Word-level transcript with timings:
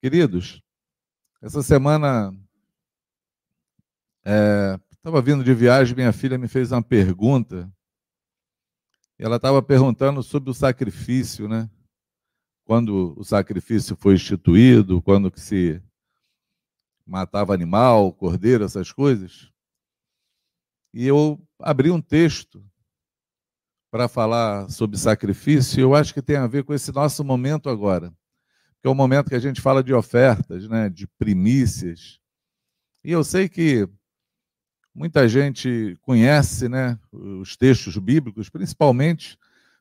Queridos, 0.00 0.62
essa 1.42 1.60
semana 1.60 2.32
estava 4.24 5.18
é, 5.18 5.22
vindo 5.22 5.42
de 5.42 5.52
viagem, 5.52 5.96
minha 5.96 6.12
filha 6.12 6.38
me 6.38 6.46
fez 6.46 6.70
uma 6.70 6.80
pergunta. 6.80 7.68
E 9.18 9.24
ela 9.24 9.36
estava 9.36 9.60
perguntando 9.60 10.22
sobre 10.22 10.50
o 10.50 10.54
sacrifício, 10.54 11.48
né? 11.48 11.68
Quando 12.64 13.12
o 13.18 13.24
sacrifício 13.24 13.96
foi 13.96 14.14
instituído, 14.14 15.02
quando 15.02 15.32
que 15.32 15.40
se 15.40 15.82
matava 17.04 17.52
animal, 17.52 18.12
cordeiro, 18.12 18.64
essas 18.64 18.92
coisas. 18.92 19.50
E 20.94 21.04
eu 21.08 21.44
abri 21.58 21.90
um 21.90 22.00
texto 22.00 22.64
para 23.90 24.06
falar 24.06 24.70
sobre 24.70 24.96
sacrifício, 24.96 25.80
e 25.80 25.82
eu 25.82 25.92
acho 25.92 26.14
que 26.14 26.22
tem 26.22 26.36
a 26.36 26.46
ver 26.46 26.62
com 26.62 26.72
esse 26.72 26.92
nosso 26.92 27.24
momento 27.24 27.68
agora 27.68 28.16
que 28.80 28.86
é 28.86 28.90
o 28.90 28.94
momento 28.94 29.28
que 29.28 29.34
a 29.34 29.40
gente 29.40 29.60
fala 29.60 29.82
de 29.82 29.92
ofertas, 29.92 30.68
né, 30.68 30.88
de 30.88 31.06
primícias. 31.18 32.20
E 33.04 33.12
eu 33.12 33.24
sei 33.24 33.48
que 33.48 33.88
muita 34.94 35.28
gente 35.28 35.96
conhece 36.02 36.68
né, 36.68 36.98
os 37.12 37.56
textos 37.56 37.96
bíblicos, 37.96 38.48
principalmente. 38.48 39.38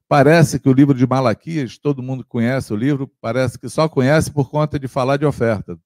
Parece 0.07 0.59
que 0.59 0.69
o 0.69 0.73
livro 0.73 0.93
de 0.93 1.05
Malaquias, 1.05 1.77
todo 1.77 2.03
mundo 2.03 2.25
conhece 2.25 2.71
o 2.71 2.77
livro, 2.77 3.11
parece 3.19 3.59
que 3.59 3.67
só 3.67 3.89
conhece 3.89 4.31
por 4.31 4.49
conta 4.49 4.79
de 4.79 4.88
falar 4.88 5.17
de 5.17 5.25
oferta, 5.25 5.77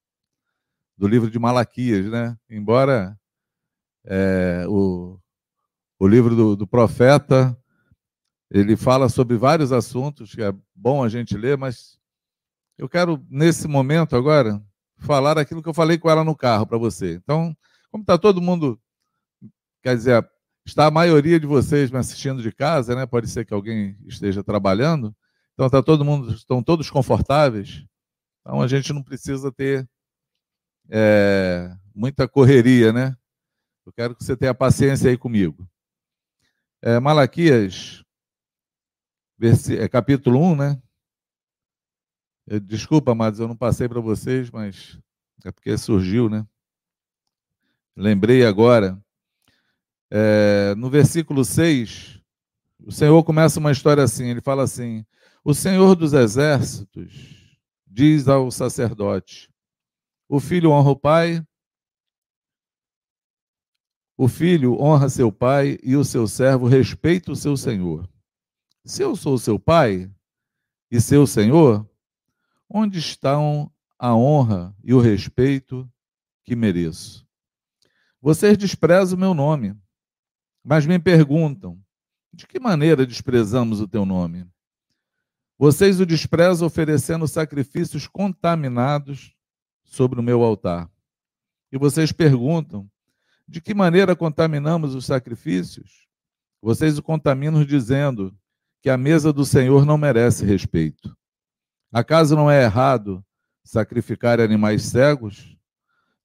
do 0.97 1.07
livro 1.07 1.29
de 1.29 1.39
Malaquias, 1.39 2.05
né? 2.05 2.37
Embora 2.49 3.17
é, 4.05 4.65
o, 4.67 5.19
o 5.97 6.07
livro 6.07 6.35
do, 6.35 6.55
do 6.55 6.67
profeta 6.67 7.57
ele 8.51 8.75
fala 8.75 9.07
sobre 9.07 9.37
vários 9.37 9.71
assuntos 9.71 10.35
que 10.35 10.43
é 10.43 10.53
bom 10.75 11.01
a 11.01 11.07
gente 11.07 11.37
ler, 11.37 11.57
mas 11.57 11.97
eu 12.81 12.89
quero, 12.89 13.23
nesse 13.29 13.67
momento 13.67 14.15
agora, 14.15 14.59
falar 14.97 15.37
aquilo 15.37 15.61
que 15.61 15.69
eu 15.69 15.73
falei 15.73 15.99
com 15.99 16.09
ela 16.09 16.23
no 16.23 16.35
carro 16.35 16.65
para 16.65 16.79
você. 16.79 17.13
Então, 17.13 17.55
como 17.91 18.01
está 18.01 18.17
todo 18.17 18.41
mundo, 18.41 18.81
quer 19.83 19.95
dizer, 19.95 20.27
está 20.65 20.87
a 20.87 20.91
maioria 20.91 21.39
de 21.39 21.45
vocês 21.45 21.91
me 21.91 21.99
assistindo 21.99 22.41
de 22.41 22.51
casa, 22.51 22.95
né? 22.95 23.05
Pode 23.05 23.27
ser 23.27 23.45
que 23.45 23.53
alguém 23.53 23.95
esteja 24.07 24.43
trabalhando. 24.43 25.15
Então 25.53 25.67
está 25.67 25.83
todo 25.83 26.03
mundo, 26.03 26.33
estão 26.33 26.63
todos 26.63 26.89
confortáveis. 26.89 27.85
Então 28.39 28.59
a 28.59 28.67
gente 28.67 28.91
não 28.91 29.03
precisa 29.03 29.51
ter 29.51 29.87
é, 30.89 31.71
muita 31.93 32.27
correria, 32.27 32.91
né? 32.91 33.15
Eu 33.85 33.93
quero 33.93 34.15
que 34.15 34.23
você 34.23 34.35
tenha 34.35 34.55
paciência 34.55 35.07
aí 35.07 35.17
comigo. 35.19 35.69
É, 36.81 36.99
Malaquias, 36.99 38.03
é, 39.79 39.87
capítulo 39.87 40.41
1, 40.41 40.55
né? 40.55 40.81
Desculpa, 42.63 43.11
amados, 43.11 43.39
eu 43.39 43.47
não 43.47 43.55
passei 43.55 43.87
para 43.87 44.01
vocês, 44.01 44.49
mas 44.49 44.99
é 45.45 45.51
porque 45.51 45.77
surgiu, 45.77 46.29
né? 46.29 46.45
Lembrei 47.95 48.45
agora. 48.45 49.01
É, 50.09 50.75
no 50.75 50.89
versículo 50.89 51.45
6, 51.45 52.21
o 52.85 52.91
Senhor 52.91 53.23
começa 53.23 53.59
uma 53.59 53.71
história 53.71 54.03
assim: 54.03 54.25
ele 54.29 54.41
fala 54.41 54.63
assim: 54.63 55.05
O 55.43 55.53
Senhor 55.53 55.95
dos 55.95 56.13
exércitos 56.13 57.57
diz 57.87 58.27
ao 58.27 58.49
sacerdote: 58.51 59.49
O 60.27 60.39
filho 60.39 60.71
honra 60.71 60.91
o 60.91 60.95
pai, 60.95 61.45
o 64.17 64.27
filho 64.27 64.79
honra 64.79 65.09
seu 65.09 65.31
pai 65.31 65.79
e 65.81 65.95
o 65.95 66.03
seu 66.03 66.27
servo 66.27 66.67
respeita 66.67 67.31
o 67.31 67.35
seu 67.35 67.57
senhor. 67.57 68.07
Se 68.85 69.01
eu 69.01 69.15
sou 69.15 69.37
seu 69.37 69.57
pai 69.57 70.11
e 70.91 71.01
seu 71.01 71.25
senhor, 71.25 71.89
Onde 72.73 72.99
estão 72.99 73.69
a 73.99 74.15
honra 74.15 74.73
e 74.81 74.93
o 74.93 75.01
respeito 75.01 75.91
que 76.45 76.55
mereço? 76.55 77.27
Vocês 78.21 78.57
desprezam 78.57 79.17
o 79.17 79.19
meu 79.19 79.33
nome, 79.33 79.75
mas 80.63 80.85
me 80.85 80.97
perguntam: 80.97 81.77
de 82.31 82.47
que 82.47 82.61
maneira 82.61 83.05
desprezamos 83.05 83.81
o 83.81 83.87
teu 83.89 84.05
nome? 84.05 84.47
Vocês 85.57 85.99
o 85.99 86.05
desprezam 86.05 86.65
oferecendo 86.65 87.27
sacrifícios 87.27 88.07
contaminados 88.07 89.35
sobre 89.83 90.21
o 90.21 90.23
meu 90.23 90.41
altar. 90.41 90.89
E 91.73 91.77
vocês 91.77 92.13
perguntam: 92.13 92.89
de 93.45 93.59
que 93.59 93.73
maneira 93.73 94.15
contaminamos 94.15 94.95
os 94.95 95.05
sacrifícios? 95.05 96.07
Vocês 96.61 96.97
o 96.97 97.03
contaminam 97.03 97.65
dizendo 97.65 98.33
que 98.81 98.89
a 98.89 98.95
mesa 98.95 99.33
do 99.33 99.43
Senhor 99.43 99.85
não 99.85 99.97
merece 99.97 100.45
respeito. 100.45 101.13
Acaso 101.91 102.35
não 102.35 102.49
é 102.49 102.63
errado 102.63 103.23
sacrificar 103.63 104.39
animais 104.39 104.83
cegos? 104.83 105.57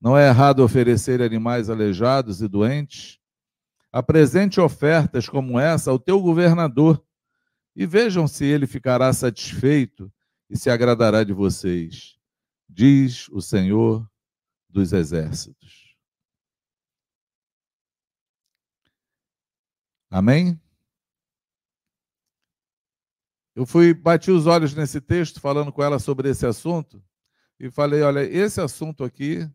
Não 0.01 0.17
é 0.17 0.29
errado 0.29 0.61
oferecer 0.61 1.21
animais 1.21 1.69
aleijados 1.69 2.41
e 2.41 2.49
doentes? 2.49 3.19
Apresente 3.91 4.61
ofertas 4.61 5.29
como 5.29 5.59
essa 5.59 5.91
ao 5.91 5.99
teu 5.99 6.21
governador 6.21 7.03
e 7.75 7.87
vejam 7.87 8.29
se 8.29 8.45
ele 8.45 8.67
ficará 8.67 9.13
satisfeito 9.13 10.13
e 10.49 10.57
se 10.57 10.71
agradará 10.71 11.25
de 11.25 11.33
vocês, 11.33 12.17
diz 12.69 13.29
o 13.31 13.41
Senhor 13.41 14.09
dos 14.69 14.93
Exércitos. 14.93 15.97
Amém? 20.11 20.61
Eu 23.57 23.65
fui, 23.65 23.95
bati 23.95 24.31
os 24.31 24.47
olhos 24.47 24.75
nesse 24.75 25.01
texto, 25.01 25.41
falando 25.41 25.73
com 25.73 25.83
ela 25.83 25.99
sobre 25.99 26.29
esse 26.29 26.45
assunto, 26.45 27.03
e 27.59 27.71
falei: 27.71 28.03
olha, 28.03 28.21
esse 28.21 28.61
assunto 28.61 29.03
aqui, 29.03 29.51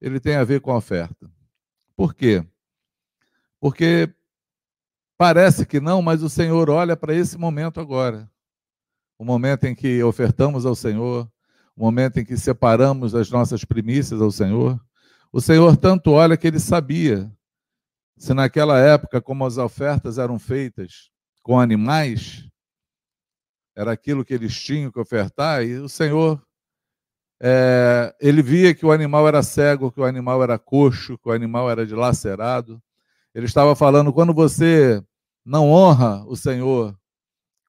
ele 0.00 0.18
tem 0.18 0.36
a 0.36 0.44
ver 0.44 0.62
com 0.62 0.72
a 0.72 0.78
oferta. 0.78 1.30
Por 1.94 2.14
quê? 2.14 2.42
Porque 3.60 4.08
parece 5.18 5.66
que 5.66 5.78
não, 5.78 6.00
mas 6.00 6.22
o 6.22 6.30
Senhor 6.30 6.70
olha 6.70 6.96
para 6.96 7.14
esse 7.14 7.36
momento 7.36 7.80
agora. 7.80 8.30
O 9.18 9.24
momento 9.26 9.64
em 9.64 9.74
que 9.74 10.02
ofertamos 10.02 10.64
ao 10.64 10.74
Senhor, 10.74 11.30
o 11.76 11.84
momento 11.84 12.18
em 12.18 12.24
que 12.24 12.38
separamos 12.38 13.14
as 13.14 13.30
nossas 13.30 13.62
primícias 13.62 14.22
ao 14.22 14.30
Senhor. 14.30 14.80
O 15.30 15.40
Senhor 15.40 15.76
tanto 15.76 16.12
olha 16.12 16.36
que 16.36 16.46
ele 16.46 16.58
sabia 16.58 17.30
se 18.16 18.32
naquela 18.32 18.78
época, 18.78 19.20
como 19.20 19.44
as 19.44 19.58
ofertas 19.58 20.16
eram 20.16 20.38
feitas 20.38 21.10
com 21.42 21.60
animais, 21.60 22.48
era 23.76 23.92
aquilo 23.92 24.24
que 24.24 24.34
eles 24.34 24.60
tinham 24.60 24.90
que 24.90 25.00
ofertar, 25.00 25.64
e 25.64 25.74
o 25.78 25.88
Senhor, 25.88 26.40
é, 27.40 28.14
ele 28.20 28.42
via 28.42 28.74
que 28.74 28.86
o 28.86 28.92
animal 28.92 29.26
era 29.26 29.42
cego, 29.42 29.90
que 29.90 30.00
o 30.00 30.04
animal 30.04 30.42
era 30.42 30.58
coxo, 30.58 31.18
que 31.18 31.28
o 31.28 31.32
animal 31.32 31.70
era 31.70 31.86
dilacerado. 31.86 32.82
Ele 33.34 33.46
estava 33.46 33.74
falando: 33.74 34.12
quando 34.12 34.32
você 34.32 35.04
não 35.44 35.70
honra 35.70 36.24
o 36.26 36.36
Senhor 36.36 36.96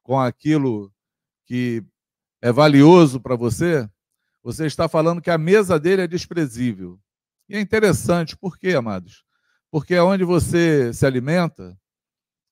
com 0.04 0.20
aquilo 0.20 0.94
que 1.46 1.84
é 2.42 2.52
valioso 2.52 3.20
para 3.20 3.36
você, 3.36 3.90
você 4.44 4.68
está 4.68 4.88
falando 4.88 5.22
que 5.22 5.32
a 5.32 5.38
mesa 5.38 5.80
dele 5.80 6.04
é 6.04 6.08
desprezível. 6.08 7.00
E 7.50 7.56
é 7.56 7.60
interessante, 7.60 8.38
por 8.38 8.58
quê, 8.58 8.76
amados? 8.76 9.24
Porque 9.72 9.96
é 9.96 10.02
onde 10.02 10.24
você 10.24 10.94
se 10.94 11.06
alimenta, 11.06 11.78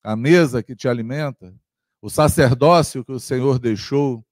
a 0.04 0.16
mesa 0.16 0.62
que 0.62 0.76
te 0.76 0.88
alimenta, 0.88 1.56
o 2.04 2.10
sacerdócio 2.10 3.06
que 3.06 3.14
o 3.14 3.20
Senhor 3.20 3.58
deixou 3.58 4.26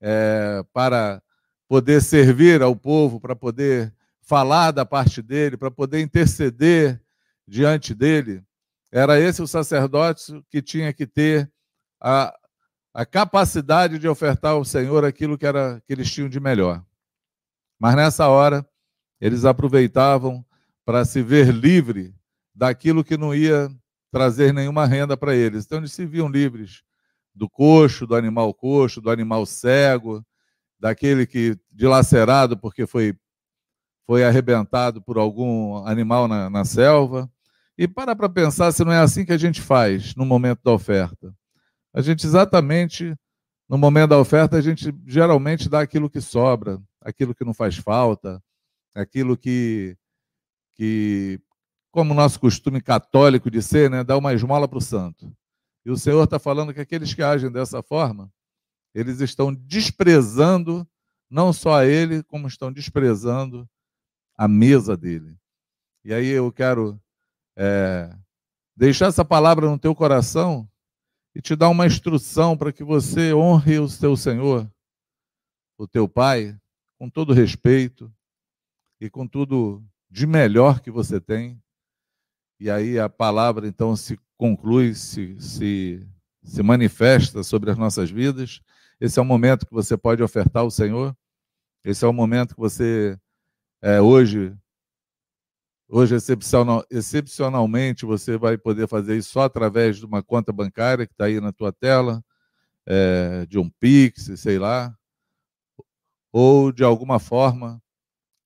é, 0.00 0.64
para 0.72 1.22
poder 1.68 2.02
servir 2.02 2.60
ao 2.60 2.74
povo, 2.74 3.20
para 3.20 3.36
poder 3.36 3.94
falar 4.20 4.72
da 4.72 4.84
parte 4.84 5.22
dele, 5.22 5.56
para 5.56 5.70
poder 5.70 6.00
interceder 6.00 7.00
diante 7.46 7.94
dele. 7.94 8.42
Era 8.90 9.20
esse 9.20 9.40
o 9.40 9.46
sacerdócio 9.46 10.44
que 10.50 10.60
tinha 10.60 10.92
que 10.92 11.06
ter 11.06 11.48
a, 12.00 12.36
a 12.92 13.06
capacidade 13.06 13.96
de 13.96 14.08
ofertar 14.08 14.54
ao 14.54 14.64
Senhor 14.64 15.04
aquilo 15.04 15.38
que, 15.38 15.46
era, 15.46 15.80
que 15.86 15.92
eles 15.92 16.10
tinham 16.10 16.28
de 16.28 16.40
melhor. 16.40 16.84
Mas 17.78 17.94
nessa 17.94 18.26
hora, 18.26 18.68
eles 19.20 19.44
aproveitavam 19.44 20.44
para 20.84 21.04
se 21.04 21.22
ver 21.22 21.54
livre 21.54 22.12
daquilo 22.52 23.04
que 23.04 23.16
não 23.16 23.32
ia 23.32 23.70
trazer 24.10 24.52
nenhuma 24.52 24.84
renda 24.84 25.16
para 25.16 25.32
eles. 25.32 25.64
Então, 25.64 25.78
eles 25.78 25.92
se 25.92 26.04
viam 26.04 26.28
livres 26.28 26.87
do 27.38 27.48
coxo, 27.48 28.06
do 28.06 28.14
animal 28.14 28.52
coxo, 28.52 29.00
do 29.00 29.10
animal 29.10 29.46
cego, 29.46 30.24
daquele 30.78 31.26
que 31.26 31.56
dilacerado 31.70 32.58
porque 32.58 32.86
foi 32.86 33.16
foi 34.06 34.24
arrebentado 34.24 35.02
por 35.02 35.18
algum 35.18 35.86
animal 35.86 36.26
na, 36.26 36.48
na 36.48 36.64
selva. 36.64 37.30
E 37.76 37.86
para 37.86 38.16
para 38.16 38.28
pensar 38.28 38.72
se 38.72 38.82
não 38.84 38.92
é 38.92 38.98
assim 38.98 39.24
que 39.24 39.32
a 39.32 39.36
gente 39.36 39.60
faz 39.60 40.14
no 40.14 40.24
momento 40.24 40.60
da 40.64 40.72
oferta. 40.72 41.34
A 41.94 42.00
gente 42.02 42.26
exatamente 42.26 43.14
no 43.68 43.78
momento 43.78 44.10
da 44.10 44.18
oferta 44.18 44.56
a 44.56 44.60
gente 44.60 44.92
geralmente 45.06 45.68
dá 45.68 45.80
aquilo 45.80 46.10
que 46.10 46.20
sobra, 46.20 46.80
aquilo 47.00 47.34
que 47.34 47.44
não 47.44 47.54
faz 47.54 47.76
falta, 47.76 48.42
aquilo 48.94 49.36
que 49.36 49.96
que 50.74 51.40
como 51.90 52.14
nosso 52.14 52.38
costume 52.40 52.80
católico 52.80 53.50
de 53.50 53.60
ser, 53.62 53.90
né, 53.90 54.04
dá 54.04 54.16
uma 54.16 54.32
esmola 54.32 54.68
para 54.68 54.78
o 54.78 54.80
santo. 54.80 55.32
E 55.88 55.90
o 55.90 55.96
Senhor 55.96 56.22
está 56.22 56.38
falando 56.38 56.74
que 56.74 56.80
aqueles 56.82 57.14
que 57.14 57.22
agem 57.22 57.50
dessa 57.50 57.82
forma, 57.82 58.30
eles 58.94 59.22
estão 59.22 59.54
desprezando 59.54 60.86
não 61.30 61.50
só 61.50 61.76
a 61.76 61.86
ele, 61.86 62.22
como 62.24 62.46
estão 62.46 62.70
desprezando 62.70 63.66
a 64.36 64.46
mesa 64.46 64.94
dele. 64.98 65.34
E 66.04 66.12
aí 66.12 66.26
eu 66.26 66.52
quero 66.52 67.00
é, 67.56 68.14
deixar 68.76 69.06
essa 69.06 69.24
palavra 69.24 69.66
no 69.66 69.78
teu 69.78 69.94
coração 69.94 70.70
e 71.34 71.40
te 71.40 71.56
dar 71.56 71.70
uma 71.70 71.86
instrução 71.86 72.54
para 72.54 72.70
que 72.70 72.84
você 72.84 73.32
honre 73.32 73.78
o 73.78 73.88
teu 73.88 74.14
Senhor, 74.14 74.70
o 75.78 75.88
teu 75.88 76.06
Pai, 76.06 76.54
com 76.98 77.08
todo 77.08 77.32
respeito 77.32 78.14
e 79.00 79.08
com 79.08 79.26
tudo 79.26 79.82
de 80.10 80.26
melhor 80.26 80.80
que 80.80 80.90
você 80.90 81.18
tem. 81.18 81.58
E 82.60 82.70
aí 82.70 82.98
a 82.98 83.08
palavra 83.08 83.66
então 83.66 83.96
se 83.96 84.18
conclui, 84.38 84.94
se, 84.94 85.38
se, 85.38 86.08
se 86.42 86.62
manifesta 86.62 87.42
sobre 87.42 87.70
as 87.70 87.76
nossas 87.76 88.10
vidas. 88.10 88.60
Esse 89.00 89.18
é 89.18 89.22
o 89.22 89.24
momento 89.24 89.66
que 89.66 89.72
você 89.74 89.96
pode 89.96 90.22
ofertar 90.22 90.62
ao 90.62 90.70
Senhor. 90.70 91.14
Esse 91.84 92.04
é 92.04 92.08
o 92.08 92.12
momento 92.12 92.54
que 92.54 92.60
você 92.60 93.18
é, 93.82 94.00
hoje 94.00 94.56
Hoje, 95.90 96.14
excepcional, 96.14 96.84
excepcionalmente, 96.90 98.04
você 98.04 98.36
vai 98.36 98.58
poder 98.58 98.86
fazer 98.86 99.16
isso 99.16 99.30
só 99.30 99.44
através 99.44 99.96
de 99.96 100.04
uma 100.04 100.22
conta 100.22 100.52
bancária 100.52 101.06
que 101.06 101.14
está 101.14 101.24
aí 101.24 101.40
na 101.40 101.50
tua 101.50 101.72
tela, 101.72 102.22
é, 102.86 103.46
de 103.46 103.58
um 103.58 103.70
Pix, 103.70 104.30
sei 104.36 104.58
lá, 104.58 104.94
ou 106.30 106.70
de 106.72 106.84
alguma 106.84 107.18
forma 107.18 107.82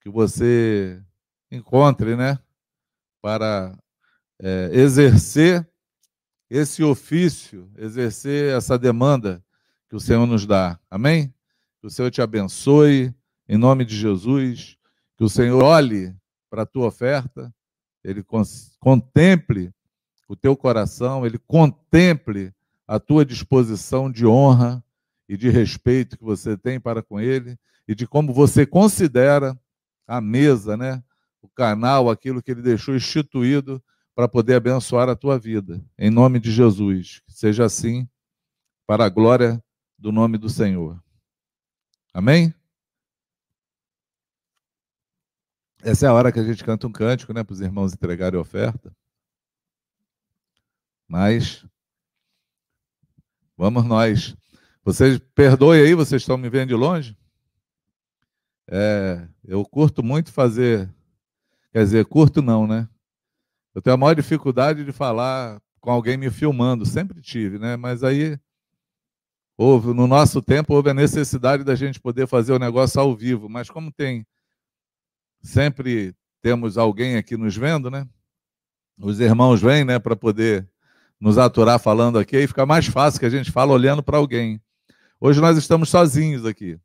que 0.00 0.09
você 0.09 1.03
encontre, 1.50 2.15
né, 2.15 2.38
para 3.21 3.77
é, 4.41 4.71
exercer 4.73 5.69
esse 6.52 6.84
ofício, 6.84 7.66
exercer 7.78 8.54
essa 8.54 8.78
demanda 8.78 9.43
que 9.88 9.96
o 9.96 10.00
Senhor 10.00 10.26
nos 10.26 10.44
dá. 10.44 10.78
Amém? 10.90 11.32
Que 11.81 11.87
o 11.87 11.90
Senhor 11.90 12.10
te 12.10 12.20
abençoe, 12.20 13.14
em 13.49 13.56
nome 13.56 13.87
de 13.87 13.96
Jesus, 13.96 14.76
que 15.16 15.25
o 15.25 15.31
Senhor 15.31 15.64
olhe 15.64 16.14
para 16.50 16.64
a 16.64 16.66
tua 16.66 16.88
oferta, 16.88 17.50
ele 18.04 18.22
contemple 18.78 19.72
o 20.28 20.37
teu 20.37 20.54
coração, 20.54 21.25
ele 21.25 21.38
contemple 21.38 22.52
a 22.87 23.00
tua 23.00 23.25
disposição 23.25 24.12
de 24.12 24.26
honra 24.26 24.84
e 25.26 25.38
de 25.38 25.49
respeito 25.49 26.19
que 26.19 26.25
você 26.25 26.54
tem 26.54 26.78
para 26.78 27.02
com 27.02 27.19
ele 27.19 27.56
e 27.88 27.94
de 27.94 28.06
como 28.06 28.31
você 28.31 28.66
considera 28.66 29.58
a 30.06 30.20
mesa, 30.20 30.76
né? 30.76 31.02
O 31.40 31.49
canal, 31.49 32.10
aquilo 32.10 32.43
que 32.43 32.50
ele 32.50 32.60
deixou 32.60 32.94
instituído 32.94 33.82
para 34.14 34.29
poder 34.29 34.55
abençoar 34.55 35.09
a 35.09 35.17
tua 35.17 35.38
vida. 35.38 35.82
Em 35.99 36.11
nome 36.11 36.38
de 36.38 36.50
Jesus, 36.50 37.23
seja 37.29 37.64
assim 37.64 38.09
para 38.87 39.05
a 39.05 39.09
glória 39.09 39.62
do 39.99 40.12
nome 40.12 40.37
do 40.37 40.49
Senhor. 40.49 41.03
Amém? 42.12 42.55
Essa 45.82 46.06
é 46.06 46.09
a 46.09 46.12
hora 46.12 46.31
que 46.31 46.38
a 46.38 46.44
gente 46.44 46.62
canta 46.62 46.87
um 46.87 46.93
cântico, 46.93 47.32
né, 47.32 47.43
para 47.43 47.55
os 47.55 47.61
irmãos 47.61 47.93
entregarem 47.93 48.38
oferta. 48.38 48.94
Mas 51.09 51.67
vamos 53.56 53.85
nós. 53.85 54.37
Vocês 54.85 55.19
perdoem 55.35 55.82
aí, 55.82 55.94
vocês 55.94 56.23
estão 56.23 56.37
me 56.37 56.49
vendo 56.49 56.69
de 56.69 56.75
longe? 56.75 57.17
É, 58.69 59.29
eu 59.44 59.64
curto 59.64 60.03
muito 60.03 60.32
fazer, 60.32 60.93
quer 61.73 61.85
dizer, 61.85 62.06
curto 62.06 62.41
não, 62.41 62.67
né? 62.67 62.88
Eu 63.75 63.81
tenho 63.81 63.95
a 63.95 63.97
maior 63.97 64.15
dificuldade 64.15 64.85
de 64.85 64.93
falar 64.93 65.61
com 65.81 65.91
alguém 65.91 66.17
me 66.17 66.31
filmando, 66.31 66.87
sempre 66.87 67.21
tive, 67.21 67.59
né? 67.59 67.77
Mas 67.77 68.05
aí 68.05 68.39
houve, 69.57 69.93
no 69.95 70.07
nosso 70.07 70.43
tempo, 70.43 70.75
houve 70.75 70.91
a 70.91 70.95
necessidade 70.95 71.65
da 71.65 71.75
gente 71.75 72.01
poder 72.01 72.27
fazer 72.27 72.53
o 72.53 72.59
negócio 72.59 73.01
ao 73.01 73.15
vivo. 73.17 73.49
Mas 73.49 73.71
como 73.71 73.91
tem 73.91 74.27
sempre 75.43 76.15
temos 76.41 76.79
alguém 76.79 77.17
aqui 77.17 77.37
nos 77.37 77.57
vendo, 77.57 77.91
né? 77.91 78.09
Os 78.99 79.21
irmãos 79.21 79.61
vêm, 79.61 79.85
né, 79.85 79.99
para 79.99 80.15
poder 80.15 80.69
nos 81.19 81.39
aturar 81.39 81.79
falando 81.79 82.19
aqui, 82.19 82.37
e 82.37 82.47
fica 82.47 82.67
mais 82.67 82.87
fácil 82.87 83.21
que 83.21 83.27
a 83.27 83.31
gente 83.31 83.51
fala 83.51 83.73
olhando 83.73 84.03
para 84.03 84.19
alguém. 84.19 84.61
Hoje 85.21 85.41
nós 85.41 85.57
estamos 85.57 85.89
sozinhos 85.89 86.45
aqui. 86.45 86.79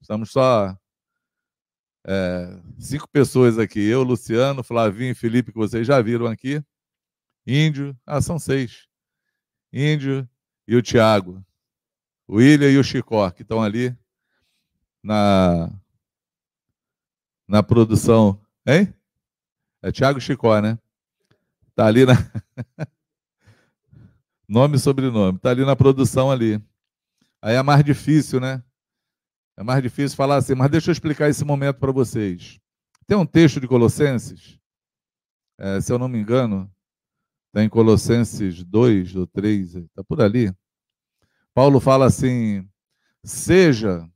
Estamos 0.00 0.30
só 0.30 0.76
é, 2.10 2.58
cinco 2.78 3.06
pessoas 3.06 3.58
aqui. 3.58 3.80
Eu, 3.80 4.02
Luciano, 4.02 4.62
Flavinho 4.62 5.10
e 5.10 5.14
Felipe, 5.14 5.52
que 5.52 5.58
vocês 5.58 5.86
já 5.86 6.00
viram 6.00 6.26
aqui. 6.26 6.64
Índio. 7.46 7.94
Ah, 8.06 8.22
são 8.22 8.38
seis. 8.38 8.88
Índio 9.70 10.26
e 10.66 10.74
o 10.74 10.80
Tiago. 10.80 11.44
O 12.26 12.36
William 12.36 12.70
e 12.70 12.78
o 12.78 12.84
Chicó, 12.84 13.30
que 13.30 13.42
estão 13.42 13.62
ali 13.62 13.94
na, 15.02 15.70
na 17.46 17.62
produção. 17.62 18.40
Hein? 18.66 18.92
É 19.82 19.92
Tiago 19.92 20.18
Chicó, 20.18 20.60
né? 20.60 20.78
Tá 21.74 21.86
ali 21.86 22.06
na. 22.06 22.14
Nome 24.48 24.76
e 24.76 24.80
sobrenome. 24.80 25.38
Tá 25.38 25.50
ali 25.50 25.62
na 25.62 25.76
produção 25.76 26.30
ali. 26.30 26.58
Aí 27.42 27.54
é 27.54 27.62
mais 27.62 27.84
difícil, 27.84 28.40
né? 28.40 28.62
É 29.58 29.62
mais 29.64 29.82
difícil 29.82 30.16
falar 30.16 30.36
assim, 30.36 30.54
mas 30.54 30.70
deixa 30.70 30.88
eu 30.88 30.92
explicar 30.92 31.28
esse 31.28 31.44
momento 31.44 31.80
para 31.80 31.90
vocês. 31.90 32.60
Tem 33.08 33.16
um 33.16 33.26
texto 33.26 33.60
de 33.60 33.66
Colossenses, 33.66 34.56
é, 35.58 35.80
se 35.80 35.92
eu 35.92 35.98
não 35.98 36.06
me 36.06 36.16
engano, 36.16 36.72
está 37.48 37.64
em 37.64 37.68
Colossenses 37.68 38.62
2 38.62 39.16
ou 39.16 39.26
3, 39.26 39.74
está 39.74 40.04
por 40.04 40.20
ali. 40.20 40.54
Paulo 41.52 41.80
fala 41.80 42.06
assim: 42.06 42.70
seja 43.24 44.08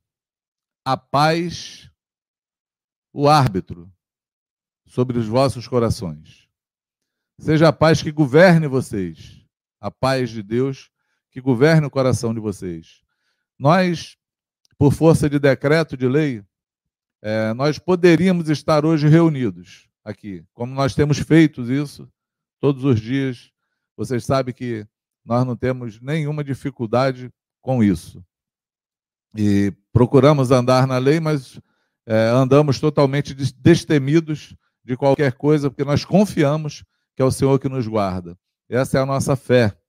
a 0.85 0.95
paz 0.95 1.91
o 3.11 3.27
árbitro 3.27 3.91
sobre 4.85 5.19
os 5.19 5.27
vossos 5.27 5.67
corações. 5.67 6.47
Seja 7.37 7.67
a 7.67 7.73
paz 7.73 8.01
que 8.01 8.13
governe 8.13 8.65
vocês, 8.65 9.45
a 9.81 9.91
paz 9.91 10.29
de 10.29 10.41
Deus 10.41 10.89
que 11.29 11.41
governe 11.41 11.85
o 11.85 11.91
coração 11.91 12.33
de 12.33 12.39
vocês. 12.39 13.03
Nós, 13.59 14.15
por 14.83 14.91
força 14.91 15.29
de 15.29 15.39
decreto 15.39 15.95
de 15.95 16.09
lei, 16.09 16.43
é, 17.21 17.53
nós 17.53 17.79
poderíamos 17.79 18.49
estar 18.49 18.83
hoje 18.83 19.07
reunidos 19.07 19.87
aqui, 20.03 20.43
como 20.53 20.75
nós 20.75 20.93
temos 20.93 21.19
feito 21.19 21.61
isso 21.71 22.05
todos 22.59 22.83
os 22.83 22.99
dias. 22.99 23.49
Vocês 23.95 24.25
sabem 24.25 24.53
que 24.53 24.85
nós 25.23 25.45
não 25.45 25.55
temos 25.55 26.01
nenhuma 26.01 26.43
dificuldade 26.43 27.31
com 27.61 27.81
isso. 27.81 28.21
E 29.37 29.71
procuramos 29.93 30.51
andar 30.51 30.85
na 30.85 30.97
lei, 30.97 31.21
mas 31.21 31.61
é, 32.05 32.27
andamos 32.31 32.77
totalmente 32.77 33.33
destemidos 33.33 34.53
de 34.83 34.97
qualquer 34.97 35.31
coisa, 35.31 35.69
porque 35.69 35.85
nós 35.85 36.03
confiamos 36.03 36.83
que 37.15 37.21
é 37.21 37.25
o 37.25 37.31
Senhor 37.31 37.57
que 37.57 37.69
nos 37.69 37.87
guarda. 37.87 38.37
Essa 38.67 38.97
é 38.97 39.01
a 39.01 39.05
nossa 39.05 39.37
fé. 39.37 39.79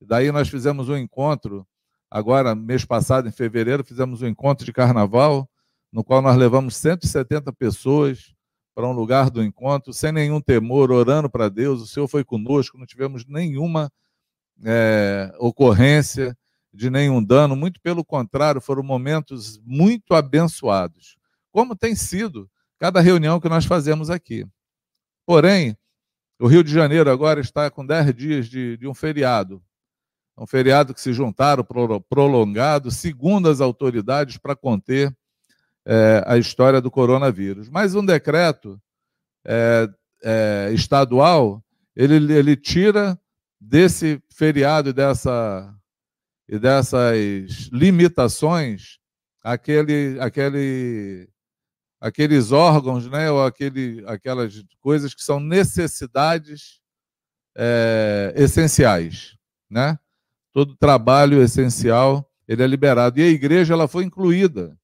Daí 0.00 0.30
nós 0.30 0.48
fizemos 0.48 0.88
um 0.88 0.96
encontro, 0.96 1.66
agora, 2.10 2.54
mês 2.54 2.84
passado, 2.84 3.28
em 3.28 3.32
fevereiro, 3.32 3.84
fizemos 3.84 4.22
um 4.22 4.26
encontro 4.26 4.64
de 4.64 4.72
carnaval, 4.72 5.48
no 5.92 6.04
qual 6.04 6.20
nós 6.20 6.36
levamos 6.36 6.76
170 6.76 7.52
pessoas 7.52 8.34
para 8.74 8.86
um 8.86 8.92
lugar 8.92 9.30
do 9.30 9.42
encontro, 9.42 9.92
sem 9.92 10.12
nenhum 10.12 10.40
temor, 10.40 10.90
orando 10.90 11.30
para 11.30 11.48
Deus. 11.48 11.80
O 11.80 11.86
Senhor 11.86 12.08
foi 12.08 12.24
conosco, 12.24 12.78
não 12.78 12.86
tivemos 12.86 13.24
nenhuma 13.26 13.90
é, 14.64 15.32
ocorrência 15.38 16.36
de 16.72 16.90
nenhum 16.90 17.24
dano, 17.24 17.56
muito 17.56 17.80
pelo 17.80 18.04
contrário, 18.04 18.60
foram 18.60 18.82
momentos 18.82 19.58
muito 19.64 20.14
abençoados 20.14 21.16
como 21.56 21.74
tem 21.74 21.94
sido 21.94 22.50
cada 22.78 23.00
reunião 23.00 23.40
que 23.40 23.48
nós 23.48 23.64
fazemos 23.64 24.10
aqui. 24.10 24.46
Porém, 25.24 25.74
o 26.38 26.46
Rio 26.46 26.62
de 26.62 26.70
Janeiro 26.70 27.10
agora 27.10 27.40
está 27.40 27.70
com 27.70 27.86
10 27.86 28.14
dias 28.14 28.46
de, 28.46 28.76
de 28.76 28.86
um 28.86 28.92
feriado. 28.92 29.64
Um 30.38 30.46
feriado 30.46 30.92
que 30.92 31.00
se 31.00 31.12
juntaram, 31.12 31.64
prolongado, 32.08 32.90
segundo 32.90 33.48
as 33.48 33.60
autoridades, 33.60 34.36
para 34.36 34.54
conter 34.54 35.16
é, 35.86 36.22
a 36.26 36.36
história 36.36 36.80
do 36.80 36.90
coronavírus. 36.90 37.70
Mas 37.70 37.94
um 37.94 38.04
decreto 38.04 38.80
é, 39.44 39.88
é, 40.22 40.70
estadual, 40.72 41.64
ele, 41.94 42.32
ele 42.32 42.56
tira 42.56 43.18
desse 43.60 44.22
feriado 44.30 44.90
e, 44.90 44.92
dessa, 44.92 45.74
e 46.48 46.58
dessas 46.58 47.70
limitações 47.72 48.98
aquele, 49.42 50.18
aquele 50.20 51.28
aqueles 52.00 52.52
órgãos, 52.52 53.08
né, 53.08 53.30
ou 53.30 53.44
aquele, 53.44 54.04
aquelas 54.06 54.62
coisas 54.80 55.14
que 55.14 55.22
são 55.22 55.40
necessidades 55.40 56.80
é, 57.56 58.34
essenciais, 58.36 59.36
né? 59.70 59.98
Todo 60.56 60.74
trabalho 60.74 61.42
essencial 61.42 62.26
ele 62.48 62.62
é 62.62 62.66
liberado 62.66 63.20
e 63.20 63.22
a 63.22 63.26
igreja 63.26 63.74
ela 63.74 63.86
foi 63.86 64.04
incluída 64.04 64.74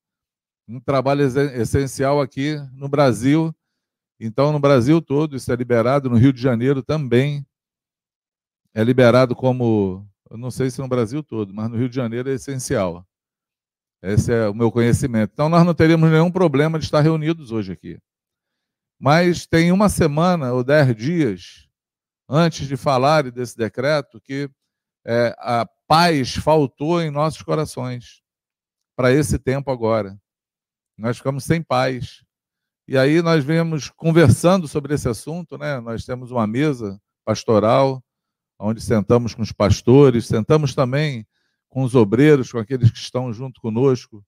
um 0.68 0.78
trabalho 0.78 1.22
essencial 1.22 2.20
aqui 2.20 2.56
no 2.74 2.90
Brasil. 2.90 3.54
Então, 4.20 4.52
no 4.52 4.60
Brasil 4.60 5.00
todo 5.00 5.34
isso 5.34 5.50
é 5.50 5.56
liberado, 5.56 6.10
no 6.10 6.16
Rio 6.18 6.30
de 6.30 6.42
Janeiro 6.42 6.82
também 6.82 7.46
é 8.74 8.84
liberado 8.84 9.34
como, 9.34 10.06
eu 10.28 10.36
não 10.36 10.50
sei 10.50 10.70
se 10.70 10.78
no 10.78 10.88
Brasil 10.88 11.22
todo, 11.22 11.54
mas 11.54 11.70
no 11.70 11.78
Rio 11.78 11.88
de 11.88 11.96
Janeiro 11.96 12.28
é 12.28 12.34
essencial. 12.34 13.06
Esse 14.02 14.30
é 14.30 14.46
o 14.50 14.54
meu 14.54 14.70
conhecimento. 14.70 15.30
Então, 15.32 15.48
nós 15.48 15.64
não 15.64 15.72
teríamos 15.72 16.10
nenhum 16.10 16.30
problema 16.30 16.78
de 16.78 16.84
estar 16.84 17.00
reunidos 17.00 17.50
hoje 17.50 17.72
aqui. 17.72 17.98
Mas 19.00 19.46
tem 19.46 19.72
uma 19.72 19.88
semana 19.88 20.52
ou 20.52 20.62
dez 20.62 20.94
dias 20.94 21.66
antes 22.28 22.68
de 22.68 22.76
falar 22.76 23.30
desse 23.30 23.56
decreto 23.56 24.20
que 24.20 24.50
é, 25.04 25.34
a 25.38 25.66
paz 25.86 26.34
faltou 26.34 27.00
em 27.02 27.10
nossos 27.10 27.42
corações 27.42 28.22
para 28.96 29.12
esse 29.12 29.38
tempo 29.38 29.70
agora. 29.70 30.18
Nós 30.96 31.16
ficamos 31.16 31.44
sem 31.44 31.62
paz. 31.62 32.24
E 32.86 32.96
aí 32.96 33.22
nós 33.22 33.44
vemos 33.44 33.90
conversando 33.90 34.68
sobre 34.68 34.94
esse 34.94 35.08
assunto, 35.08 35.56
né? 35.56 35.80
Nós 35.80 36.04
temos 36.04 36.30
uma 36.30 36.46
mesa 36.46 37.00
pastoral 37.24 38.02
onde 38.58 38.80
sentamos 38.80 39.34
com 39.34 39.42
os 39.42 39.50
pastores, 39.50 40.26
sentamos 40.26 40.74
também 40.74 41.26
com 41.68 41.82
os 41.82 41.94
obreiros, 41.94 42.52
com 42.52 42.58
aqueles 42.58 42.90
que 42.90 42.98
estão 42.98 43.32
junto 43.32 43.60
conosco, 43.60 44.24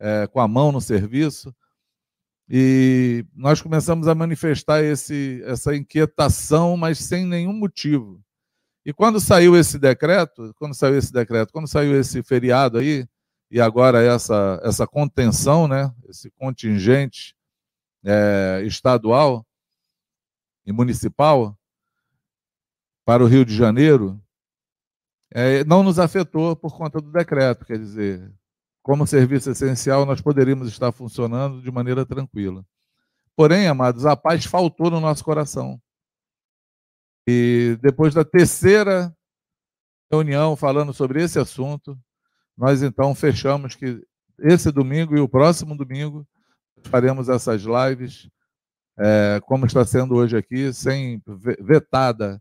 é, 0.00 0.26
com 0.26 0.40
a 0.40 0.48
mão 0.48 0.72
no 0.72 0.80
serviço. 0.80 1.54
E 2.48 3.24
nós 3.34 3.60
começamos 3.60 4.08
a 4.08 4.14
manifestar 4.14 4.82
esse, 4.82 5.42
essa 5.44 5.74
inquietação, 5.76 6.76
mas 6.76 6.98
sem 6.98 7.24
nenhum 7.24 7.52
motivo. 7.52 8.20
E 8.86 8.92
quando 8.92 9.18
saiu 9.18 9.56
esse 9.56 9.80
decreto, 9.80 10.54
quando 10.54 10.72
saiu 10.72 10.96
esse 10.96 11.12
decreto, 11.12 11.52
quando 11.52 11.66
saiu 11.66 11.98
esse 11.98 12.22
feriado 12.22 12.78
aí, 12.78 13.04
e 13.50 13.60
agora 13.60 14.00
essa, 14.00 14.60
essa 14.62 14.86
contenção, 14.86 15.66
né, 15.66 15.92
esse 16.08 16.30
contingente 16.30 17.34
é, 18.04 18.62
estadual 18.64 19.44
e 20.64 20.70
municipal 20.70 21.58
para 23.04 23.24
o 23.24 23.26
Rio 23.26 23.44
de 23.44 23.56
Janeiro, 23.56 24.22
é, 25.32 25.64
não 25.64 25.82
nos 25.82 25.98
afetou 25.98 26.54
por 26.54 26.76
conta 26.76 27.00
do 27.00 27.10
decreto, 27.10 27.66
quer 27.66 27.80
dizer, 27.80 28.32
como 28.84 29.04
serviço 29.04 29.50
essencial, 29.50 30.06
nós 30.06 30.20
poderíamos 30.20 30.68
estar 30.68 30.92
funcionando 30.92 31.60
de 31.60 31.72
maneira 31.72 32.06
tranquila. 32.06 32.64
Porém, 33.34 33.66
amados, 33.66 34.06
a 34.06 34.14
paz 34.16 34.44
faltou 34.44 34.92
no 34.92 35.00
nosso 35.00 35.24
coração. 35.24 35.80
E 37.26 37.76
depois 37.82 38.14
da 38.14 38.24
terceira 38.24 39.14
reunião 40.10 40.54
falando 40.54 40.92
sobre 40.92 41.22
esse 41.22 41.38
assunto, 41.38 41.98
nós 42.56 42.82
então 42.82 43.14
fechamos 43.14 43.74
que 43.74 44.00
esse 44.38 44.70
domingo 44.70 45.16
e 45.16 45.20
o 45.20 45.28
próximo 45.28 45.76
domingo 45.76 46.26
faremos 46.84 47.28
essas 47.28 47.62
lives, 47.62 48.28
é, 48.98 49.40
como 49.44 49.66
está 49.66 49.84
sendo 49.84 50.14
hoje 50.14 50.36
aqui, 50.36 50.72
sem 50.72 51.20
vetada 51.60 52.40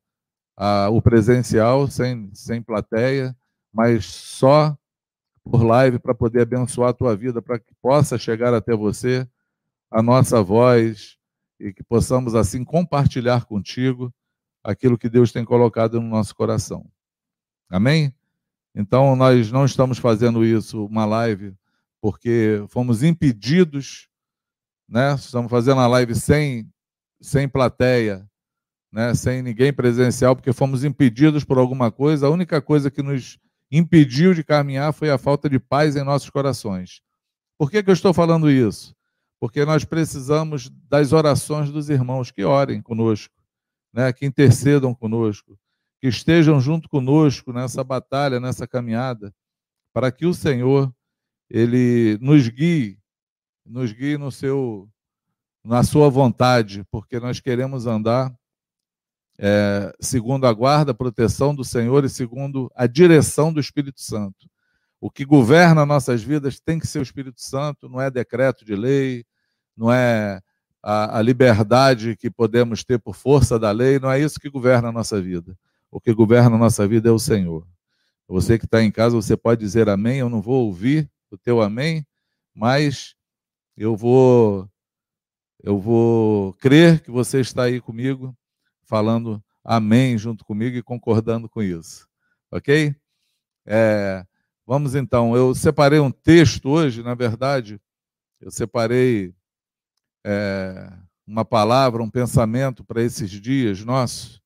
a, 0.55 0.89
o 0.89 1.01
presencial, 1.01 1.87
sem, 1.87 2.29
sem 2.33 2.61
plateia, 2.61 3.35
mas 3.73 4.05
só 4.05 4.77
por 5.43 5.63
live 5.63 5.99
para 5.99 6.15
poder 6.15 6.41
abençoar 6.41 6.89
a 6.89 6.93
tua 6.93 7.15
vida, 7.15 7.41
para 7.41 7.59
que 7.59 7.73
possa 7.81 8.17
chegar 8.17 8.53
até 8.53 8.75
você 8.75 9.27
a 9.91 10.01
nossa 10.01 10.41
voz 10.41 11.17
e 11.59 11.73
que 11.73 11.83
possamos 11.83 12.35
assim 12.35 12.63
compartilhar 12.63 13.45
contigo 13.45 14.13
aquilo 14.65 14.97
que 14.97 15.07
Deus 15.07 15.31
tem 15.31 15.45
colocado 15.45 16.01
no 16.01 16.09
nosso 16.09 16.35
coração. 16.35 16.85
Amém? 17.69 18.13
Então 18.73 19.15
nós 19.15 19.51
não 19.51 19.63
estamos 19.63 19.97
fazendo 19.97 20.43
isso 20.43 20.85
uma 20.85 21.05
live 21.05 21.55
porque 22.01 22.63
fomos 22.69 23.03
impedidos, 23.03 24.09
né? 24.87 25.15
Estamos 25.15 25.49
fazendo 25.49 25.79
a 25.81 25.87
live 25.87 26.13
sem 26.13 26.69
sem 27.21 27.47
plateia, 27.47 28.27
né, 28.91 29.13
sem 29.15 29.41
ninguém 29.41 29.73
presencial, 29.73 30.35
porque 30.35 30.53
fomos 30.53 30.83
impedidos 30.83 31.43
por 31.43 31.57
alguma 31.57 31.91
coisa. 31.91 32.27
A 32.27 32.29
única 32.29 32.61
coisa 32.61 32.91
que 32.91 33.01
nos 33.01 33.39
impediu 33.71 34.33
de 34.33 34.43
caminhar 34.43 34.93
foi 34.93 35.09
a 35.09 35.17
falta 35.17 35.49
de 35.49 35.59
paz 35.59 35.95
em 35.95 36.03
nossos 36.03 36.29
corações. 36.29 37.01
Por 37.57 37.71
que, 37.71 37.81
que 37.81 37.89
eu 37.89 37.93
estou 37.93 38.13
falando 38.13 38.49
isso? 38.49 38.95
Porque 39.39 39.65
nós 39.65 39.83
precisamos 39.83 40.69
das 40.89 41.13
orações 41.13 41.71
dos 41.71 41.89
irmãos 41.89 42.31
que 42.31 42.43
orem 42.43 42.81
conosco, 42.81 43.34
né, 43.95 44.11
que 44.11 44.25
intercedam 44.25 44.93
conosco, 44.93 45.57
que 46.01 46.07
estejam 46.07 46.59
junto 46.59 46.89
conosco 46.89 47.53
nessa 47.53 47.81
batalha, 47.81 48.41
nessa 48.41 48.67
caminhada, 48.67 49.33
para 49.93 50.11
que 50.11 50.25
o 50.25 50.33
Senhor 50.33 50.93
ele 51.49 52.17
nos 52.19 52.49
guie, 52.49 52.99
nos 53.65 53.93
guie 53.93 54.17
no 54.17 54.31
seu 54.31 54.89
na 55.63 55.81
sua 55.81 56.09
vontade, 56.09 56.83
porque 56.91 57.19
nós 57.19 57.39
queremos 57.39 57.87
andar 57.87 58.31
é, 59.39 59.91
segundo 59.99 60.45
a 60.45 60.53
guarda, 60.53 60.91
a 60.91 60.95
proteção 60.95 61.55
do 61.55 61.63
Senhor 61.63 62.03
e 62.03 62.09
segundo 62.09 62.69
a 62.75 62.85
direção 62.85 63.51
do 63.51 63.59
Espírito 63.59 64.01
Santo. 64.01 64.47
O 65.01 65.09
que 65.09 65.25
governa 65.25 65.85
nossas 65.85 66.21
vidas 66.21 66.59
tem 66.59 66.77
que 66.77 66.85
ser 66.85 66.99
o 66.99 67.03
Espírito 67.03 67.41
Santo, 67.41 67.89
não 67.89 67.99
é 67.99 68.11
decreto 68.11 68.63
de 68.63 68.75
lei, 68.75 69.25
não 69.75 69.91
é 69.91 70.39
a, 70.87 71.17
a 71.17 71.21
liberdade 71.23 72.15
que 72.15 72.29
podemos 72.29 72.83
ter 72.83 72.99
por 72.99 73.15
força 73.15 73.57
da 73.57 73.71
lei, 73.71 73.97
não 73.97 74.11
é 74.11 74.19
isso 74.19 74.39
que 74.39 74.51
governa 74.51 74.89
a 74.89 74.91
nossa 74.91 75.19
vida. 75.19 75.57
O 75.89 75.99
que 75.99 76.13
governa 76.13 76.55
a 76.55 76.59
nossa 76.59 76.87
vida 76.87 77.09
é 77.09 77.11
o 77.11 77.17
Senhor. 77.17 77.67
Você 78.27 78.59
que 78.59 78.65
está 78.65 78.83
em 78.83 78.91
casa, 78.91 79.15
você 79.15 79.35
pode 79.35 79.61
dizer 79.61 79.89
amém, 79.89 80.19
eu 80.19 80.29
não 80.29 80.43
vou 80.43 80.63
ouvir 80.67 81.09
o 81.31 81.37
teu 81.39 81.59
amém, 81.59 82.05
mas 82.53 83.15
eu 83.75 83.95
vou 83.95 84.69
eu 85.63 85.79
vou 85.79 86.53
crer 86.53 86.99
que 87.01 87.09
você 87.09 87.39
está 87.39 87.63
aí 87.63 87.81
comigo 87.81 88.37
falando 88.83 89.43
amém 89.63 90.15
junto 90.19 90.45
comigo 90.45 90.77
e 90.77 90.83
concordando 90.83 91.49
com 91.49 91.63
isso. 91.63 92.07
Ok? 92.51 92.95
É, 93.65 94.23
vamos 94.67 94.93
então, 94.93 95.35
eu 95.35 95.55
separei 95.55 95.99
um 95.99 96.11
texto 96.11 96.69
hoje, 96.69 97.01
na 97.01 97.15
verdade, 97.15 97.81
eu 98.39 98.51
separei 98.51 99.33
é, 100.27 100.91
uma 101.27 101.45
palavra, 101.45 102.01
um 102.01 102.09
pensamento 102.09 102.83
para 102.83 103.03
esses 103.03 103.29
dias 103.29 103.85
nossos. 103.85 104.41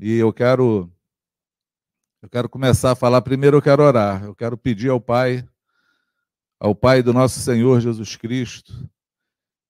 E 0.00 0.14
eu 0.14 0.32
quero 0.32 0.90
eu 2.22 2.30
quero 2.30 2.48
começar 2.48 2.92
a 2.92 2.96
falar, 2.96 3.20
primeiro 3.20 3.58
eu 3.58 3.62
quero 3.62 3.82
orar, 3.82 4.24
eu 4.24 4.34
quero 4.34 4.56
pedir 4.56 4.88
ao 4.88 4.98
Pai, 4.98 5.46
ao 6.58 6.74
Pai 6.74 7.02
do 7.02 7.12
nosso 7.12 7.38
Senhor 7.38 7.78
Jesus 7.82 8.16
Cristo, 8.16 8.88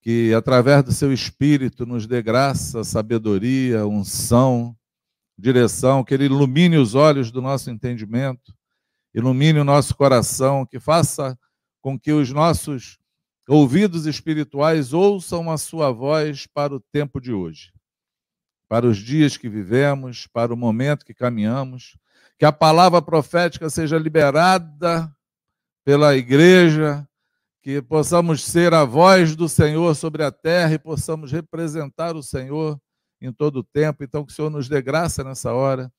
que 0.01 0.33
através 0.33 0.81
do 0.81 0.93
seu 0.93 1.11
Espírito 1.11 1.85
nos 1.85 2.07
dê 2.07 2.21
graça, 2.21 2.81
sabedoria, 2.85 3.85
unção, 3.85 4.73
direção, 5.37 6.01
que 6.01 6.13
ele 6.13 6.25
ilumine 6.25 6.77
os 6.77 6.95
olhos 6.95 7.29
do 7.29 7.41
nosso 7.41 7.69
entendimento, 7.69 8.55
ilumine 9.13 9.59
o 9.59 9.65
nosso 9.65 9.93
coração, 9.93 10.65
que 10.65 10.79
faça 10.79 11.37
com 11.81 11.99
que 11.99 12.13
os 12.13 12.31
nossos 12.31 12.97
ouvidos 13.47 14.05
espirituais 14.05 14.93
ouçam 14.93 15.51
a 15.51 15.57
sua 15.57 15.91
voz 15.91 16.47
para 16.47 16.73
o 16.73 16.79
tempo 16.79 17.21
de 17.21 17.31
hoje, 17.31 17.71
para 18.67 18.85
os 18.85 18.97
dias 18.97 19.37
que 19.37 19.47
vivemos, 19.47 20.27
para 20.27 20.53
o 20.53 20.57
momento 20.57 21.05
que 21.05 21.13
caminhamos, 21.13 21.97
que 22.37 22.45
a 22.45 22.51
palavra 22.51 23.01
profética 23.01 23.69
seja 23.69 23.97
liberada 23.97 25.13
pela 25.83 26.15
igreja, 26.15 27.07
que 27.61 27.81
possamos 27.81 28.43
ser 28.43 28.73
a 28.73 28.83
voz 28.83 29.35
do 29.35 29.47
Senhor 29.47 29.95
sobre 29.95 30.23
a 30.23 30.31
terra 30.31 30.73
e 30.73 30.79
possamos 30.79 31.31
representar 31.31 32.15
o 32.15 32.23
Senhor 32.23 32.79
em 33.21 33.31
todo 33.31 33.57
o 33.57 33.63
tempo. 33.63 34.03
Então, 34.03 34.25
que 34.25 34.31
o 34.31 34.35
Senhor 34.35 34.49
nos 34.49 34.67
dê 34.67 34.81
graça 34.81 35.23
nessa 35.23 35.53
hora 35.53 35.91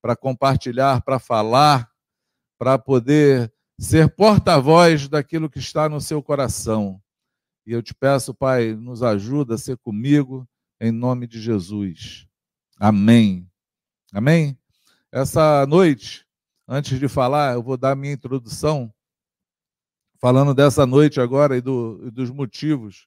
para 0.00 0.14
compartilhar, 0.14 1.02
para 1.02 1.18
falar, 1.18 1.90
para 2.58 2.78
poder 2.78 3.52
ser 3.78 4.08
porta-voz 4.14 5.08
daquilo 5.08 5.48
que 5.48 5.58
está 5.58 5.88
no 5.88 6.00
seu 6.00 6.22
coração. 6.22 7.00
E 7.64 7.72
eu 7.72 7.82
te 7.82 7.94
peço, 7.94 8.34
Pai, 8.34 8.74
nos 8.74 9.02
ajuda 9.02 9.54
a 9.54 9.58
ser 9.58 9.76
comigo, 9.78 10.48
em 10.80 10.90
nome 10.90 11.26
de 11.26 11.40
Jesus. 11.40 12.26
Amém. 12.78 13.48
Amém? 14.12 14.58
Essa 15.12 15.66
noite, 15.66 16.26
antes 16.66 16.98
de 16.98 17.08
falar, 17.08 17.54
eu 17.54 17.62
vou 17.62 17.76
dar 17.76 17.94
minha 17.94 18.12
introdução 18.12 18.92
falando 20.20 20.52
dessa 20.52 20.84
noite 20.84 21.20
agora 21.20 21.56
e, 21.56 21.60
do, 21.60 22.02
e 22.06 22.10
dos 22.10 22.30
motivos 22.30 23.06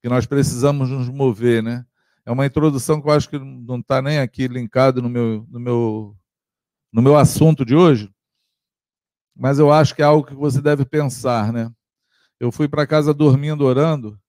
que 0.00 0.08
nós 0.08 0.26
precisamos 0.26 0.88
nos 0.88 1.08
mover, 1.08 1.62
né? 1.62 1.84
É 2.24 2.30
uma 2.30 2.46
introdução 2.46 3.00
que 3.00 3.08
eu 3.08 3.12
acho 3.12 3.28
que 3.28 3.38
não 3.38 3.80
está 3.80 4.00
nem 4.00 4.18
aqui 4.18 4.46
linkado 4.46 5.02
no 5.02 5.08
meu, 5.08 5.44
no, 5.48 5.58
meu, 5.58 6.16
no 6.92 7.02
meu 7.02 7.16
assunto 7.16 7.64
de 7.64 7.74
hoje, 7.74 8.12
mas 9.34 9.58
eu 9.58 9.72
acho 9.72 9.94
que 9.94 10.02
é 10.02 10.04
algo 10.04 10.26
que 10.26 10.34
você 10.34 10.60
deve 10.60 10.84
pensar, 10.84 11.52
né? 11.52 11.72
Eu 12.38 12.50
fui 12.50 12.68
para 12.68 12.86
casa 12.86 13.14
dormindo, 13.14 13.64
orando, 13.64 14.20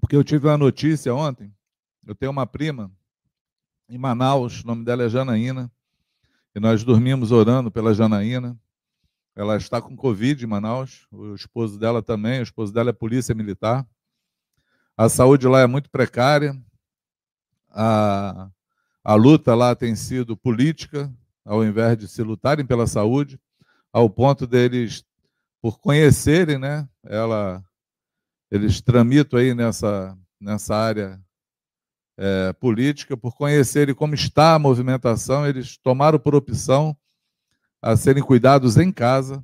porque 0.00 0.16
eu 0.16 0.24
tive 0.24 0.46
uma 0.46 0.56
notícia 0.56 1.14
ontem. 1.14 1.54
Eu 2.06 2.14
tenho 2.14 2.32
uma 2.32 2.46
prima 2.46 2.90
em 3.88 3.98
Manaus, 3.98 4.62
o 4.62 4.66
nome 4.66 4.84
dela 4.84 5.04
é 5.04 5.08
Janaína, 5.08 5.70
e 6.54 6.60
nós 6.60 6.82
dormimos 6.82 7.32
orando 7.32 7.70
pela 7.70 7.94
Janaína. 7.94 8.58
Ela 9.36 9.56
está 9.56 9.80
com 9.80 9.94
Covid 9.94 10.42
em 10.42 10.48
Manaus, 10.48 11.06
o 11.12 11.34
esposo 11.34 11.78
dela 11.78 12.02
também, 12.02 12.40
o 12.40 12.42
esposo 12.42 12.72
dela 12.72 12.90
é 12.90 12.92
polícia 12.92 13.34
militar. 13.34 13.86
A 14.96 15.08
saúde 15.08 15.46
lá 15.46 15.60
é 15.60 15.66
muito 15.66 15.90
precária, 15.90 16.60
a, 17.70 18.50
a 19.04 19.14
luta 19.14 19.54
lá 19.54 19.76
tem 19.76 19.94
sido 19.94 20.36
política, 20.36 21.12
ao 21.48 21.64
invés 21.64 21.96
de 21.96 22.06
se 22.06 22.22
lutarem 22.22 22.66
pela 22.66 22.86
saúde. 22.86 23.40
ao 23.90 24.08
ponto 24.10 24.46
deles, 24.46 25.02
por 25.62 25.80
conhecerem, 25.80 26.58
né? 26.58 26.86
Ela, 27.02 27.64
eles 28.50 28.82
tramitam 28.82 29.40
aí 29.40 29.54
nessa, 29.54 30.16
nessa 30.38 30.76
área 30.76 31.18
é, 32.18 32.52
política, 32.52 33.16
por 33.16 33.34
conhecerem 33.34 33.94
como 33.94 34.14
está 34.14 34.54
a 34.54 34.58
movimentação, 34.58 35.46
eles 35.46 35.78
tomaram 35.78 36.18
por 36.18 36.34
opção 36.34 36.94
a 37.80 37.96
serem 37.96 38.22
cuidados 38.22 38.76
em 38.76 38.92
casa 38.92 39.42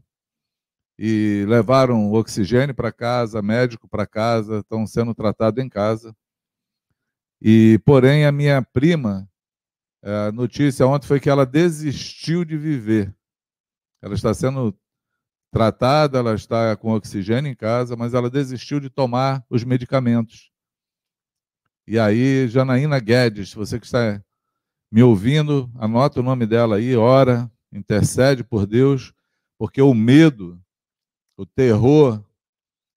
e 0.99 1.47
levaram 1.49 2.13
oxigênio 2.13 2.75
para 2.75 2.93
casa, 2.93 3.41
médico 3.41 3.89
para 3.89 4.07
casa, 4.07 4.59
estão 4.59 4.87
sendo 4.87 5.15
tratados 5.15 5.65
em 5.65 5.71
casa. 5.71 6.15
E, 7.41 7.81
porém, 7.85 8.27
a 8.27 8.33
minha 8.33 8.61
prima, 8.61 9.27
a 10.05 10.31
notícia 10.31 10.87
ontem 10.87 11.07
foi 11.07 11.19
que 11.19 11.31
ela 11.31 11.47
desistiu 11.47 12.45
de 12.45 12.57
viver. 12.59 13.15
Ela 14.03 14.15
está 14.15 14.35
sendo 14.35 14.77
tratada, 15.51 16.19
ela 16.19 16.35
está 16.35 16.77
com 16.77 16.93
oxigênio 16.93 17.51
em 17.51 17.55
casa, 17.55 17.97
mas 17.97 18.13
ela 18.13 18.29
desistiu 18.29 18.81
de 18.81 18.91
tomar 18.91 19.45
os 19.49 19.65
medicamentos. 19.65 20.51
E 21.87 21.99
aí, 21.99 22.49
Janaína 22.49 22.99
Guedes, 22.99 23.55
você 23.55 23.79
que 23.79 23.87
está 23.87 24.23
me 24.91 25.03
ouvindo, 25.03 25.71
anota 25.77 26.21
o 26.21 26.23
nome 26.23 26.47
dela 26.47 26.77
aí, 26.77 26.95
ora, 26.95 27.51
intercede 27.73 28.45
por 28.45 28.67
Deus, 28.67 29.15
porque 29.59 29.81
o 29.81 29.95
medo, 29.95 30.61
o 31.37 31.47
terror 31.47 32.23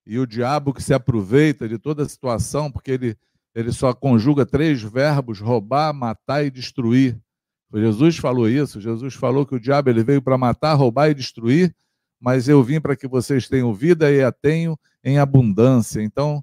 e 0.06 0.18
o 0.18 0.26
diabo 0.26 0.72
que 0.72 0.82
se 0.82 0.92
aproveita 0.92 1.68
de 1.68 1.78
toda 1.78 2.02
a 2.02 2.08
situação, 2.08 2.70
porque 2.70 2.90
ele, 2.90 3.16
ele 3.58 3.72
só 3.72 3.92
conjuga 3.92 4.46
três 4.46 4.80
verbos: 4.80 5.40
roubar, 5.40 5.92
matar 5.92 6.44
e 6.44 6.50
destruir. 6.50 7.18
Jesus 7.74 8.16
falou 8.16 8.48
isso. 8.48 8.80
Jesus 8.80 9.14
falou 9.14 9.44
que 9.44 9.56
o 9.56 9.60
diabo 9.60 9.90
ele 9.90 10.04
veio 10.04 10.22
para 10.22 10.38
matar, 10.38 10.74
roubar 10.74 11.10
e 11.10 11.14
destruir, 11.14 11.74
mas 12.20 12.48
eu 12.48 12.62
vim 12.62 12.80
para 12.80 12.94
que 12.94 13.08
vocês 13.08 13.48
tenham 13.48 13.74
vida 13.74 14.12
e 14.12 14.22
a 14.22 14.30
tenham 14.30 14.78
em 15.02 15.18
abundância. 15.18 16.00
Então, 16.00 16.42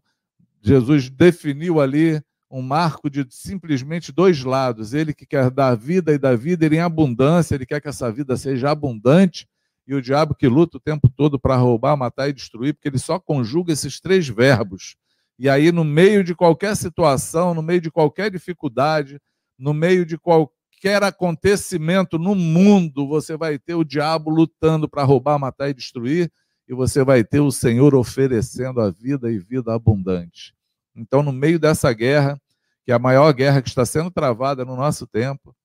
Jesus 0.61 1.09
definiu 1.09 1.79
ali 1.79 2.21
um 2.51 2.61
marco 2.61 3.09
de 3.09 3.25
simplesmente 3.29 4.11
dois 4.11 4.43
lados. 4.43 4.93
Ele 4.93 5.13
que 5.13 5.25
quer 5.25 5.49
dar 5.49 5.73
vida 5.73 6.13
e 6.13 6.17
dar 6.17 6.35
vida 6.35 6.65
ele 6.65 6.75
em 6.75 6.81
abundância, 6.81 7.55
ele 7.55 7.65
quer 7.65 7.79
que 7.79 7.87
essa 7.87 8.11
vida 8.11 8.35
seja 8.35 8.71
abundante, 8.71 9.47
e 9.87 9.95
o 9.95 10.01
diabo 10.01 10.35
que 10.35 10.49
luta 10.49 10.75
o 10.77 10.81
tempo 10.81 11.09
todo 11.09 11.39
para 11.39 11.55
roubar, 11.55 11.95
matar 11.95 12.27
e 12.27 12.33
destruir, 12.33 12.73
porque 12.73 12.89
ele 12.89 12.99
só 12.99 13.17
conjuga 13.19 13.71
esses 13.71 14.01
três 14.01 14.27
verbos. 14.27 14.97
E 15.37 15.49
aí, 15.49 15.71
no 15.71 15.83
meio 15.83 16.23
de 16.23 16.33
qualquer 16.33 16.75
situação, 16.75 17.53
no 17.53 17.61
meio 17.61 17.81
de 17.81 17.91
qualquer 17.91 18.31
dificuldade, 18.31 19.19
no 19.57 19.73
meio 19.73 20.05
de 20.05 20.17
qualquer 20.17 21.03
acontecimento 21.03 22.17
no 22.17 22.33
mundo, 22.35 23.07
você 23.07 23.35
vai 23.35 23.59
ter 23.59 23.75
o 23.75 23.83
diabo 23.83 24.29
lutando 24.29 24.87
para 24.87 25.03
roubar, 25.03 25.37
matar 25.37 25.69
e 25.69 25.73
destruir, 25.73 26.31
e 26.67 26.73
você 26.73 27.03
vai 27.03 27.23
ter 27.23 27.41
o 27.41 27.51
Senhor 27.51 27.93
oferecendo 27.93 28.79
a 28.79 28.89
vida 28.89 29.31
e 29.31 29.37
vida 29.37 29.73
abundante. 29.73 30.53
Então, 30.95 31.21
no 31.21 31.31
meio 31.31 31.59
dessa 31.59 31.91
guerra, 31.91 32.41
que 32.85 32.91
é 32.91 32.95
a 32.95 32.99
maior 32.99 33.33
guerra 33.33 33.61
que 33.61 33.69
está 33.69 33.85
sendo 33.85 34.09
travada 34.09 34.63
no 34.63 34.75
nosso 34.75 35.05
tempo, 35.05 35.55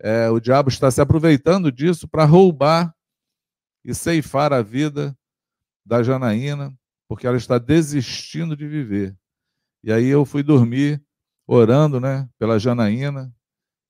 é, 0.00 0.28
o 0.30 0.40
diabo 0.40 0.68
está 0.68 0.90
se 0.90 1.00
aproveitando 1.00 1.70
disso 1.70 2.08
para 2.08 2.24
roubar 2.24 2.94
e 3.84 3.94
ceifar 3.94 4.52
a 4.52 4.62
vida 4.62 5.16
da 5.84 6.02
Janaína, 6.02 6.72
porque 7.12 7.26
ela 7.26 7.36
está 7.36 7.58
desistindo 7.58 8.56
de 8.56 8.66
viver. 8.66 9.14
E 9.84 9.92
aí 9.92 10.06
eu 10.06 10.24
fui 10.24 10.42
dormir 10.42 11.04
orando, 11.46 12.00
né, 12.00 12.26
pela 12.38 12.58
Janaína 12.58 13.30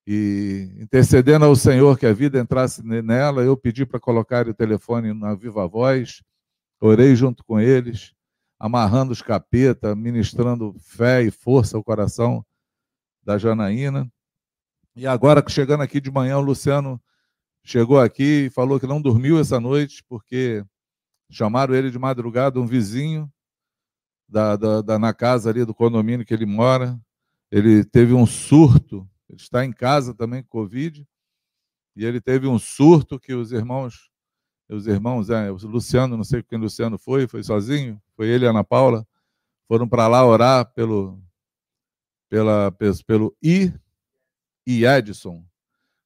e 0.05 0.75
intercedendo 0.81 1.45
ao 1.45 1.55
Senhor 1.55 1.97
que 1.97 2.05
a 2.05 2.13
vida 2.13 2.41
entrasse 2.41 2.83
nela. 2.85 3.45
Eu 3.45 3.57
pedi 3.57 3.87
para 3.87 4.01
colocar 4.01 4.49
o 4.49 4.53
telefone 4.53 5.15
na 5.15 5.37
viva 5.37 5.69
voz, 5.69 6.21
orei 6.81 7.15
junto 7.15 7.45
com 7.45 7.61
eles 7.61 8.13
amarrando 8.59 9.13
os 9.13 9.23
capeta, 9.23 9.95
ministrando 9.95 10.75
fé 10.81 11.23
e 11.23 11.31
força 11.31 11.77
ao 11.77 11.85
coração 11.85 12.45
da 13.23 13.39
Janaína. 13.39 14.11
E 14.97 15.07
agora, 15.07 15.45
chegando 15.49 15.85
aqui 15.85 16.01
de 16.01 16.11
manhã, 16.11 16.39
o 16.39 16.43
Luciano 16.43 17.01
chegou 17.63 18.01
aqui 18.01 18.47
e 18.47 18.51
falou 18.51 18.81
que 18.81 18.87
não 18.89 19.01
dormiu 19.01 19.39
essa 19.39 19.61
noite, 19.61 20.03
porque 20.09 20.65
chamaram 21.33 21.75
ele 21.75 21.91
de 21.91 21.99
madrugada, 21.99 22.61
um 22.61 22.67
vizinho 22.67 23.31
da, 24.29 24.57
da, 24.57 24.83
da, 24.83 24.99
na 24.99 25.13
casa 25.13 25.51
ali 25.51 25.65
do 25.65 25.75
condomínio 25.75 26.25
que 26.25 26.35
ele 26.35 26.47
mora. 26.47 27.01
Ele 27.51 27.85
teve 27.85 28.15
um 28.15 28.27
surto, 28.27 29.09
ele 29.29 29.41
está 29.41 29.65
em 29.65 29.73
casa 29.73 30.15
também 30.15 30.43
com 30.43 30.49
Covid, 30.49 31.07
e 31.97 32.05
ele 32.05 32.21
teve 32.21 32.47
um 32.47 32.59
surto 32.59 33.19
que 33.19 33.35
os 33.35 33.53
irmãos 33.53 34.13
os 34.75 34.87
irmãos, 34.87 35.29
é, 35.31 35.51
o 35.51 35.57
Luciano, 35.67 36.17
não 36.17 36.25
sei 36.25 36.43
quem 36.43 36.59
Luciano 36.59 36.99
foi, 36.99 37.27
foi 37.27 37.43
sozinho, 37.43 38.01
foi 38.17 38.29
ele 38.29 38.45
e 38.45 38.49
Ana 38.49 38.65
Paula, 38.65 39.07
foram 39.69 39.89
para 39.89 40.09
lá 40.09 40.25
orar 40.25 40.65
pelo, 40.73 41.23
pela, 42.29 42.73
pelo 43.07 43.37
I, 43.43 43.73
I 44.67 44.85
Edson. 44.85 45.45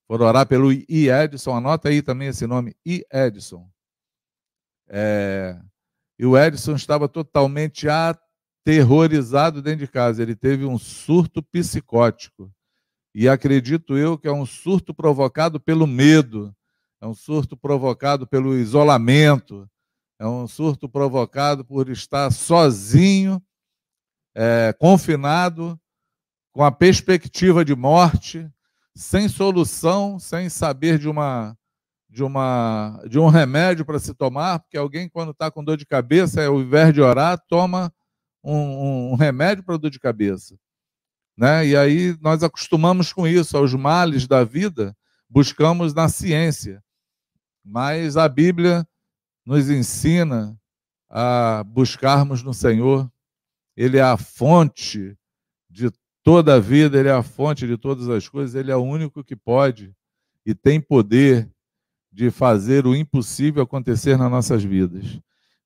Foram 0.07 0.27
orar 0.27 0.47
pelo 0.47 0.73
I 0.73 1.09
Edson, 1.09 1.55
anota 1.55 1.89
aí 1.89 2.03
também 2.03 2.29
esse 2.29 2.47
nome, 2.47 2.77
I 2.85 3.05
Edson. 3.12 3.69
É, 4.88 5.59
e 6.18 6.25
o 6.25 6.37
Edson 6.37 6.75
estava 6.75 7.09
totalmente 7.09 7.87
aterrorizado 7.88 9.61
dentro 9.62 9.87
de 9.87 9.92
casa. 9.92 10.22
Ele 10.22 10.35
teve 10.37 10.64
um 10.64 10.79
surto 10.79 11.42
psicótico. 11.42 12.53
E 13.14 13.29
acredito 13.29 13.96
eu 13.96 14.18
que 14.18 14.29
é 14.29 14.33
um 14.33 14.44
surto 14.44 14.94
provocado 14.94 15.59
pelo 15.59 15.87
medo 15.87 16.55
é 17.01 17.07
um 17.07 17.14
surto 17.14 17.57
provocado 17.57 18.27
pelo 18.27 18.57
isolamento, 18.57 19.68
é 20.18 20.27
um 20.27 20.49
surto 20.49 20.88
provocado 20.88 21.64
por 21.64 21.88
estar 21.90 22.33
sozinho, 22.33 23.42
é, 24.35 24.75
confinado, 24.79 25.79
com 26.53 26.64
a 26.64 26.72
perspectiva 26.72 27.64
de 27.64 27.75
morte, 27.75 28.51
sem 28.94 29.29
solução, 29.29 30.18
sem 30.18 30.49
saber 30.49 30.99
de 30.99 31.09
uma 31.09 31.57
de 32.17 32.25
uma 32.25 32.99
de 33.07 33.19
um 33.19 33.29
remédio 33.29 33.85
para 33.85 33.99
se 33.99 34.15
tomar, 34.15 34.61
porque 34.61 34.79
alguém 34.79 35.07
quando 35.07 35.33
está 35.33 35.51
com 35.51 35.63
dor 35.63 35.77
de 35.77 35.85
cabeça, 35.85 36.43
ao 36.43 36.59
invés 36.61 36.95
de 36.95 37.03
orar, 37.03 37.39
toma 37.47 37.93
um, 38.43 39.13
um 39.13 39.15
remédio 39.17 39.63
para 39.63 39.77
dor 39.77 39.91
de 39.91 40.01
cabeça, 40.01 40.59
né? 41.37 41.67
E 41.67 41.77
aí 41.77 42.17
nós 42.23 42.43
acostumamos 42.43 43.13
com 43.13 43.29
isso 43.29 43.55
aos 43.55 43.75
males 43.75 44.27
da 44.27 44.43
vida, 44.43 44.97
buscamos 45.29 45.93
na 45.93 46.09
ciência. 46.09 46.83
Mas 47.63 48.17
a 48.17 48.29
Bíblia 48.29 48.89
nos 49.45 49.69
ensina 49.69 50.59
a 51.11 51.65
buscarmos 51.67 52.43
no 52.43 52.55
Senhor. 52.55 53.11
Ele 53.77 53.99
é 53.99 54.03
a 54.03 54.17
fonte 54.17 55.15
de 55.69 55.91
toda 56.23 56.55
a 56.55 56.61
vida, 56.61 56.99
ele 56.99 57.09
é 57.09 57.13
a 57.13 57.23
fonte 57.23 57.67
de 57.67 57.77
todas 57.77 58.09
as 58.09 58.27
coisas, 58.27 58.55
ele 58.55 58.71
é 58.71 58.77
o 58.77 58.83
único 58.83 59.23
que 59.23 59.37
pode 59.37 59.95
e 60.47 60.55
tem 60.55 60.81
poder 60.81 61.51
de 62.17 62.31
fazer 62.31 62.87
o 62.87 62.97
impossível 62.97 63.63
acontecer 63.63 64.17
nas 64.17 64.31
nossas 64.31 64.65
vidas. 64.65 65.21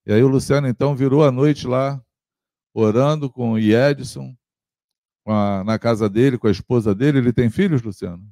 E 0.04 0.12
aí 0.12 0.20
o 0.20 0.26
Luciano 0.26 0.66
então 0.66 0.96
virou 0.96 1.24
a 1.24 1.30
noite 1.30 1.64
lá 1.64 2.02
orando 2.74 3.30
com 3.30 3.52
o 3.52 3.58
Edson, 3.58 4.36
na 5.64 5.78
casa 5.78 6.10
dele, 6.10 6.36
com 6.36 6.48
a 6.48 6.50
esposa 6.50 6.92
dele. 6.92 7.18
Ele 7.18 7.32
tem 7.32 7.48
filhos, 7.50 7.80
Luciano? 7.82 8.28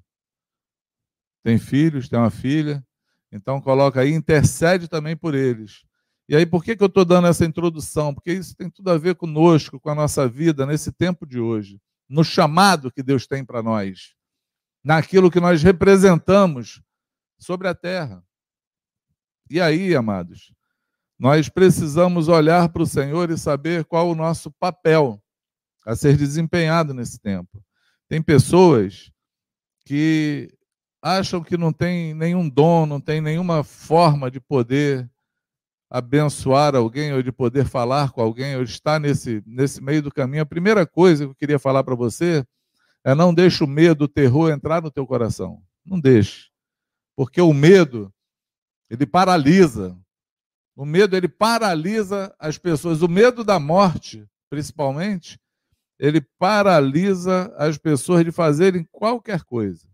Tem 1.45 1.59
filhos, 1.59 2.09
tem 2.09 2.19
uma 2.19 2.29
filha. 2.29 2.85
Então 3.31 3.61
coloca 3.61 4.01
aí, 4.01 4.13
intercede 4.13 4.89
também 4.89 5.17
por 5.17 5.33
eles. 5.33 5.85
E 6.29 6.35
aí, 6.35 6.45
por 6.45 6.65
que, 6.65 6.75
que 6.75 6.83
eu 6.83 6.89
estou 6.89 7.05
dando 7.05 7.29
essa 7.29 7.45
introdução? 7.45 8.13
Porque 8.13 8.33
isso 8.33 8.57
tem 8.57 8.69
tudo 8.69 8.91
a 8.91 8.99
ver 8.99 9.15
conosco, 9.15 9.79
com 9.79 9.91
a 9.91 9.95
nossa 9.95 10.27
vida, 10.27 10.67
nesse 10.67 10.91
tempo 10.91 11.25
de 11.25 11.39
hoje, 11.39 11.81
no 12.09 12.25
chamado 12.25 12.91
que 12.91 13.01
Deus 13.01 13.29
tem 13.29 13.45
para 13.45 13.63
nós, 13.63 14.17
naquilo 14.83 15.31
que 15.31 15.39
nós 15.39 15.63
representamos 15.63 16.83
sobre 17.39 17.69
a 17.69 17.75
terra. 17.75 18.23
E 19.51 19.61
aí, 19.61 19.95
amados, 19.95 20.53
nós 21.19 21.49
precisamos 21.49 22.29
olhar 22.29 22.69
para 22.69 22.83
o 22.83 22.87
Senhor 22.87 23.31
e 23.31 23.39
saber 23.39 23.85
qual 23.85 24.09
o 24.09 24.15
nosso 24.15 24.51
papel 24.53 25.23
a 25.87 25.97
ser 25.97 26.17
desempenhado 26.17 26.93
nesse 26.93 27.19
tempo. 27.19 27.63
Tem 28.09 28.23
pessoas 28.23 29.11
que 29.85 30.51
acham 31.03 31.43
que 31.43 31.57
não 31.57 31.73
tem 31.73 32.13
nenhum 32.15 32.49
dom, 32.49 32.85
não 32.87 33.01
tem 33.01 33.21
nenhuma 33.21 33.65
forma 33.65 34.31
de 34.31 34.41
poder 34.41 35.11
abençoar 35.91 36.77
alguém 36.77 37.15
ou 37.15 37.23
de 37.23 37.33
poder 37.33 37.65
falar 37.65 38.13
com 38.13 38.21
alguém 38.21 38.57
ou 38.57 38.63
estar 38.63 39.01
nesse, 39.01 39.43
nesse 39.47 39.83
meio 39.83 40.03
do 40.03 40.13
caminho, 40.13 40.43
a 40.43 40.47
primeira 40.47 40.87
coisa 40.87 41.25
que 41.25 41.31
eu 41.31 41.35
queria 41.35 41.59
falar 41.59 41.83
para 41.83 41.95
você 41.95 42.45
é 43.05 43.15
não 43.15 43.33
deixe 43.33 43.65
o 43.65 43.67
medo, 43.67 44.05
o 44.05 44.09
terror 44.09 44.51
entrar 44.51 44.83
no 44.83 44.91
teu 44.91 45.07
coração. 45.07 45.63
Não 45.85 45.99
deixe. 45.99 46.51
Porque 47.19 47.41
o 47.41 47.53
medo, 47.53 48.15
ele 48.89 49.05
paralisa. 49.05 49.99
O 50.77 50.85
medo, 50.85 51.17
ele 51.17 51.27
paralisa 51.27 52.33
as 52.39 52.57
pessoas. 52.59 53.03
O 53.03 53.09
medo 53.09 53.43
da 53.43 53.59
morte, 53.59 54.25
principalmente, 54.49 55.37
ele 55.99 56.21
paralisa 56.39 57.53
as 57.57 57.77
pessoas 57.77 58.25
de 58.25 58.31
fazerem 58.31 58.87
qualquer 58.93 59.43
coisa. 59.43 59.89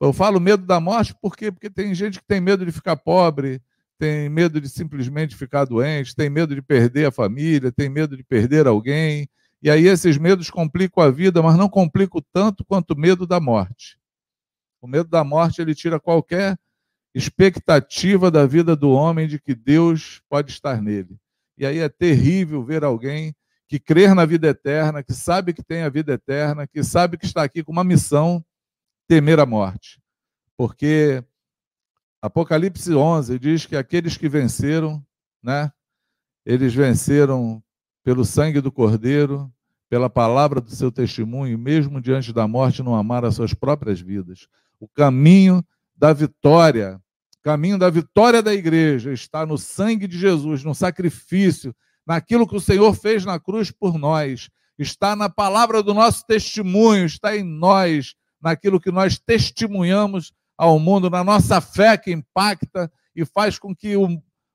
Eu 0.00 0.10
falo 0.10 0.40
medo 0.40 0.64
da 0.64 0.80
morte 0.80 1.14
por 1.20 1.36
quê? 1.36 1.52
Porque 1.52 1.68
tem 1.68 1.94
gente 1.94 2.18
que 2.18 2.26
tem 2.26 2.40
medo 2.40 2.64
de 2.64 2.72
ficar 2.72 2.96
pobre, 2.96 3.60
tem 3.98 4.30
medo 4.30 4.58
de 4.58 4.70
simplesmente 4.70 5.36
ficar 5.36 5.66
doente, 5.66 6.16
tem 6.16 6.30
medo 6.30 6.54
de 6.54 6.62
perder 6.62 7.08
a 7.08 7.12
família, 7.12 7.70
tem 7.70 7.90
medo 7.90 8.16
de 8.16 8.24
perder 8.24 8.66
alguém. 8.66 9.28
E 9.62 9.68
aí 9.68 9.86
esses 9.86 10.16
medos 10.16 10.48
complicam 10.48 11.04
a 11.04 11.10
vida, 11.10 11.42
mas 11.42 11.58
não 11.58 11.68
complicam 11.68 12.24
tanto 12.32 12.64
quanto 12.64 12.92
o 12.92 12.98
medo 12.98 13.26
da 13.26 13.38
morte. 13.38 13.98
O 14.84 14.86
medo 14.86 15.08
da 15.08 15.24
morte 15.24 15.62
ele 15.62 15.74
tira 15.74 15.98
qualquer 15.98 16.58
expectativa 17.14 18.30
da 18.30 18.44
vida 18.44 18.76
do 18.76 18.90
homem 18.90 19.26
de 19.26 19.40
que 19.40 19.54
Deus 19.54 20.20
pode 20.28 20.50
estar 20.50 20.82
nele. 20.82 21.16
E 21.56 21.64
aí 21.64 21.78
é 21.78 21.88
terrível 21.88 22.62
ver 22.62 22.84
alguém 22.84 23.34
que 23.66 23.78
crer 23.78 24.14
na 24.14 24.26
vida 24.26 24.46
eterna, 24.46 25.02
que 25.02 25.14
sabe 25.14 25.54
que 25.54 25.62
tem 25.62 25.84
a 25.84 25.88
vida 25.88 26.12
eterna, 26.12 26.66
que 26.66 26.84
sabe 26.84 27.16
que 27.16 27.24
está 27.24 27.42
aqui 27.42 27.64
com 27.64 27.72
uma 27.72 27.82
missão, 27.82 28.44
temer 29.08 29.40
a 29.40 29.46
morte. 29.46 30.02
Porque 30.54 31.24
Apocalipse 32.20 32.94
11 32.94 33.38
diz 33.38 33.64
que 33.64 33.76
aqueles 33.76 34.18
que 34.18 34.28
venceram, 34.28 35.02
né, 35.42 35.72
eles 36.44 36.74
venceram 36.74 37.64
pelo 38.04 38.22
sangue 38.22 38.60
do 38.60 38.70
Cordeiro, 38.70 39.50
pela 39.88 40.10
palavra 40.10 40.60
do 40.60 40.70
seu 40.70 40.92
testemunho, 40.92 41.58
mesmo 41.58 42.02
diante 42.02 42.34
da 42.34 42.46
morte, 42.46 42.82
não 42.82 42.94
amaram 42.94 43.28
as 43.28 43.36
suas 43.36 43.54
próprias 43.54 43.98
vidas. 43.98 44.46
O 44.84 44.88
caminho 44.88 45.64
da 45.96 46.12
vitória, 46.12 47.00
caminho 47.42 47.78
da 47.78 47.88
vitória 47.88 48.42
da 48.42 48.52
igreja 48.52 49.14
está 49.14 49.46
no 49.46 49.56
sangue 49.56 50.06
de 50.06 50.18
Jesus, 50.18 50.62
no 50.62 50.74
sacrifício, 50.74 51.74
naquilo 52.06 52.46
que 52.46 52.54
o 52.54 52.60
Senhor 52.60 52.94
fez 52.94 53.24
na 53.24 53.40
cruz 53.40 53.70
por 53.70 53.96
nós, 53.96 54.50
está 54.78 55.16
na 55.16 55.30
palavra 55.30 55.82
do 55.82 55.94
nosso 55.94 56.26
testemunho, 56.26 57.06
está 57.06 57.34
em 57.34 57.42
nós, 57.42 58.14
naquilo 58.38 58.78
que 58.78 58.90
nós 58.90 59.18
testemunhamos 59.18 60.34
ao 60.54 60.78
mundo, 60.78 61.08
na 61.08 61.24
nossa 61.24 61.62
fé 61.62 61.96
que 61.96 62.12
impacta 62.12 62.92
e 63.16 63.24
faz 63.24 63.58
com 63.58 63.74
que 63.74 63.96
o, 63.96 64.06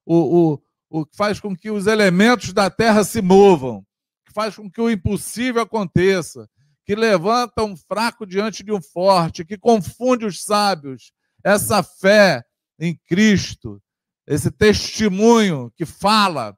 o, 0.05 0.51
o, 0.51 0.59
o 0.91 1.05
faz 1.17 1.39
com 1.39 1.55
que 1.55 1.71
os 1.71 1.87
elementos 1.87 2.53
da 2.53 2.69
terra 2.69 3.03
se 3.03 3.19
movam, 3.19 3.83
que 4.23 4.31
faz 4.31 4.55
com 4.55 4.69
que 4.69 4.79
o 4.79 4.91
impossível 4.91 5.63
aconteça, 5.63 6.47
que 6.89 6.95
levanta 6.95 7.63
um 7.63 7.78
fraco 7.78 8.25
diante 8.25 8.63
de 8.63 8.71
um 8.71 8.82
forte, 8.82 9.45
que 9.45 9.60
confunde 9.60 10.25
os 10.25 10.41
sábios. 10.41 11.12
Essa 11.43 11.84
fé 11.84 12.43
em 12.80 12.99
Cristo, 13.06 13.80
esse 14.25 14.49
testemunho 14.49 15.71
que 15.75 15.86
fala, 15.86 16.58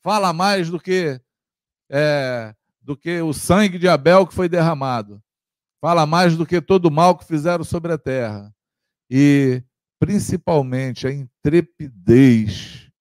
fala 0.00 0.32
mais 0.32 0.70
do 0.70 0.78
que 0.78 1.20
é, 1.90 2.54
do 2.80 2.96
que 2.96 3.20
o 3.20 3.32
sangue 3.32 3.76
de 3.76 3.88
Abel 3.88 4.24
que 4.28 4.32
foi 4.32 4.48
derramado. 4.48 5.20
Fala 5.80 6.06
mais 6.06 6.36
do 6.36 6.46
que 6.46 6.60
todo 6.60 6.86
o 6.86 6.92
mal 6.92 7.18
que 7.18 7.24
fizeram 7.24 7.64
sobre 7.64 7.92
a 7.92 7.98
terra 7.98 8.54
e 9.10 9.60
principalmente 9.98 11.04
a 11.04 11.12
intrepidez 11.12 12.92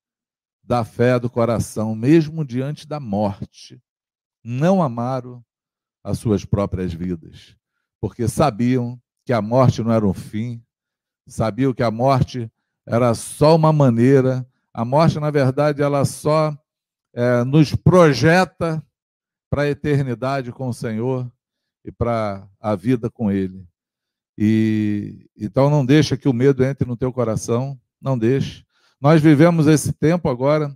da 0.63 0.83
fé 0.83 1.19
do 1.19 1.29
coração, 1.29 1.93
mesmo 1.93 2.43
diante 2.43 2.87
da 2.87 2.99
morte. 2.99 3.79
Não 4.43 4.81
amaram 4.81 5.45
as 6.03 6.19
suas 6.19 6.43
próprias 6.43 6.93
vidas, 6.93 7.55
porque 8.01 8.27
sabiam 8.27 8.99
que 9.25 9.31
a 9.31 9.41
morte 9.41 9.81
não 9.81 9.91
era 9.91 10.05
um 10.05 10.13
fim, 10.13 10.61
sabiam 11.27 11.73
que 11.73 11.83
a 11.83 11.89
morte 11.89 12.51
era 12.85 13.13
só 13.13 13.55
uma 13.55 13.71
maneira, 13.71 14.45
a 14.73 14.83
morte, 14.83 15.19
na 15.19 15.31
verdade, 15.31 15.81
ela 15.81 16.03
só 16.03 16.55
é, 17.13 17.43
nos 17.43 17.73
projeta 17.75 18.85
para 19.49 19.63
a 19.63 19.69
eternidade 19.69 20.51
com 20.51 20.67
o 20.67 20.73
Senhor 20.73 21.31
e 21.85 21.91
para 21.91 22.47
a 22.59 22.75
vida 22.75 23.09
com 23.09 23.31
Ele. 23.31 23.65
E 24.37 25.29
então 25.37 25.69
não 25.69 25.85
deixa 25.85 26.17
que 26.17 26.27
o 26.27 26.33
medo 26.33 26.63
entre 26.63 26.87
no 26.87 26.97
teu 26.97 27.13
coração, 27.13 27.79
não 28.01 28.17
deixe. 28.17 28.65
Nós 28.99 29.21
vivemos 29.21 29.67
esse 29.67 29.93
tempo 29.93 30.27
agora. 30.27 30.75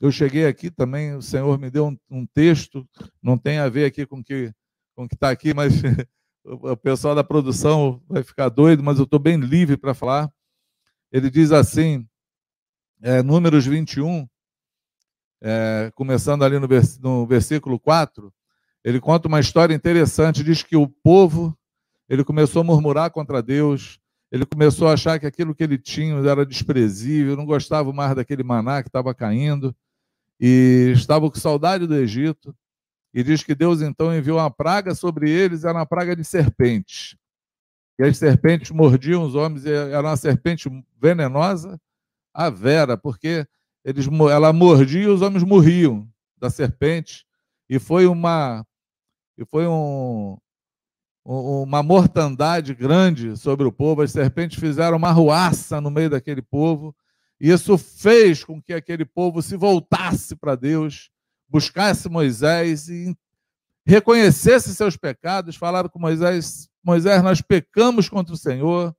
Eu 0.00 0.12
cheguei 0.12 0.46
aqui 0.46 0.70
também, 0.70 1.16
o 1.16 1.22
Senhor 1.22 1.58
me 1.58 1.70
deu 1.70 1.88
um, 1.88 1.98
um 2.08 2.26
texto, 2.26 2.88
não 3.22 3.36
tem 3.36 3.58
a 3.58 3.68
ver 3.68 3.84
aqui 3.84 4.06
com 4.06 4.22
que 4.22 4.52
o 4.96 5.08
que 5.08 5.14
está 5.14 5.30
aqui, 5.30 5.54
mas 5.54 5.74
o 6.44 6.76
pessoal 6.76 7.14
da 7.14 7.22
produção 7.22 8.02
vai 8.08 8.22
ficar 8.22 8.48
doido, 8.48 8.82
mas 8.82 8.98
eu 8.98 9.04
estou 9.04 9.18
bem 9.18 9.36
livre 9.36 9.76
para 9.76 9.94
falar. 9.94 10.30
Ele 11.10 11.30
diz 11.30 11.52
assim, 11.52 12.06
é, 13.00 13.22
Números 13.22 13.66
21, 13.66 14.28
é, 15.40 15.90
começando 15.94 16.44
ali 16.44 16.58
no, 16.58 16.66
vers 16.66 16.98
no 16.98 17.26
versículo 17.26 17.78
4, 17.78 18.32
ele 18.84 19.00
conta 19.00 19.28
uma 19.28 19.40
história 19.40 19.74
interessante, 19.74 20.44
diz 20.44 20.62
que 20.62 20.76
o 20.76 20.88
povo 20.88 21.56
ele 22.08 22.24
começou 22.24 22.60
a 22.60 22.64
murmurar 22.64 23.10
contra 23.10 23.42
Deus, 23.42 24.00
ele 24.30 24.46
começou 24.46 24.88
a 24.88 24.92
achar 24.92 25.18
que 25.18 25.26
aquilo 25.26 25.54
que 25.54 25.62
ele 25.62 25.78
tinha 25.78 26.14
era 26.16 26.44
desprezível, 26.44 27.36
não 27.36 27.44
gostava 27.46 27.92
mais 27.92 28.14
daquele 28.14 28.42
maná 28.42 28.82
que 28.82 28.88
estava 28.88 29.14
caindo, 29.14 29.74
e 30.40 30.92
estava 30.94 31.30
com 31.30 31.36
saudade 31.38 31.86
do 31.86 31.94
Egito. 31.94 32.54
E 33.12 33.22
diz 33.22 33.42
que 33.42 33.54
Deus 33.54 33.80
então 33.80 34.16
enviou 34.16 34.38
uma 34.38 34.50
praga 34.50 34.94
sobre 34.94 35.30
eles, 35.30 35.64
era 35.64 35.78
uma 35.78 35.86
praga 35.86 36.14
de 36.14 36.24
serpentes. 36.24 37.16
E 37.98 38.04
as 38.04 38.16
serpentes 38.16 38.70
mordiam 38.70 39.24
os 39.24 39.34
homens, 39.34 39.66
era 39.66 40.02
uma 40.02 40.16
serpente 40.16 40.68
venenosa, 41.00 41.80
a 42.32 42.48
vera, 42.48 42.96
porque 42.96 43.46
eles, 43.84 44.06
ela 44.30 44.52
mordia 44.52 45.02
e 45.02 45.08
os 45.08 45.22
homens 45.22 45.42
morriam 45.42 46.08
da 46.36 46.50
serpente. 46.50 47.26
E 47.68 47.78
foi 47.78 48.06
uma 48.06 48.64
e 49.36 49.44
foi 49.44 49.66
um, 49.68 50.36
uma 51.24 51.82
mortandade 51.82 52.74
grande 52.74 53.36
sobre 53.36 53.66
o 53.66 53.72
povo, 53.72 54.02
as 54.02 54.10
serpentes 54.10 54.58
fizeram 54.58 54.96
uma 54.96 55.12
ruaça 55.12 55.80
no 55.80 55.90
meio 55.90 56.10
daquele 56.10 56.42
povo, 56.42 56.94
e 57.40 57.50
isso 57.50 57.78
fez 57.78 58.42
com 58.44 58.60
que 58.60 58.72
aquele 58.72 59.04
povo 59.04 59.40
se 59.40 59.56
voltasse 59.56 60.34
para 60.34 60.56
Deus, 60.56 61.10
buscasse 61.48 62.08
Moisés 62.08 62.88
e 62.88 63.16
reconhecesse 63.86 64.74
seus 64.74 64.96
pecados, 64.96 65.56
falaram 65.56 65.88
com 65.88 65.98
Moisés: 65.98 66.68
Moisés, 66.82 67.22
nós 67.22 67.40
pecamos 67.40 68.08
contra 68.08 68.34
o 68.34 68.38
Senhor, 68.38 68.94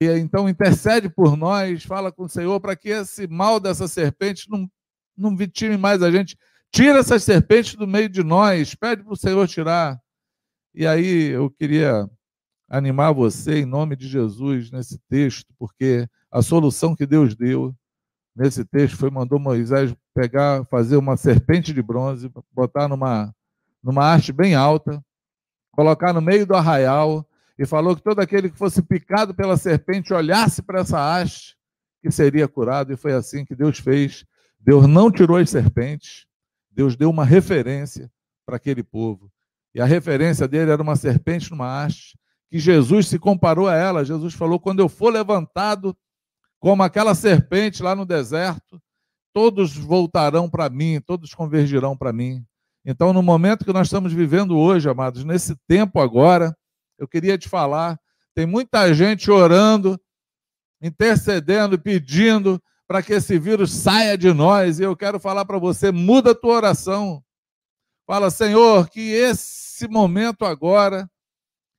e 0.00 0.06
então 0.18 0.48
intercede 0.48 1.08
por 1.08 1.36
nós, 1.36 1.82
fala 1.82 2.12
com 2.12 2.24
o 2.24 2.28
Senhor 2.28 2.60
para 2.60 2.76
que 2.76 2.90
esse 2.90 3.26
mal 3.26 3.58
dessa 3.58 3.88
serpente 3.88 4.50
não, 4.50 4.70
não 5.16 5.36
vitime 5.36 5.76
mais 5.76 6.02
a 6.02 6.10
gente. 6.10 6.36
Tira 6.70 6.98
essas 6.98 7.24
serpentes 7.24 7.74
do 7.74 7.86
meio 7.86 8.08
de 8.08 8.22
nós, 8.22 8.74
pede 8.74 9.02
para 9.02 9.12
o 9.12 9.16
Senhor 9.16 9.48
tirar. 9.48 9.98
E 10.74 10.86
aí 10.86 11.28
eu 11.30 11.48
queria 11.48 12.08
animar 12.68 13.12
você 13.12 13.60
em 13.60 13.64
nome 13.64 13.96
de 13.96 14.06
Jesus 14.06 14.70
nesse 14.70 14.98
texto, 15.08 15.54
porque 15.58 16.06
a 16.36 16.42
solução 16.42 16.94
que 16.94 17.06
Deus 17.06 17.34
deu 17.34 17.74
nesse 18.36 18.62
texto 18.62 18.98
foi 18.98 19.08
mandou 19.08 19.38
Moisés 19.38 19.96
pegar, 20.12 20.66
fazer 20.66 20.98
uma 20.98 21.16
serpente 21.16 21.72
de 21.72 21.80
bronze, 21.80 22.30
botar 22.52 22.86
numa 22.86 23.34
numa 23.82 24.12
haste 24.12 24.34
bem 24.34 24.54
alta, 24.54 25.02
colocar 25.72 26.12
no 26.12 26.20
meio 26.20 26.46
do 26.46 26.54
arraial 26.54 27.26
e 27.58 27.64
falou 27.64 27.96
que 27.96 28.02
todo 28.02 28.20
aquele 28.20 28.50
que 28.50 28.58
fosse 28.58 28.82
picado 28.82 29.34
pela 29.34 29.56
serpente 29.56 30.12
olhasse 30.12 30.60
para 30.60 30.80
essa 30.80 30.98
haste 31.00 31.56
que 32.02 32.10
seria 32.10 32.46
curado 32.46 32.92
e 32.92 32.98
foi 32.98 33.14
assim 33.14 33.42
que 33.42 33.54
Deus 33.54 33.78
fez. 33.78 34.26
Deus 34.60 34.86
não 34.86 35.10
tirou 35.10 35.38
as 35.38 35.48
serpentes, 35.48 36.26
Deus 36.70 36.96
deu 36.96 37.08
uma 37.08 37.24
referência 37.24 38.12
para 38.44 38.56
aquele 38.56 38.82
povo. 38.82 39.32
E 39.74 39.80
a 39.80 39.86
referência 39.86 40.46
dele 40.46 40.70
era 40.70 40.82
uma 40.82 40.96
serpente 40.96 41.50
numa 41.50 41.82
haste, 41.82 42.18
que 42.50 42.58
Jesus 42.58 43.08
se 43.08 43.18
comparou 43.18 43.68
a 43.68 43.74
ela. 43.74 44.04
Jesus 44.04 44.34
falou: 44.34 44.60
quando 44.60 44.80
eu 44.80 44.88
for 44.88 45.10
levantado 45.10 45.96
como 46.58 46.82
aquela 46.82 47.14
serpente 47.14 47.82
lá 47.82 47.94
no 47.94 48.04
deserto, 48.04 48.80
todos 49.32 49.76
voltarão 49.76 50.48
para 50.48 50.68
mim, 50.70 51.00
todos 51.00 51.34
convergirão 51.34 51.96
para 51.96 52.12
mim. 52.12 52.44
Então, 52.84 53.12
no 53.12 53.22
momento 53.22 53.64
que 53.64 53.72
nós 53.72 53.88
estamos 53.88 54.12
vivendo 54.12 54.56
hoje, 54.56 54.88
amados, 54.88 55.24
nesse 55.24 55.56
tempo 55.66 56.00
agora, 56.00 56.56
eu 56.98 57.06
queria 57.06 57.36
te 57.36 57.48
falar: 57.48 57.98
tem 58.34 58.46
muita 58.46 58.94
gente 58.94 59.30
orando, 59.30 60.00
intercedendo, 60.80 61.78
pedindo 61.78 62.62
para 62.86 63.02
que 63.02 63.12
esse 63.12 63.38
vírus 63.38 63.72
saia 63.72 64.16
de 64.16 64.32
nós. 64.32 64.78
E 64.78 64.84
eu 64.84 64.96
quero 64.96 65.18
falar 65.18 65.44
para 65.44 65.58
você: 65.58 65.90
muda 65.90 66.30
a 66.30 66.34
tua 66.34 66.54
oração. 66.54 67.22
Fala, 68.06 68.30
Senhor, 68.30 68.88
que 68.88 69.10
esse 69.10 69.88
momento 69.88 70.44
agora, 70.44 71.10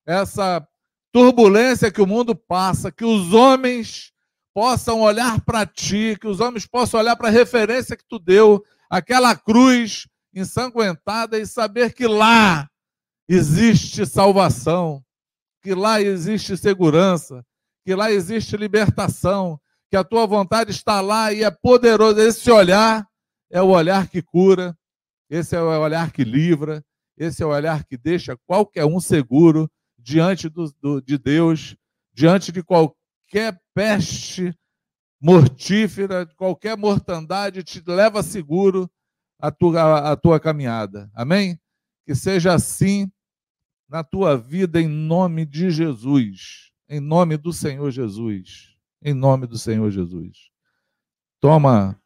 essa 0.05 0.67
turbulência 1.11 1.89
que 1.89 2.01
o 2.01 2.07
mundo 2.07 2.35
passa, 2.35 2.91
que 2.91 3.05
os 3.05 3.33
homens 3.33 4.11
possam 4.57 5.01
olhar 5.01 5.39
para 5.41 5.67
ti, 5.67 6.17
que 6.19 6.25
os 6.25 6.39
homens 6.39 6.65
possam 6.65 6.99
olhar 6.99 7.15
para 7.15 7.27
a 7.27 7.31
referência 7.31 7.95
que 7.95 8.03
tu 8.09 8.17
deu, 8.17 8.65
aquela 8.89 9.35
cruz 9.35 10.07
ensanguentada 10.33 11.37
e 11.37 11.45
saber 11.45 11.93
que 11.93 12.07
lá 12.07 12.67
existe 13.29 14.03
salvação, 14.03 15.03
que 15.61 15.75
lá 15.75 16.01
existe 16.01 16.57
segurança, 16.57 17.45
que 17.85 17.93
lá 17.93 18.11
existe 18.11 18.57
libertação, 18.57 19.59
que 19.91 19.95
a 19.95 20.03
tua 20.03 20.25
vontade 20.25 20.71
está 20.71 21.01
lá 21.01 21.31
e 21.31 21.43
é 21.43 21.51
poderoso. 21.51 22.19
Esse 22.19 22.49
olhar 22.49 23.07
é 23.51 23.61
o 23.61 23.67
olhar 23.67 24.07
que 24.07 24.23
cura, 24.23 24.75
esse 25.29 25.55
é 25.55 25.61
o 25.61 25.67
olhar 25.67 26.11
que 26.11 26.23
livra, 26.23 26.83
esse 27.15 27.43
é 27.43 27.45
o 27.45 27.49
olhar 27.49 27.83
que 27.83 27.95
deixa 27.95 28.35
qualquer 28.47 28.85
um 28.85 28.99
seguro 28.99 29.69
diante 29.99 30.49
do, 30.49 30.73
do, 30.81 30.99
de 30.99 31.15
Deus, 31.15 31.77
diante 32.11 32.51
de 32.51 32.63
qualquer 33.27 33.61
peste 33.73 34.57
mortífera, 35.21 36.25
qualquer 36.37 36.77
mortandade 36.77 37.63
te 37.63 37.83
leva 37.85 38.23
seguro 38.23 38.89
a 39.39 39.51
tua, 39.51 40.11
a 40.11 40.15
tua 40.15 40.39
caminhada. 40.39 41.11
Amém? 41.13 41.59
Que 42.05 42.15
seja 42.15 42.53
assim 42.53 43.11
na 43.89 44.03
tua 44.03 44.37
vida, 44.37 44.81
em 44.81 44.87
nome 44.87 45.45
de 45.45 45.69
Jesus. 45.69 46.71
Em 46.89 47.01
nome 47.01 47.35
do 47.35 47.51
Senhor 47.51 47.91
Jesus. 47.91 48.75
Em 49.01 49.13
nome 49.13 49.45
do 49.45 49.57
Senhor 49.57 49.91
Jesus. 49.91 50.49
Toma 51.39 52.01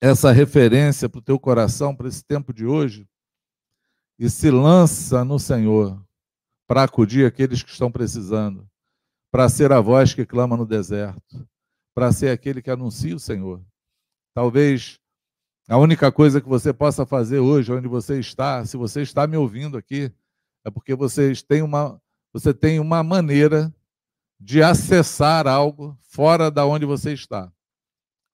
essa 0.00 0.32
referência 0.32 1.08
para 1.08 1.18
o 1.18 1.22
teu 1.22 1.38
coração, 1.38 1.94
para 1.94 2.08
esse 2.08 2.24
tempo 2.24 2.52
de 2.52 2.66
hoje, 2.66 3.08
e 4.18 4.28
se 4.28 4.50
lança 4.50 5.24
no 5.24 5.38
Senhor 5.38 6.04
para 6.66 6.82
acudir 6.82 7.24
aqueles 7.26 7.62
que 7.62 7.70
estão 7.70 7.90
precisando, 7.90 8.68
para 9.30 9.48
ser 9.48 9.72
a 9.72 9.80
voz 9.80 10.14
que 10.14 10.24
clama 10.24 10.56
no 10.56 10.66
deserto, 10.66 11.48
para 11.94 12.12
ser 12.12 12.30
aquele 12.30 12.62
que 12.62 12.70
anuncia 12.70 13.14
o 13.14 13.20
Senhor. 13.20 13.62
Talvez 14.34 14.98
a 15.68 15.76
única 15.76 16.10
coisa 16.10 16.40
que 16.40 16.48
você 16.48 16.72
possa 16.72 17.04
fazer 17.04 17.40
hoje, 17.40 17.72
onde 17.72 17.86
você 17.86 18.18
está, 18.18 18.64
se 18.64 18.76
você 18.76 19.02
está 19.02 19.26
me 19.26 19.36
ouvindo 19.36 19.76
aqui, 19.76 20.10
é 20.64 20.70
porque 20.70 20.94
você 20.94 21.32
tem 21.46 21.60
uma, 21.60 22.00
você 22.32 22.54
tem 22.54 22.80
uma 22.80 23.02
maneira 23.02 23.72
de 24.40 24.62
acessar 24.62 25.46
algo 25.46 25.94
fora 26.00 26.50
da 26.50 26.64
onde 26.64 26.86
você 26.86 27.12
está. 27.12 27.52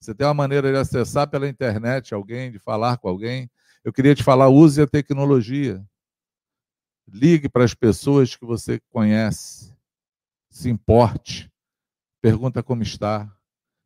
Você 0.01 0.15
tem 0.15 0.27
uma 0.27 0.35
maneira 0.35 0.71
de 0.71 0.79
acessar 0.79 1.29
pela 1.29 1.49
internet 1.49 2.15
alguém, 2.15 2.53
de 2.53 2.59
falar 2.59 2.99
com 2.99 3.09
alguém. 3.09 3.51
Eu 3.83 3.93
queria 3.93 4.15
te 4.15 4.23
falar, 4.23 4.49
use 4.49 4.81
a 4.81 4.87
tecnologia. 4.87 5.85
Ligue 7.09 7.49
para 7.49 7.65
as 7.65 7.75
pessoas 7.75 8.37
que 8.37 8.45
você 8.45 8.81
conhece. 8.91 9.74
Se 10.55 10.71
importe. 10.71 11.51
Pergunta 12.23 12.63
como 12.63 12.85
está. 12.85 13.29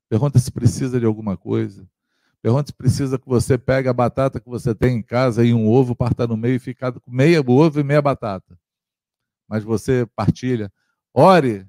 Pergunta 0.07 0.39
se 0.39 0.53
precisa 0.53 1.01
de 1.01 1.07
alguma 1.07 1.35
coisa. 1.35 1.89
Pergunta 2.43 2.67
se 2.67 2.75
precisa 2.75 3.19
que 3.19 3.27
você 3.27 3.57
pegue 3.57 3.89
a 3.89 3.93
batata 3.93 4.39
que 4.39 4.49
você 4.49 4.75
tem 4.75 4.99
em 4.99 5.03
casa 5.03 5.43
e 5.43 5.55
um 5.55 5.67
ovo, 5.67 5.97
parta 5.97 6.27
no 6.27 6.37
meio 6.37 6.57
e 6.57 6.59
fica 6.59 6.93
com 6.93 7.11
meia 7.11 7.41
ovo 7.41 7.81
e 7.81 7.83
meia 7.83 8.03
batata. 8.03 8.61
Mas 9.49 9.65
você 9.65 10.05
partilha. 10.15 10.71
Ore 11.15 11.67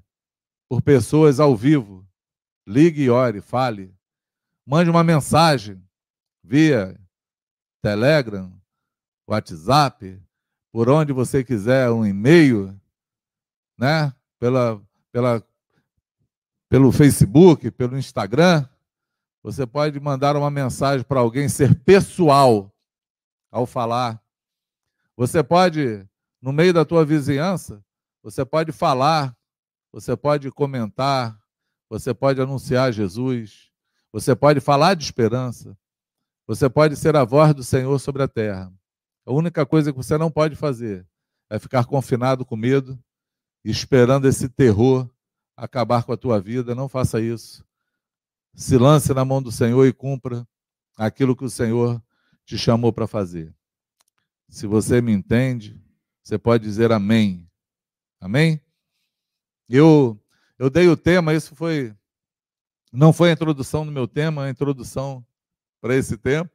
por 0.67 0.81
pessoas 0.81 1.39
ao 1.39 1.55
vivo. 1.55 2.05
Ligue 2.67 3.03
e 3.03 3.09
ore, 3.09 3.39
fale. 3.39 3.95
Mande 4.67 4.89
uma 4.89 5.03
mensagem 5.03 5.81
via 6.43 6.99
Telegram, 7.81 8.53
WhatsApp, 9.25 10.21
por 10.73 10.89
onde 10.89 11.13
você 11.13 11.41
quiser, 11.41 11.89
um 11.89 12.05
e-mail, 12.05 12.77
né? 13.77 14.13
Pela, 14.37 14.81
pela, 15.11 15.43
pelo 16.69 16.91
Facebook, 16.91 17.71
pelo 17.71 17.97
Instagram. 17.97 18.67
Você 19.43 19.65
pode 19.65 19.99
mandar 19.99 20.35
uma 20.35 20.51
mensagem 20.51 21.05
para 21.05 21.19
alguém, 21.19 21.47
ser 21.47 21.75
pessoal 21.83 22.73
ao 23.51 23.65
falar. 23.65 24.21
Você 25.15 25.43
pode, 25.43 26.07
no 26.41 26.51
meio 26.51 26.73
da 26.73 26.85
tua 26.85 27.05
vizinhança, 27.05 27.83
você 28.21 28.45
pode 28.45 28.71
falar, 28.71 29.35
você 29.91 30.15
pode 30.15 30.51
comentar, 30.51 31.39
você 31.89 32.13
pode 32.13 32.39
anunciar 32.39 32.93
Jesus. 32.93 33.69
Você 34.11 34.35
pode 34.35 34.59
falar 34.59 34.93
de 34.93 35.03
esperança. 35.03 35.77
Você 36.47 36.69
pode 36.69 36.95
ser 36.95 37.15
a 37.15 37.23
voz 37.23 37.53
do 37.53 37.63
Senhor 37.63 37.97
sobre 37.99 38.23
a 38.23 38.27
terra. 38.27 38.71
A 39.25 39.31
única 39.31 39.65
coisa 39.65 39.91
que 39.91 39.97
você 39.97 40.17
não 40.17 40.31
pode 40.31 40.55
fazer 40.55 41.05
é 41.49 41.57
ficar 41.57 41.85
confinado 41.85 42.45
com 42.45 42.55
medo, 42.55 42.97
esperando 43.63 44.27
esse 44.27 44.47
terror 44.49 45.09
acabar 45.55 46.03
com 46.03 46.13
a 46.13 46.17
tua 46.17 46.39
vida. 46.39 46.73
Não 46.73 46.87
faça 46.87 47.19
isso. 47.21 47.63
Se 48.53 48.77
lance 48.77 49.13
na 49.13 49.23
mão 49.23 49.41
do 49.41 49.51
Senhor 49.51 49.85
e 49.85 49.93
cumpra 49.93 50.47
aquilo 50.97 51.35
que 51.35 51.45
o 51.45 51.49
Senhor 51.49 52.01
te 52.45 52.57
chamou 52.57 52.91
para 52.91 53.07
fazer. 53.07 53.53
Se 54.49 54.65
você 54.65 55.01
me 55.01 55.11
entende, 55.11 55.79
você 56.23 56.37
pode 56.37 56.63
dizer 56.63 56.91
amém. 56.91 57.47
Amém? 58.19 58.61
Eu 59.67 60.19
eu 60.57 60.69
dei 60.69 60.89
o 60.89 60.97
tema, 60.97 61.33
isso 61.33 61.55
foi 61.55 61.95
não 62.91 63.13
foi 63.13 63.29
a 63.29 63.33
introdução 63.33 63.85
do 63.85 63.91
meu 63.91 64.07
tema, 64.07 64.45
a 64.45 64.49
introdução 64.49 65.25
para 65.79 65.95
esse 65.95 66.17
tempo. 66.17 66.51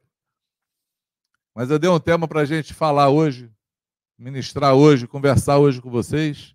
Mas 1.53 1.69
eu 1.69 1.79
dei 1.79 1.89
um 1.89 1.99
tema 1.99 2.27
para 2.27 2.41
a 2.41 2.45
gente 2.45 2.73
falar 2.73 3.09
hoje, 3.09 3.49
ministrar 4.17 4.75
hoje, 4.75 5.07
conversar 5.07 5.57
hoje 5.57 5.81
com 5.81 5.89
vocês. 5.89 6.54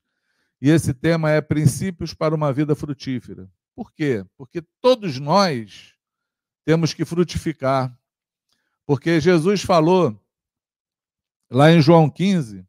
E 0.60 0.68
esse 0.68 0.92
tema 0.92 1.30
é 1.30 1.40
princípios 1.40 2.12
para 2.12 2.34
uma 2.34 2.52
vida 2.52 2.74
frutífera. 2.74 3.50
Por 3.74 3.92
quê? 3.92 4.24
Porque 4.36 4.62
todos 4.80 5.18
nós 5.18 5.94
temos 6.64 6.92
que 6.92 7.04
frutificar. 7.04 7.96
Porque 8.86 9.20
Jesus 9.20 9.62
falou 9.62 10.20
lá 11.50 11.70
em 11.70 11.80
João 11.80 12.10
15 12.10 12.66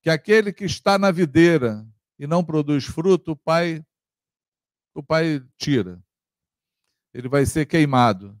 que 0.00 0.10
aquele 0.10 0.52
que 0.52 0.64
está 0.64 0.98
na 0.98 1.10
videira 1.10 1.86
e 2.18 2.26
não 2.26 2.44
produz 2.44 2.84
fruto, 2.84 3.32
o 3.32 3.36
pai 3.36 3.84
o 4.94 5.02
pai 5.02 5.42
tira 5.56 6.00
ele 7.14 7.28
vai 7.28 7.46
ser 7.46 7.64
queimado, 7.64 8.36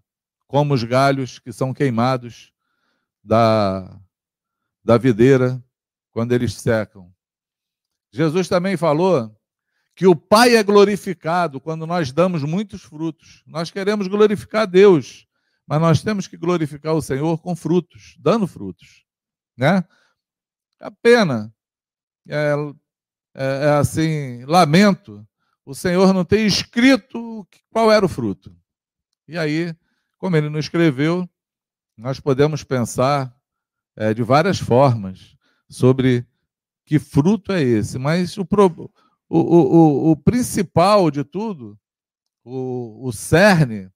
como 0.48 0.74
os 0.74 0.82
galhos 0.82 1.38
que 1.38 1.52
são 1.52 1.72
queimados 1.72 2.52
da, 3.22 4.00
da 4.82 4.98
videira 4.98 5.64
quando 6.10 6.32
eles 6.32 6.54
secam. 6.54 7.13
Jesus 8.14 8.46
também 8.46 8.76
falou 8.76 9.36
que 9.96 10.06
o 10.06 10.14
Pai 10.14 10.54
é 10.54 10.62
glorificado 10.62 11.60
quando 11.60 11.84
nós 11.84 12.12
damos 12.12 12.44
muitos 12.44 12.80
frutos. 12.84 13.42
Nós 13.44 13.72
queremos 13.72 14.06
glorificar 14.06 14.68
Deus, 14.68 15.26
mas 15.66 15.80
nós 15.80 16.00
temos 16.00 16.28
que 16.28 16.36
glorificar 16.36 16.94
o 16.94 17.02
Senhor 17.02 17.38
com 17.38 17.56
frutos, 17.56 18.16
dando 18.20 18.46
frutos, 18.46 19.04
né? 19.56 19.82
A 20.78 20.92
pena 20.92 21.52
é, 22.28 22.54
é, 23.34 23.44
é 23.66 23.70
assim, 23.70 24.44
lamento, 24.44 25.26
o 25.66 25.74
Senhor 25.74 26.14
não 26.14 26.24
ter 26.24 26.46
escrito 26.46 27.44
qual 27.68 27.90
era 27.90 28.06
o 28.06 28.08
fruto. 28.08 28.56
E 29.26 29.36
aí, 29.36 29.74
como 30.18 30.36
ele 30.36 30.48
não 30.48 30.60
escreveu, 30.60 31.28
nós 31.96 32.20
podemos 32.20 32.62
pensar 32.62 33.36
é, 33.96 34.14
de 34.14 34.22
várias 34.22 34.60
formas 34.60 35.36
sobre 35.68 36.24
que 36.84 36.98
fruto 36.98 37.52
é 37.52 37.62
esse. 37.62 37.98
Mas 37.98 38.36
o, 38.36 38.46
o, 39.28 39.38
o, 39.38 40.10
o 40.10 40.16
principal 40.16 41.10
de 41.10 41.24
tudo, 41.24 41.78
o, 42.44 43.08
o 43.08 43.12
cerne, 43.12 43.90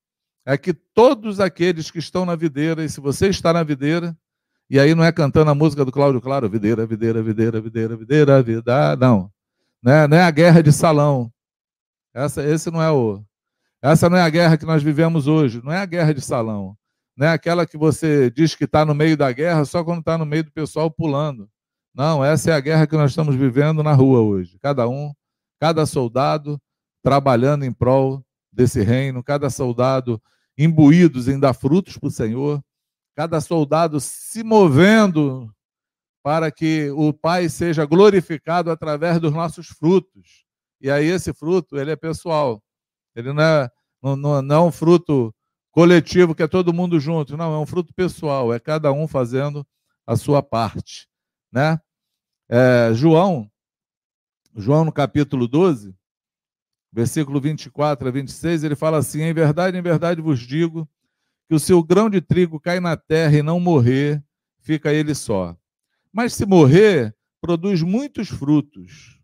é 0.44 0.56
que 0.56 0.72
todos 0.72 1.40
aqueles 1.40 1.90
que 1.90 1.98
estão 1.98 2.24
na 2.24 2.34
videira, 2.34 2.84
e 2.84 2.88
se 2.88 3.00
você 3.00 3.28
está 3.28 3.52
na 3.52 3.62
videira, 3.62 4.16
e 4.70 4.78
aí 4.78 4.94
não 4.94 5.04
é 5.04 5.12
cantando 5.12 5.50
a 5.50 5.54
música 5.54 5.84
do 5.84 5.92
Cláudio 5.92 6.20
Claro, 6.20 6.48
videira, 6.48 6.86
videira, 6.86 7.22
videira, 7.22 7.60
videira, 7.60 7.96
videira, 7.96 8.42
vida, 8.42 8.96
não. 8.96 9.30
Não 9.82 9.92
é, 9.92 10.08
não 10.08 10.16
é 10.16 10.22
a 10.22 10.30
guerra 10.30 10.62
de 10.62 10.72
salão. 10.72 11.32
Essa, 12.12 12.42
esse 12.44 12.70
não 12.70 12.82
é 12.82 12.90
o, 12.90 13.22
essa 13.80 14.10
não 14.10 14.16
é 14.16 14.22
a 14.22 14.28
guerra 14.28 14.56
que 14.56 14.66
nós 14.66 14.82
vivemos 14.82 15.26
hoje, 15.26 15.62
não 15.62 15.72
é 15.72 15.78
a 15.78 15.86
guerra 15.86 16.12
de 16.12 16.20
salão. 16.20 16.76
Não 17.16 17.26
é 17.26 17.30
aquela 17.30 17.66
que 17.66 17.76
você 17.76 18.30
diz 18.30 18.54
que 18.54 18.64
está 18.64 18.84
no 18.84 18.94
meio 18.94 19.16
da 19.16 19.30
guerra 19.32 19.64
só 19.64 19.82
quando 19.84 20.00
está 20.00 20.16
no 20.16 20.26
meio 20.26 20.44
do 20.44 20.52
pessoal 20.52 20.90
pulando. 20.90 21.48
Não, 21.98 22.24
essa 22.24 22.52
é 22.52 22.54
a 22.54 22.60
guerra 22.60 22.86
que 22.86 22.96
nós 22.96 23.10
estamos 23.10 23.34
vivendo 23.34 23.82
na 23.82 23.92
rua 23.92 24.20
hoje. 24.20 24.56
Cada 24.60 24.88
um, 24.88 25.12
cada 25.58 25.84
soldado 25.84 26.56
trabalhando 27.02 27.64
em 27.64 27.72
prol 27.72 28.24
desse 28.52 28.84
reino, 28.84 29.20
cada 29.20 29.50
soldado 29.50 30.22
imbuídos 30.56 31.26
em 31.26 31.40
dar 31.40 31.54
frutos 31.54 31.98
para 31.98 32.06
o 32.06 32.12
Senhor, 32.12 32.62
cada 33.16 33.40
soldado 33.40 33.98
se 33.98 34.44
movendo 34.44 35.52
para 36.22 36.52
que 36.52 36.88
o 36.92 37.12
Pai 37.12 37.48
seja 37.48 37.84
glorificado 37.84 38.70
através 38.70 39.18
dos 39.18 39.32
nossos 39.32 39.66
frutos. 39.66 40.44
E 40.80 40.88
aí 40.88 41.06
esse 41.06 41.32
fruto, 41.32 41.76
ele 41.76 41.90
é 41.90 41.96
pessoal. 41.96 42.62
Ele 43.12 43.32
não 43.32 43.42
é, 43.42 43.70
não, 44.00 44.16
não, 44.40 44.54
é 44.54 44.60
um 44.60 44.70
fruto 44.70 45.34
coletivo 45.72 46.32
que 46.32 46.44
é 46.44 46.46
todo 46.46 46.72
mundo 46.72 47.00
junto, 47.00 47.36
não, 47.36 47.52
é 47.52 47.58
um 47.58 47.66
fruto 47.66 47.92
pessoal, 47.92 48.54
é 48.54 48.60
cada 48.60 48.92
um 48.92 49.08
fazendo 49.08 49.66
a 50.06 50.14
sua 50.14 50.40
parte. 50.44 51.08
Né? 51.50 51.80
É, 52.50 52.94
João, 52.94 53.50
João 54.56 54.84
no 54.84 54.92
capítulo 54.92 55.46
12, 55.46 55.94
versículo 56.90 57.40
24 57.40 58.08
a 58.08 58.10
26, 58.10 58.64
ele 58.64 58.74
fala 58.74 58.96
assim: 58.96 59.20
Em 59.20 59.34
verdade, 59.34 59.76
em 59.76 59.82
verdade 59.82 60.22
vos 60.22 60.40
digo 60.40 60.88
que 61.48 61.54
o 61.54 61.60
seu 61.60 61.82
grão 61.82 62.08
de 62.08 62.20
trigo 62.20 62.58
cai 62.58 62.80
na 62.80 62.96
terra 62.96 63.36
e 63.36 63.42
não 63.42 63.60
morrer, 63.60 64.22
fica 64.60 64.92
ele 64.92 65.14
só. 65.14 65.56
Mas 66.12 66.34
se 66.34 66.46
morrer, 66.46 67.14
produz 67.40 67.82
muitos 67.82 68.28
frutos. 68.28 69.20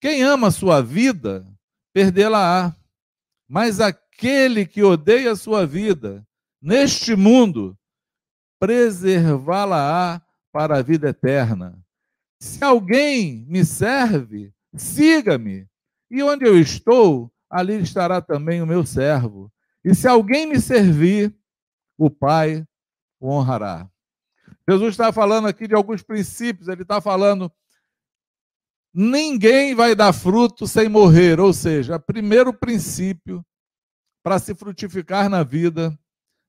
Quem 0.00 0.22
ama 0.22 0.48
a 0.48 0.50
sua 0.50 0.82
vida, 0.82 1.46
perdê-la-á. 1.92 2.74
Mas 3.48 3.80
aquele 3.80 4.66
que 4.66 4.82
odeia 4.82 5.32
a 5.32 5.36
sua 5.36 5.66
vida 5.66 6.26
neste 6.60 7.14
mundo, 7.14 7.78
preservá-la-á 8.58 10.22
para 10.50 10.78
a 10.78 10.82
vida 10.82 11.10
eterna. 11.10 11.81
Se 12.42 12.64
alguém 12.64 13.46
me 13.46 13.64
serve, 13.64 14.52
siga-me, 14.74 15.68
e 16.10 16.24
onde 16.24 16.44
eu 16.44 16.58
estou, 16.58 17.32
ali 17.48 17.80
estará 17.80 18.20
também 18.20 18.60
o 18.60 18.66
meu 18.66 18.84
servo. 18.84 19.48
E 19.84 19.94
se 19.94 20.08
alguém 20.08 20.44
me 20.44 20.60
servir, 20.60 21.32
o 21.96 22.10
Pai 22.10 22.66
o 23.20 23.30
honrará. 23.30 23.88
Jesus 24.68 24.90
está 24.90 25.12
falando 25.12 25.46
aqui 25.46 25.68
de 25.68 25.74
alguns 25.76 26.02
princípios, 26.02 26.66
ele 26.66 26.82
está 26.82 27.00
falando 27.00 27.48
ninguém 28.92 29.72
vai 29.72 29.94
dar 29.94 30.12
fruto 30.12 30.66
sem 30.66 30.88
morrer, 30.88 31.38
ou 31.38 31.52
seja, 31.52 31.94
o 31.94 32.00
primeiro 32.00 32.52
princípio 32.52 33.46
para 34.20 34.40
se 34.40 34.52
frutificar 34.52 35.28
na 35.28 35.44
vida 35.44 35.96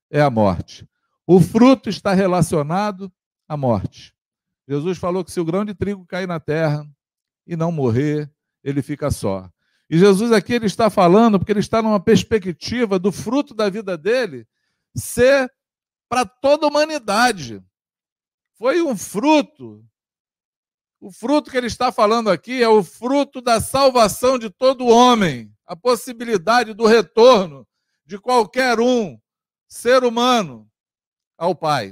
é 0.10 0.22
a 0.22 0.32
morte. 0.32 0.90
O 1.28 1.40
fruto 1.40 1.88
está 1.88 2.14
relacionado 2.14 3.14
à 3.48 3.56
morte. 3.56 4.13
Jesus 4.68 4.98
falou 4.98 5.24
que 5.24 5.32
se 5.32 5.40
o 5.40 5.46
grão 5.46 5.66
de 5.66 5.74
trigo 5.74 6.06
cair 6.06 6.28
na 6.28 6.40
terra 6.40 6.88
e 7.46 7.56
não 7.56 7.72
morrer, 7.72 8.32
ele 8.64 8.82
fica 8.82 9.12
só. 9.12 9.50
E 9.90 9.98
Jesus 9.98 10.32
aqui 10.32 10.54
ele 10.54 10.66
está 10.66 10.90
falando 10.90 11.38
porque 11.38 11.52
ele 11.52 11.60
está 11.60 11.82
numa 11.82 12.00
perspectiva 12.00 12.98
do 12.98 13.12
fruto 13.12 13.54
da 13.54 13.70
vida 13.70 13.98
dele 13.98 14.48
ser 14.96 15.52
para 16.08 16.26
toda 16.26 16.66
a 16.66 16.70
humanidade. 16.70 17.62
Foi 18.58 18.82
um 18.82 18.96
fruto 18.96 19.86
o 21.04 21.12
fruto 21.12 21.52
que 21.52 21.58
ele 21.58 21.68
está 21.68 21.92
falando 21.92 22.30
aqui 22.30 22.64
é 22.64 22.70
o 22.70 22.82
fruto 22.82 23.42
da 23.42 23.60
salvação 23.60 24.40
de 24.40 24.50
todo 24.50 24.88
homem, 24.88 25.54
a 25.68 25.76
possibilidade 25.76 26.74
do 26.74 26.86
retorno 26.86 27.68
de 28.06 28.18
qualquer 28.18 28.80
um, 28.80 29.20
ser 29.68 30.06
humano, 30.06 30.66
ao 31.38 31.54
Pai. 31.54 31.88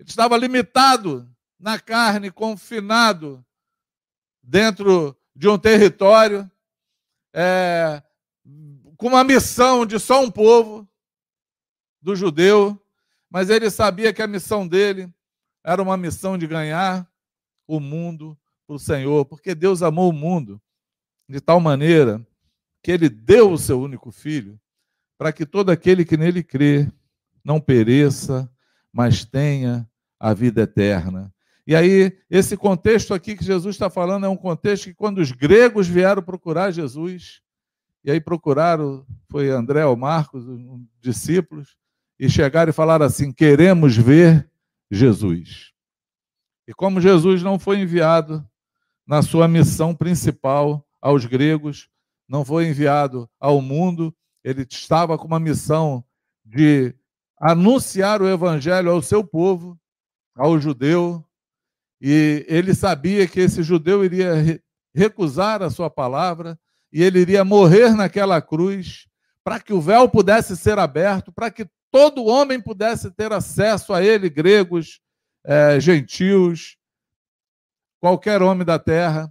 Ele 0.00 0.08
estava 0.08 0.36
limitado 0.36 1.32
na 1.58 1.78
carne, 1.78 2.30
confinado 2.30 3.44
dentro 4.42 5.16
de 5.34 5.48
um 5.48 5.58
território, 5.58 6.50
é, 7.34 8.02
com 8.96 9.08
uma 9.08 9.24
missão 9.24 9.84
de 9.84 9.98
só 9.98 10.22
um 10.22 10.30
povo, 10.30 10.88
do 12.06 12.14
judeu, 12.14 12.80
mas 13.28 13.50
ele 13.50 13.68
sabia 13.68 14.12
que 14.12 14.22
a 14.22 14.28
missão 14.28 14.66
dele 14.66 15.12
era 15.64 15.82
uma 15.82 15.96
missão 15.96 16.38
de 16.38 16.46
ganhar 16.46 17.04
o 17.66 17.80
mundo 17.80 18.38
para 18.64 18.76
o 18.76 18.78
Senhor, 18.78 19.24
porque 19.24 19.56
Deus 19.56 19.82
amou 19.82 20.10
o 20.10 20.12
mundo 20.12 20.62
de 21.28 21.40
tal 21.40 21.58
maneira 21.58 22.24
que 22.80 22.92
ele 22.92 23.08
deu 23.08 23.50
o 23.50 23.58
seu 23.58 23.80
único 23.80 24.12
filho, 24.12 24.56
para 25.18 25.32
que 25.32 25.44
todo 25.44 25.70
aquele 25.70 26.04
que 26.04 26.16
nele 26.16 26.44
crê 26.44 26.88
não 27.44 27.60
pereça, 27.60 28.48
mas 28.92 29.24
tenha 29.24 29.90
a 30.20 30.32
vida 30.32 30.62
eterna. 30.62 31.34
E 31.66 31.74
aí, 31.74 32.16
esse 32.30 32.56
contexto 32.56 33.12
aqui 33.12 33.36
que 33.36 33.44
Jesus 33.44 33.74
está 33.74 33.90
falando 33.90 34.24
é 34.24 34.28
um 34.28 34.36
contexto 34.36 34.84
que, 34.84 34.94
quando 34.94 35.18
os 35.18 35.32
gregos 35.32 35.88
vieram 35.88 36.22
procurar 36.22 36.70
Jesus, 36.70 37.40
e 38.04 38.10
aí 38.10 38.20
procuraram, 38.20 39.04
foi 39.28 39.50
André 39.50 39.84
ou 39.84 39.96
Marcos, 39.96 40.46
os 40.46 40.60
discípulos, 41.00 41.76
e 42.18 42.30
chegaram 42.30 42.70
e 42.70 42.72
falaram 42.72 43.04
assim: 43.04 43.32
queremos 43.32 43.96
ver 43.96 44.48
Jesus. 44.88 45.72
E 46.68 46.72
como 46.72 47.00
Jesus 47.00 47.42
não 47.42 47.58
foi 47.58 47.80
enviado 47.80 48.48
na 49.04 49.20
sua 49.20 49.48
missão 49.48 49.92
principal 49.92 50.86
aos 51.00 51.24
gregos, 51.24 51.88
não 52.28 52.44
foi 52.44 52.68
enviado 52.68 53.28
ao 53.40 53.60
mundo, 53.60 54.14
ele 54.44 54.64
estava 54.68 55.18
com 55.18 55.26
uma 55.26 55.40
missão 55.40 56.04
de 56.44 56.94
anunciar 57.40 58.22
o 58.22 58.28
evangelho 58.28 58.90
ao 58.90 59.02
seu 59.02 59.24
povo, 59.24 59.76
ao 60.32 60.60
judeu, 60.60 61.25
e 62.08 62.46
ele 62.46 62.72
sabia 62.72 63.26
que 63.26 63.40
esse 63.40 63.64
judeu 63.64 64.04
iria 64.04 64.62
recusar 64.94 65.60
a 65.60 65.68
sua 65.68 65.90
palavra 65.90 66.56
e 66.92 67.02
ele 67.02 67.18
iria 67.18 67.44
morrer 67.44 67.96
naquela 67.96 68.40
cruz 68.40 69.08
para 69.42 69.58
que 69.58 69.72
o 69.72 69.80
véu 69.80 70.08
pudesse 70.08 70.56
ser 70.56 70.78
aberto, 70.78 71.32
para 71.32 71.50
que 71.50 71.68
todo 71.90 72.26
homem 72.26 72.60
pudesse 72.60 73.10
ter 73.10 73.32
acesso 73.32 73.92
a 73.92 74.04
ele, 74.04 74.30
gregos, 74.30 75.00
é, 75.44 75.80
gentios, 75.80 76.76
qualquer 77.98 78.40
homem 78.40 78.64
da 78.64 78.78
terra 78.78 79.28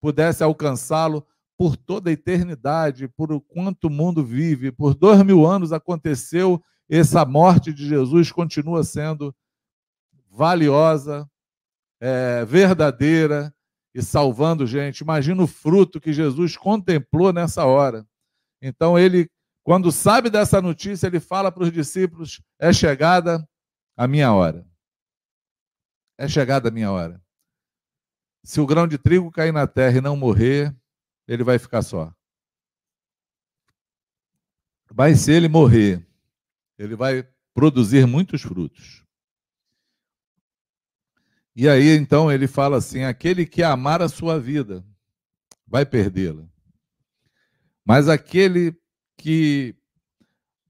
pudesse 0.00 0.42
alcançá-lo 0.42 1.24
por 1.56 1.76
toda 1.76 2.10
a 2.10 2.12
eternidade, 2.12 3.06
por 3.06 3.30
o 3.30 3.40
quanto 3.40 3.84
o 3.84 3.90
mundo 3.90 4.24
vive. 4.24 4.72
Por 4.72 4.92
dois 4.92 5.22
mil 5.22 5.46
anos 5.46 5.72
aconteceu 5.72 6.60
essa 6.90 7.24
morte 7.24 7.72
de 7.72 7.86
Jesus, 7.86 8.32
continua 8.32 8.82
sendo 8.82 9.32
valiosa, 10.28 11.30
é, 12.00 12.44
verdadeira 12.44 13.54
e 13.94 14.02
salvando 14.02 14.66
gente. 14.66 15.00
Imagina 15.00 15.42
o 15.42 15.46
fruto 15.46 16.00
que 16.00 16.12
Jesus 16.12 16.56
contemplou 16.56 17.32
nessa 17.32 17.64
hora. 17.64 18.06
Então, 18.62 18.98
ele, 18.98 19.28
quando 19.62 19.90
sabe 19.90 20.30
dessa 20.30 20.60
notícia, 20.60 21.06
ele 21.06 21.20
fala 21.20 21.50
para 21.50 21.64
os 21.64 21.72
discípulos: 21.72 22.40
é 22.58 22.72
chegada 22.72 23.46
a 23.96 24.06
minha 24.06 24.32
hora. 24.32 24.66
É 26.16 26.28
chegada 26.28 26.68
a 26.68 26.72
minha 26.72 26.90
hora. 26.90 27.22
Se 28.44 28.60
o 28.60 28.66
grão 28.66 28.86
de 28.86 28.98
trigo 28.98 29.30
cair 29.30 29.52
na 29.52 29.66
terra 29.66 29.98
e 29.98 30.00
não 30.00 30.16
morrer, 30.16 30.74
ele 31.26 31.44
vai 31.44 31.58
ficar 31.58 31.82
só. 31.82 32.12
Mas 34.94 35.20
se 35.20 35.32
ele 35.32 35.48
morrer, 35.48 36.04
ele 36.78 36.96
vai 36.96 37.28
produzir 37.52 38.06
muitos 38.06 38.42
frutos. 38.42 39.04
E 41.60 41.68
aí 41.68 41.96
então 41.96 42.30
ele 42.30 42.46
fala 42.46 42.76
assim: 42.76 43.02
aquele 43.02 43.44
que 43.44 43.64
amar 43.64 44.00
a 44.00 44.08
sua 44.08 44.38
vida 44.38 44.86
vai 45.66 45.84
perdê-la. 45.84 46.48
Mas 47.84 48.08
aquele 48.08 48.76
que 49.16 49.74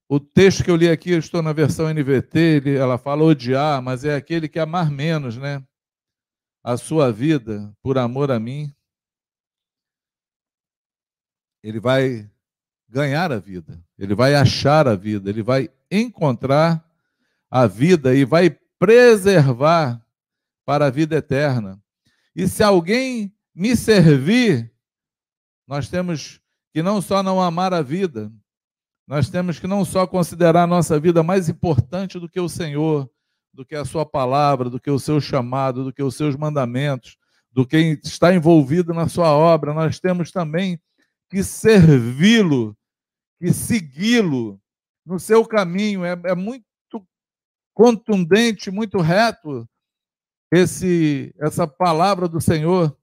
o 0.08 0.18
texto 0.18 0.64
que 0.64 0.70
eu 0.70 0.76
li 0.76 0.88
aqui, 0.88 1.10
eu 1.10 1.18
estou 1.18 1.42
na 1.42 1.52
versão 1.52 1.92
NVT, 1.92 2.38
ele, 2.38 2.74
ela 2.74 2.96
fala 2.96 3.22
odiar, 3.22 3.82
mas 3.82 4.02
é 4.02 4.14
aquele 4.14 4.48
que 4.48 4.58
amar 4.58 4.90
menos, 4.90 5.36
né? 5.36 5.62
A 6.64 6.78
sua 6.78 7.12
vida 7.12 7.70
por 7.82 7.98
amor 7.98 8.30
a 8.30 8.40
mim. 8.40 8.74
Ele 11.62 11.80
vai 11.80 12.30
ganhar 12.88 13.30
a 13.30 13.38
vida, 13.38 13.78
ele 13.98 14.14
vai 14.14 14.34
achar 14.34 14.88
a 14.88 14.96
vida, 14.96 15.28
ele 15.28 15.42
vai 15.42 15.68
encontrar 15.90 16.82
a 17.50 17.66
vida 17.66 18.14
e 18.14 18.24
vai 18.24 18.48
preservar 18.78 20.02
para 20.68 20.88
a 20.88 20.90
vida 20.90 21.16
eterna. 21.16 21.80
E 22.36 22.46
se 22.46 22.62
alguém 22.62 23.34
me 23.54 23.74
servir, 23.74 24.70
nós 25.66 25.88
temos 25.88 26.42
que 26.74 26.82
não 26.82 27.00
só 27.00 27.22
não 27.22 27.40
amar 27.40 27.72
a 27.72 27.80
vida, 27.80 28.30
nós 29.06 29.30
temos 29.30 29.58
que 29.58 29.66
não 29.66 29.82
só 29.82 30.06
considerar 30.06 30.64
a 30.64 30.66
nossa 30.66 31.00
vida 31.00 31.22
mais 31.22 31.48
importante 31.48 32.20
do 32.20 32.28
que 32.28 32.38
o 32.38 32.50
Senhor, 32.50 33.10
do 33.50 33.64
que 33.64 33.74
a 33.74 33.86
sua 33.86 34.04
palavra, 34.04 34.68
do 34.68 34.78
que 34.78 34.90
o 34.90 34.98
seu 34.98 35.22
chamado, 35.22 35.84
do 35.84 35.90
que 35.90 36.02
os 36.02 36.14
seus 36.14 36.36
mandamentos, 36.36 37.16
do 37.50 37.66
que 37.66 37.98
está 38.04 38.34
envolvido 38.34 38.92
na 38.92 39.08
sua 39.08 39.30
obra, 39.30 39.72
nós 39.72 39.98
temos 39.98 40.30
também 40.30 40.78
que 41.30 41.42
servi-lo, 41.42 42.76
que 43.38 43.54
segui-lo 43.54 44.60
no 45.06 45.18
seu 45.18 45.46
caminho. 45.46 46.04
É, 46.04 46.12
é, 46.26 46.34
muito 46.34 46.62
contundente, 47.72 48.70
muito 48.70 48.98
reto 48.98 49.66
esse 50.50 51.34
essa 51.38 51.66
palavra 51.66 52.28
do 52.28 52.40
Senhor, 52.40 52.96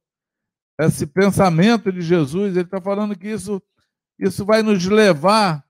esse 0.79 1.05
pensamento 1.05 1.91
de 1.91 2.01
Jesus. 2.01 2.55
Ele 2.55 2.65
está 2.65 2.81
falando 2.81 3.17
que 3.17 3.27
isso 3.27 3.61
isso 4.17 4.45
vai 4.45 4.61
nos 4.61 4.85
levar 4.85 5.63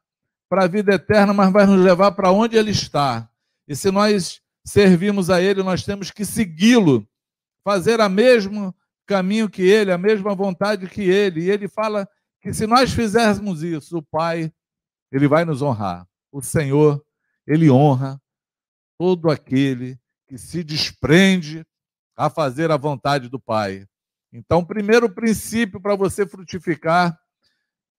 para 0.47 0.65
a 0.65 0.67
vida 0.67 0.93
eterna, 0.93 1.33
mas 1.33 1.51
vai 1.51 1.65
nos 1.65 1.83
levar 1.83 2.11
para 2.11 2.31
onde 2.31 2.55
Ele 2.55 2.71
está. 2.71 3.29
E 3.67 3.75
se 3.75 3.89
nós 3.91 4.41
servimos 4.63 5.29
a 5.29 5.41
Ele, 5.41 5.63
nós 5.63 5.83
temos 5.83 6.11
que 6.11 6.23
segui-lo, 6.23 7.07
fazer 7.63 7.99
o 7.99 8.09
mesmo 8.09 8.73
caminho 9.05 9.49
que 9.49 9.63
Ele, 9.63 9.91
a 9.91 9.97
mesma 9.97 10.35
vontade 10.35 10.87
que 10.87 11.01
Ele. 11.01 11.41
E 11.41 11.51
Ele 11.51 11.67
fala 11.67 12.07
que 12.39 12.53
se 12.53 12.67
nós 12.67 12.93
fizermos 12.93 13.63
isso, 13.63 13.97
o 13.97 14.03
Pai, 14.03 14.51
Ele 15.11 15.27
vai 15.27 15.43
nos 15.43 15.61
honrar. 15.61 16.07
O 16.31 16.41
Senhor, 16.41 17.03
Ele 17.47 17.69
honra 17.69 18.21
todo 18.97 19.29
aquele 19.29 19.99
que 20.27 20.37
se 20.37 20.63
desprende 20.63 21.65
a 22.15 22.29
fazer 22.29 22.71
a 22.71 22.77
vontade 22.77 23.29
do 23.29 23.39
Pai. 23.39 23.87
Então, 24.31 24.59
o 24.59 24.65
primeiro 24.65 25.09
princípio 25.09 25.79
para 25.79 25.95
você 25.95 26.25
frutificar 26.25 27.17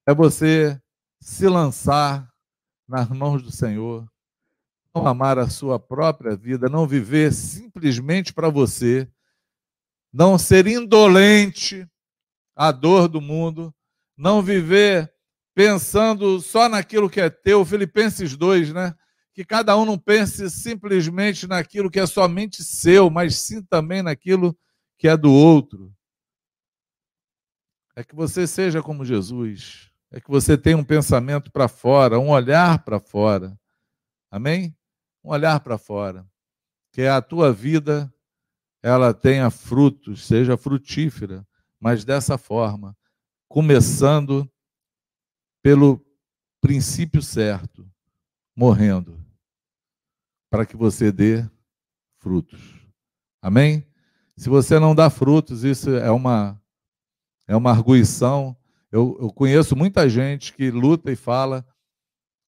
é 0.06 0.14
você 0.14 0.80
se 1.20 1.48
lançar 1.48 2.30
nas 2.86 3.08
mãos 3.08 3.42
do 3.42 3.50
Senhor, 3.50 4.06
não 4.94 5.06
amar 5.06 5.38
a 5.38 5.48
sua 5.48 5.78
própria 5.78 6.36
vida, 6.36 6.68
não 6.68 6.86
viver 6.86 7.32
simplesmente 7.32 8.32
para 8.32 8.48
você, 8.48 9.10
não 10.12 10.38
ser 10.38 10.66
indolente 10.66 11.86
à 12.54 12.70
dor 12.70 13.08
do 13.08 13.20
mundo, 13.20 13.74
não 14.16 14.40
viver 14.40 15.12
pensando 15.54 16.40
só 16.40 16.68
naquilo 16.68 17.10
que 17.10 17.20
é 17.20 17.28
teu, 17.28 17.64
Filipenses 17.64 18.36
2, 18.36 18.72
né? 18.72 18.94
Que 19.36 19.44
cada 19.44 19.76
um 19.76 19.84
não 19.84 19.98
pense 19.98 20.48
simplesmente 20.48 21.46
naquilo 21.46 21.90
que 21.90 22.00
é 22.00 22.06
somente 22.06 22.64
seu, 22.64 23.10
mas 23.10 23.36
sim 23.36 23.62
também 23.62 24.00
naquilo 24.00 24.58
que 24.96 25.06
é 25.06 25.14
do 25.14 25.30
outro. 25.30 25.94
É 27.94 28.02
que 28.02 28.14
você 28.14 28.46
seja 28.46 28.82
como 28.82 29.04
Jesus, 29.04 29.92
é 30.10 30.18
que 30.18 30.30
você 30.30 30.56
tenha 30.56 30.78
um 30.78 30.84
pensamento 30.84 31.52
para 31.52 31.68
fora, 31.68 32.18
um 32.18 32.30
olhar 32.30 32.82
para 32.82 32.98
fora. 32.98 33.60
Amém? 34.30 34.74
Um 35.22 35.28
olhar 35.28 35.60
para 35.60 35.76
fora. 35.76 36.26
Que 36.90 37.02
a 37.02 37.20
tua 37.20 37.52
vida 37.52 38.10
ela 38.82 39.12
tenha 39.12 39.50
frutos, 39.50 40.24
seja 40.24 40.56
frutífera, 40.56 41.46
mas 41.78 42.06
dessa 42.06 42.38
forma, 42.38 42.96
começando 43.46 44.50
pelo 45.62 46.02
princípio 46.58 47.20
certo, 47.20 47.86
morrendo, 48.56 49.25
para 50.50 50.66
que 50.66 50.76
você 50.76 51.10
dê 51.10 51.44
frutos. 52.18 52.60
Amém? 53.42 53.86
Se 54.36 54.48
você 54.48 54.78
não 54.78 54.94
dá 54.94 55.10
frutos, 55.10 55.64
isso 55.64 55.90
é 55.90 56.10
uma 56.10 56.60
é 57.48 57.56
uma 57.56 57.70
arguição 57.70 58.56
eu, 58.90 59.16
eu 59.20 59.30
conheço 59.30 59.76
muita 59.76 60.08
gente 60.08 60.52
que 60.52 60.70
luta 60.70 61.10
e 61.10 61.16
fala: 61.16 61.64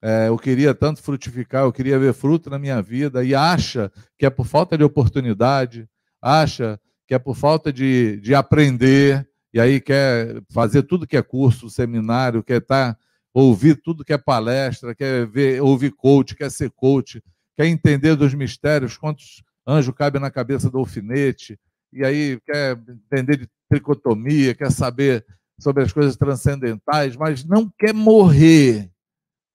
é, 0.02 0.28
eu 0.28 0.38
queria 0.38 0.74
tanto 0.74 1.02
frutificar, 1.02 1.64
eu 1.64 1.72
queria 1.72 1.98
ver 1.98 2.14
fruto 2.14 2.48
na 2.48 2.58
minha 2.58 2.80
vida, 2.80 3.24
e 3.24 3.34
acha 3.34 3.92
que 4.18 4.24
é 4.24 4.30
por 4.30 4.46
falta 4.46 4.78
de 4.78 4.84
oportunidade, 4.84 5.88
acha 6.22 6.80
que 7.06 7.14
é 7.14 7.18
por 7.18 7.34
falta 7.34 7.72
de, 7.72 8.18
de 8.20 8.34
aprender, 8.34 9.28
e 9.52 9.60
aí 9.60 9.80
quer 9.80 10.42
fazer 10.50 10.82
tudo 10.84 11.06
que 11.06 11.16
é 11.16 11.22
curso, 11.22 11.70
seminário, 11.70 12.42
quer 12.42 12.60
tá, 12.60 12.96
ouvir 13.32 13.80
tudo 13.82 14.04
que 14.04 14.12
é 14.12 14.18
palestra, 14.18 14.94
quer 14.94 15.26
ver, 15.26 15.60
ouvir 15.62 15.92
coach, 15.92 16.34
quer 16.34 16.50
ser 16.50 16.70
coach, 16.70 17.22
quer 17.58 17.66
entender 17.66 18.14
dos 18.14 18.32
mistérios, 18.34 18.96
quantos 18.96 19.42
anjos 19.66 19.92
cabem 19.92 20.22
na 20.22 20.30
cabeça 20.30 20.70
do 20.70 20.78
alfinete, 20.78 21.58
e 21.92 22.04
aí 22.04 22.40
quer 22.46 22.80
entender 22.88 23.36
de 23.36 23.48
tricotomia, 23.68 24.54
quer 24.54 24.70
saber 24.70 25.26
sobre 25.58 25.82
as 25.82 25.92
coisas 25.92 26.16
transcendentais, 26.16 27.16
mas 27.16 27.44
não 27.44 27.68
quer 27.76 27.92
morrer 27.92 28.88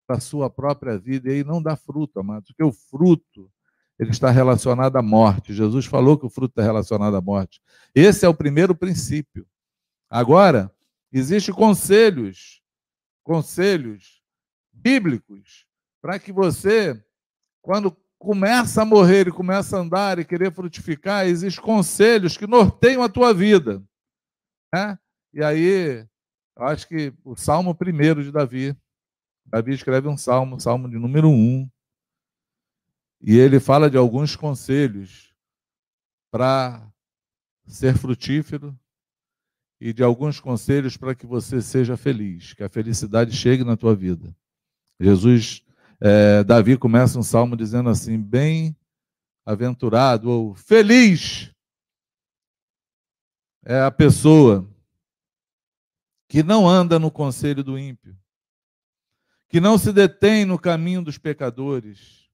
para 0.05 0.17
a 0.17 0.19
sua 0.19 0.49
própria 0.49 0.99
vida 0.99 1.29
e 1.29 1.35
aí 1.35 1.43
não 1.45 1.63
dá 1.63 1.77
fruto, 1.77 2.19
amados, 2.19 2.49
porque 2.49 2.63
o 2.65 2.73
fruto 2.73 3.49
ele 3.97 4.11
está 4.11 4.29
relacionado 4.29 4.97
à 4.97 5.01
morte. 5.01 5.53
Jesus 5.53 5.85
falou 5.85 6.17
que 6.17 6.25
o 6.25 6.29
fruto 6.29 6.51
está 6.51 6.61
relacionado 6.61 7.15
à 7.15 7.21
morte. 7.21 7.61
Esse 7.95 8.25
é 8.25 8.27
o 8.27 8.33
primeiro 8.33 8.75
princípio. 8.75 9.47
Agora, 10.09 10.69
existem 11.09 11.55
conselhos, 11.55 12.61
conselhos 13.23 14.21
bíblicos 14.73 15.65
para 16.01 16.19
que 16.19 16.33
você, 16.33 17.01
quando 17.63 17.97
começa 18.19 18.81
a 18.81 18.85
morrer 18.85 19.27
e 19.27 19.31
começa 19.31 19.77
a 19.77 19.79
andar 19.79 20.19
e 20.19 20.25
querer 20.25 20.53
frutificar, 20.53 21.25
existem 21.25 21.63
conselhos 21.63 22.37
que 22.37 22.45
norteiam 22.45 23.01
a 23.01 23.09
tua 23.09 23.33
vida. 23.33 23.81
Né? 24.71 24.99
E 25.33 25.43
aí, 25.43 26.05
eu 26.55 26.65
acho 26.65 26.87
que 26.87 27.13
o 27.23 27.35
Salmo 27.35 27.73
primeiro 27.73 28.21
de 28.21 28.31
Davi, 28.31 28.77
Davi 29.45 29.73
escreve 29.73 30.07
um 30.07 30.17
salmo, 30.17 30.59
salmo 30.59 30.89
de 30.89 30.97
número 30.97 31.29
um, 31.29 31.69
e 33.21 33.37
ele 33.37 33.59
fala 33.59 33.89
de 33.89 33.97
alguns 33.97 34.35
conselhos 34.35 35.33
para 36.29 36.85
ser 37.65 37.97
frutífero 37.97 38.77
e 39.79 39.93
de 39.93 40.03
alguns 40.03 40.39
conselhos 40.39 40.97
para 40.97 41.15
que 41.15 41.25
você 41.25 41.61
seja 41.61 41.95
feliz, 41.95 42.53
que 42.53 42.63
a 42.63 42.69
felicidade 42.69 43.33
chegue 43.33 43.63
na 43.63 43.77
tua 43.77 43.95
vida. 43.95 44.35
Jesus, 44.99 45.62
é, 46.05 46.43
Davi 46.43 46.77
começa 46.77 47.17
um 47.17 47.23
salmo 47.23 47.55
dizendo 47.55 47.89
assim: 47.89 48.21
bem-aventurado 48.21 50.29
ou 50.29 50.53
feliz 50.53 51.49
é 53.63 53.79
a 53.79 53.89
pessoa 53.89 54.69
que 56.27 56.43
não 56.43 56.67
anda 56.67 56.99
no 56.99 57.09
conselho 57.09 57.63
do 57.63 57.79
ímpio, 57.79 58.17
que 59.47 59.61
não 59.61 59.77
se 59.77 59.93
detém 59.93 60.43
no 60.43 60.59
caminho 60.59 61.01
dos 61.01 61.17
pecadores, 61.17 62.29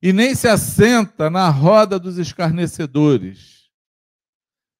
e 0.00 0.12
nem 0.12 0.36
se 0.36 0.46
assenta 0.46 1.28
na 1.28 1.48
roda 1.48 1.98
dos 1.98 2.18
escarnecedores. 2.18 3.68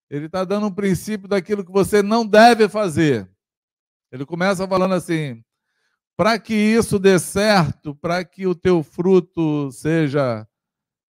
Ele 0.09 0.27
está 0.27 0.45
dando 0.45 0.67
um 0.67 0.73
princípio 0.73 1.27
daquilo 1.27 1.65
que 1.65 1.71
você 1.73 2.01
não 2.01 2.25
deve 2.25 2.69
fazer. 2.69 3.29
Ele 4.09 4.25
começa 4.25 4.65
falando 4.65 4.93
assim: 4.93 5.43
para 6.15 6.39
que 6.39 6.53
isso 6.53 6.99
dê 6.99 7.17
certo, 7.19 7.95
para 7.95 8.23
que 8.23 8.45
o 8.45 8.55
teu 8.55 8.83
fruto 8.83 9.71
seja 9.71 10.47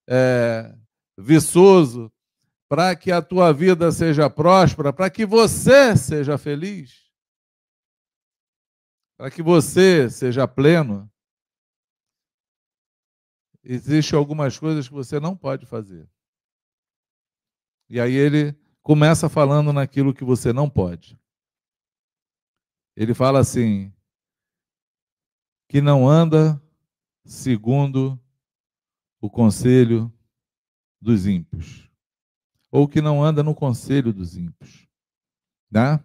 é, 0.08 0.74
viçoso, 1.16 2.12
para 2.68 2.96
que 2.96 3.12
a 3.12 3.20
tua 3.20 3.52
vida 3.52 3.92
seja 3.92 4.30
próspera, 4.30 4.92
para 4.92 5.10
que 5.10 5.26
você 5.26 5.96
seja 5.96 6.38
feliz, 6.38 7.10
para 9.16 9.30
que 9.30 9.42
você 9.42 10.08
seja 10.10 10.48
pleno, 10.48 11.10
existem 13.62 14.18
algumas 14.18 14.58
coisas 14.58 14.88
que 14.88 14.94
você 14.94 15.20
não 15.20 15.36
pode 15.36 15.66
fazer. 15.66 16.08
E 17.88 18.00
aí 18.00 18.14
ele 18.14 18.58
começa 18.82 19.28
falando 19.28 19.72
naquilo 19.72 20.14
que 20.14 20.24
você 20.24 20.52
não 20.52 20.68
pode. 20.68 21.18
Ele 22.96 23.14
fala 23.14 23.40
assim: 23.40 23.92
que 25.74 25.80
não 25.80 26.08
anda 26.08 26.62
segundo 27.24 28.16
o 29.20 29.28
conselho 29.28 30.16
dos 31.00 31.26
ímpios, 31.26 31.90
ou 32.70 32.86
que 32.86 33.02
não 33.02 33.24
anda 33.24 33.42
no 33.42 33.56
conselho 33.56 34.12
dos 34.12 34.36
ímpios. 34.36 34.86
Né? 35.68 35.98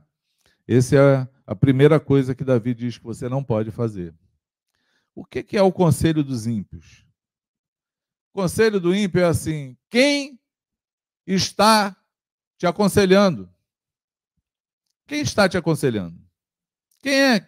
Esse 0.67 0.97
é 0.97 1.29
a 1.45 1.55
primeira 1.55 1.99
coisa 1.99 2.33
que 2.33 2.43
Davi 2.43 2.73
diz 2.73 2.97
que 2.97 3.03
você 3.03 3.29
não 3.29 3.43
pode 3.43 3.69
fazer. 3.69 4.11
O 5.13 5.23
que 5.23 5.55
é 5.55 5.61
o 5.61 5.71
conselho 5.71 6.23
dos 6.23 6.47
ímpios? 6.47 7.05
O 8.33 8.41
conselho 8.41 8.79
do 8.79 8.95
ímpio 8.95 9.21
é 9.21 9.25
assim: 9.25 9.77
quem 9.87 10.41
está 11.27 11.95
te 12.57 12.65
aconselhando? 12.65 13.47
Quem 15.05 15.21
está 15.21 15.47
te 15.47 15.59
aconselhando? 15.59 16.19
Quem 17.03 17.13
é 17.13 17.39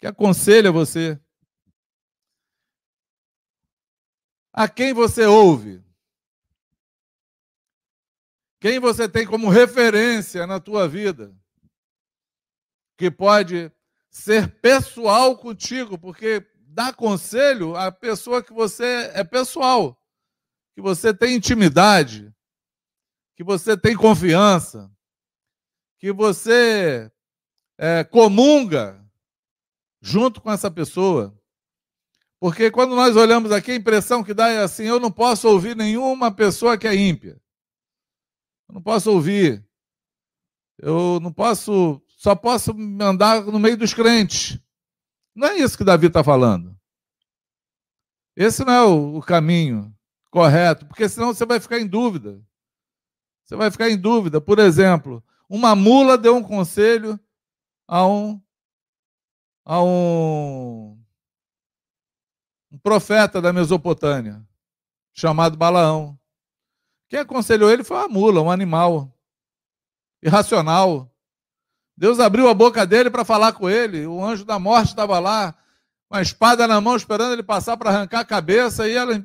que 0.00 0.08
aconselha 0.08 0.72
você? 0.72 1.20
A 4.56 4.66
quem 4.66 4.92
você 4.92 5.24
ouve? 5.26 5.84
Quem 8.58 8.80
você 8.80 9.08
tem 9.08 9.24
como 9.24 9.50
referência 9.50 10.46
na 10.46 10.58
tua 10.58 10.88
vida? 10.88 11.32
que 12.96 13.10
pode 13.10 13.70
ser 14.10 14.48
pessoal 14.60 15.36
contigo, 15.36 15.98
porque 15.98 16.44
dá 16.60 16.92
conselho 16.92 17.76
à 17.76 17.92
pessoa 17.92 18.42
que 18.42 18.52
você 18.52 19.10
é 19.14 19.22
pessoal, 19.22 20.00
que 20.74 20.80
você 20.80 21.12
tem 21.12 21.36
intimidade, 21.36 22.32
que 23.36 23.44
você 23.44 23.76
tem 23.76 23.94
confiança, 23.94 24.90
que 25.98 26.10
você 26.10 27.10
é, 27.78 28.02
comunga 28.04 29.04
junto 30.00 30.40
com 30.40 30.50
essa 30.50 30.70
pessoa. 30.70 31.38
Porque 32.40 32.70
quando 32.70 32.94
nós 32.94 33.16
olhamos 33.16 33.50
aqui, 33.50 33.72
a 33.72 33.76
impressão 33.76 34.22
que 34.22 34.34
dá 34.34 34.48
é 34.48 34.62
assim: 34.62 34.84
eu 34.84 35.00
não 35.00 35.10
posso 35.10 35.48
ouvir 35.48 35.74
nenhuma 35.74 36.30
pessoa 36.30 36.76
que 36.76 36.86
é 36.86 36.94
ímpia. 36.94 37.40
Eu 38.68 38.74
não 38.74 38.82
posso 38.82 39.10
ouvir. 39.10 39.64
Eu 40.78 41.18
não 41.20 41.32
posso 41.32 42.02
só 42.16 42.34
posso 42.34 42.72
andar 43.00 43.44
no 43.44 43.58
meio 43.58 43.76
dos 43.76 43.92
crentes. 43.92 44.58
Não 45.34 45.48
é 45.48 45.56
isso 45.56 45.76
que 45.76 45.84
Davi 45.84 46.06
está 46.06 46.24
falando. 46.24 46.76
Esse 48.34 48.64
não 48.64 48.72
é 48.72 48.84
o, 48.84 49.16
o 49.16 49.22
caminho 49.22 49.94
correto, 50.30 50.86
porque 50.86 51.08
senão 51.08 51.32
você 51.32 51.44
vai 51.44 51.60
ficar 51.60 51.78
em 51.78 51.86
dúvida. 51.86 52.42
Você 53.44 53.54
vai 53.54 53.70
ficar 53.70 53.88
em 53.90 53.96
dúvida. 53.96 54.40
Por 54.40 54.58
exemplo, 54.58 55.22
uma 55.48 55.76
mula 55.76 56.18
deu 56.18 56.34
um 56.36 56.42
conselho 56.42 57.20
a 57.86 58.06
um, 58.06 58.42
a 59.64 59.82
um, 59.82 60.95
um 62.76 62.78
profeta 62.78 63.40
da 63.40 63.52
Mesopotâmia, 63.52 64.42
chamado 65.14 65.56
Balaão. 65.56 66.18
Quem 67.08 67.20
aconselhou 67.20 67.70
ele 67.70 67.82
foi 67.82 67.96
uma 67.96 68.08
mula, 68.08 68.42
um 68.42 68.50
animal 68.50 69.10
irracional, 70.22 71.10
Deus 71.96 72.20
abriu 72.20 72.48
a 72.48 72.54
boca 72.54 72.84
dele 72.84 73.08
para 73.08 73.24
falar 73.24 73.54
com 73.54 73.70
ele. 73.70 74.06
O 74.06 74.22
anjo 74.22 74.44
da 74.44 74.58
morte 74.58 74.88
estava 74.88 75.18
lá, 75.18 75.54
com 76.08 76.16
a 76.16 76.20
espada 76.20 76.66
na 76.66 76.78
mão, 76.80 76.94
esperando 76.94 77.32
ele 77.32 77.42
passar 77.42 77.76
para 77.76 77.88
arrancar 77.90 78.20
a 78.20 78.24
cabeça, 78.24 78.86
e 78.86 78.92
ela, 78.92 79.24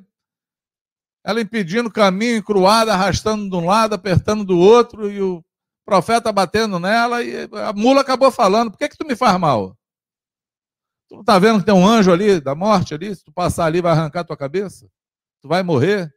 ela 1.24 1.41
impedindo 1.41 1.89
o 1.89 1.91
caminho, 1.91 2.38
encruada, 2.38 2.93
arrastando 2.93 3.49
de 3.49 3.56
um 3.56 3.66
lado, 3.66 3.93
apertando 3.93 4.45
do 4.45 4.58
outro, 4.58 5.12
e 5.12 5.22
o 5.22 5.43
profeta 5.86 6.32
batendo 6.32 6.80
nela, 6.80 7.22
e 7.22 7.49
a 7.52 7.74
mula 7.74 7.99
acabou 7.99 8.32
falando: 8.32 8.72
Por 8.72 8.78
que, 8.78 8.88
que 8.88 8.97
tu 8.97 9.06
me 9.06 9.18
faz 9.18 9.38
mal? 9.38 9.76
Tu 11.12 11.16
não 11.16 11.22
está 11.24 11.38
vendo 11.38 11.59
que 11.59 11.66
tem 11.66 11.76
um 11.76 11.86
anjo 11.86 12.09
ali, 12.09 12.39
da 12.39 12.55
morte 12.55 12.93
ali? 12.93 13.14
Se 13.14 13.22
tu 13.22 13.34
passar 13.34 13.66
ali, 13.66 13.82
vai 13.82 13.91
arrancar 13.91 14.24
tua 14.24 14.38
cabeça? 14.38 14.89
Tu 15.41 15.47
vai 15.49 15.62
morrer? 15.62 16.09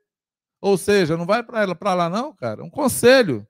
Ou 0.61 0.79
seja, 0.79 1.17
não 1.17 1.27
vai 1.27 1.43
para 1.43 1.95
lá, 1.95 2.09
não, 2.09 2.33
cara. 2.33 2.63
Um 2.63 2.71
conselho. 2.71 3.45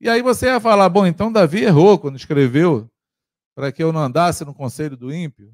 E 0.00 0.08
aí 0.08 0.22
você 0.22 0.46
ia 0.46 0.60
falar, 0.60 0.88
bom, 0.88 1.04
então 1.04 1.32
Davi 1.32 1.64
errou 1.64 1.98
quando 1.98 2.14
escreveu 2.14 2.88
para 3.56 3.72
que 3.72 3.82
eu 3.82 3.90
não 3.90 4.02
andasse 4.02 4.44
no 4.44 4.54
conselho 4.54 4.96
do 4.96 5.12
ímpio? 5.12 5.52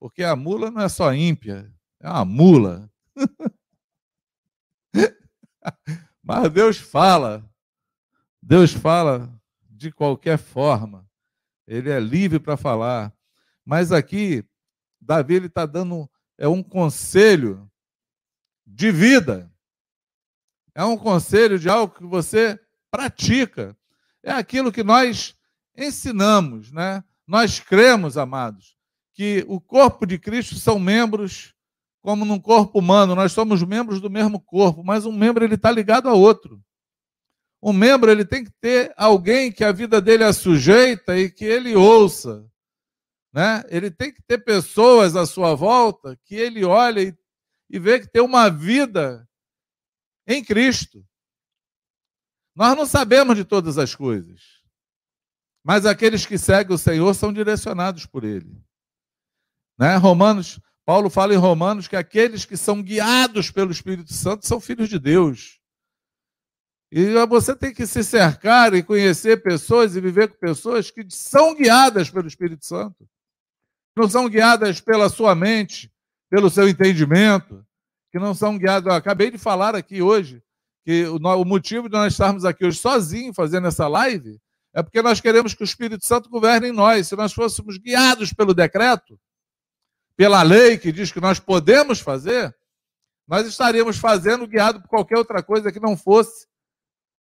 Porque 0.00 0.24
a 0.24 0.34
mula 0.34 0.72
não 0.72 0.82
é 0.82 0.88
só 0.88 1.14
ímpia, 1.14 1.72
é 2.00 2.10
uma 2.10 2.24
mula. 2.24 2.90
Mas 6.20 6.50
Deus 6.50 6.78
fala, 6.78 7.48
Deus 8.42 8.72
fala 8.72 9.32
de 9.70 9.92
qualquer 9.92 10.36
forma, 10.36 11.08
ele 11.64 11.90
é 11.90 12.00
livre 12.00 12.40
para 12.40 12.56
falar. 12.56 13.16
Mas 13.68 13.92
aqui, 13.92 14.42
Davi 14.98 15.34
ele 15.34 15.46
está 15.46 15.66
dando 15.66 16.08
é 16.38 16.48
um 16.48 16.62
conselho 16.62 17.70
de 18.66 18.90
vida, 18.90 19.52
é 20.74 20.82
um 20.82 20.96
conselho 20.96 21.58
de 21.58 21.68
algo 21.68 21.94
que 21.94 22.06
você 22.06 22.58
pratica, 22.90 23.76
é 24.22 24.32
aquilo 24.32 24.72
que 24.72 24.82
nós 24.82 25.36
ensinamos, 25.76 26.72
né? 26.72 27.04
Nós 27.26 27.60
cremos, 27.60 28.16
amados, 28.16 28.74
que 29.12 29.44
o 29.46 29.60
corpo 29.60 30.06
de 30.06 30.18
Cristo 30.18 30.54
são 30.54 30.78
membros 30.78 31.54
como 32.00 32.24
num 32.24 32.40
corpo 32.40 32.78
humano, 32.78 33.14
nós 33.14 33.32
somos 33.32 33.62
membros 33.62 34.00
do 34.00 34.08
mesmo 34.08 34.40
corpo, 34.40 34.82
mas 34.82 35.04
um 35.04 35.12
membro 35.12 35.44
ele 35.44 35.56
está 35.56 35.70
ligado 35.70 36.08
a 36.08 36.14
outro. 36.14 36.58
Um 37.62 37.74
membro 37.74 38.10
ele 38.10 38.24
tem 38.24 38.44
que 38.44 38.52
ter 38.62 38.94
alguém 38.96 39.52
que 39.52 39.62
a 39.62 39.72
vida 39.72 40.00
dele 40.00 40.24
é 40.24 40.32
sujeita 40.32 41.18
e 41.18 41.28
que 41.28 41.44
ele 41.44 41.76
ouça, 41.76 42.48
né? 43.38 43.62
Ele 43.68 43.88
tem 43.88 44.12
que 44.12 44.20
ter 44.20 44.38
pessoas 44.38 45.14
à 45.14 45.24
sua 45.24 45.54
volta 45.54 46.18
que 46.24 46.34
ele 46.34 46.64
olha 46.64 47.00
e, 47.00 47.16
e 47.70 47.78
vê 47.78 48.00
que 48.00 48.08
tem 48.08 48.20
uma 48.20 48.48
vida 48.48 49.28
em 50.26 50.44
Cristo. 50.44 51.06
Nós 52.52 52.76
não 52.76 52.84
sabemos 52.84 53.36
de 53.36 53.44
todas 53.44 53.78
as 53.78 53.94
coisas, 53.94 54.42
mas 55.62 55.86
aqueles 55.86 56.26
que 56.26 56.36
seguem 56.36 56.74
o 56.74 56.78
Senhor 56.78 57.14
são 57.14 57.32
direcionados 57.32 58.04
por 58.06 58.24
Ele. 58.24 58.60
Né? 59.78 59.94
Romanos 59.94 60.60
Paulo 60.84 61.08
fala 61.08 61.32
em 61.32 61.36
Romanos 61.36 61.86
que 61.86 61.94
aqueles 61.94 62.44
que 62.44 62.56
são 62.56 62.82
guiados 62.82 63.52
pelo 63.52 63.70
Espírito 63.70 64.12
Santo 64.12 64.48
são 64.48 64.58
filhos 64.58 64.88
de 64.88 64.98
Deus. 64.98 65.60
E 66.90 67.24
você 67.26 67.54
tem 67.54 67.72
que 67.72 67.86
se 67.86 68.02
cercar 68.02 68.74
e 68.74 68.82
conhecer 68.82 69.44
pessoas 69.44 69.94
e 69.94 70.00
viver 70.00 70.26
com 70.28 70.38
pessoas 70.38 70.90
que 70.90 71.06
são 71.08 71.54
guiadas 71.54 72.10
pelo 72.10 72.26
Espírito 72.26 72.66
Santo. 72.66 73.08
Não 73.98 74.08
são 74.08 74.28
guiadas 74.28 74.80
pela 74.80 75.08
sua 75.08 75.34
mente, 75.34 75.92
pelo 76.30 76.48
seu 76.48 76.68
entendimento, 76.68 77.66
que 78.12 78.18
não 78.18 78.32
são 78.32 78.56
guiadas. 78.56 78.94
Acabei 78.94 79.28
de 79.28 79.38
falar 79.38 79.74
aqui 79.74 80.00
hoje 80.00 80.40
que 80.84 81.04
o 81.08 81.44
motivo 81.44 81.88
de 81.88 81.96
nós 81.96 82.12
estarmos 82.12 82.44
aqui 82.44 82.64
hoje 82.64 82.78
sozinhos 82.78 83.34
fazendo 83.34 83.66
essa 83.66 83.88
live 83.88 84.40
é 84.72 84.82
porque 84.84 85.02
nós 85.02 85.20
queremos 85.20 85.52
que 85.52 85.62
o 85.62 85.64
Espírito 85.64 86.06
Santo 86.06 86.30
governe 86.30 86.68
em 86.68 86.72
nós. 86.72 87.08
Se 87.08 87.16
nós 87.16 87.32
fôssemos 87.32 87.76
guiados 87.76 88.32
pelo 88.32 88.54
decreto, 88.54 89.18
pela 90.16 90.42
lei 90.42 90.78
que 90.78 90.92
diz 90.92 91.10
que 91.10 91.20
nós 91.20 91.40
podemos 91.40 91.98
fazer, 91.98 92.56
nós 93.26 93.48
estaríamos 93.48 93.98
fazendo 93.98 94.46
guiado 94.46 94.80
por 94.80 94.88
qualquer 94.88 95.18
outra 95.18 95.42
coisa 95.42 95.72
que 95.72 95.80
não 95.80 95.96
fosse 95.96 96.46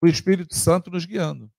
o 0.02 0.08
Espírito 0.08 0.54
Santo 0.54 0.92
nos 0.92 1.06
guiando. 1.06 1.50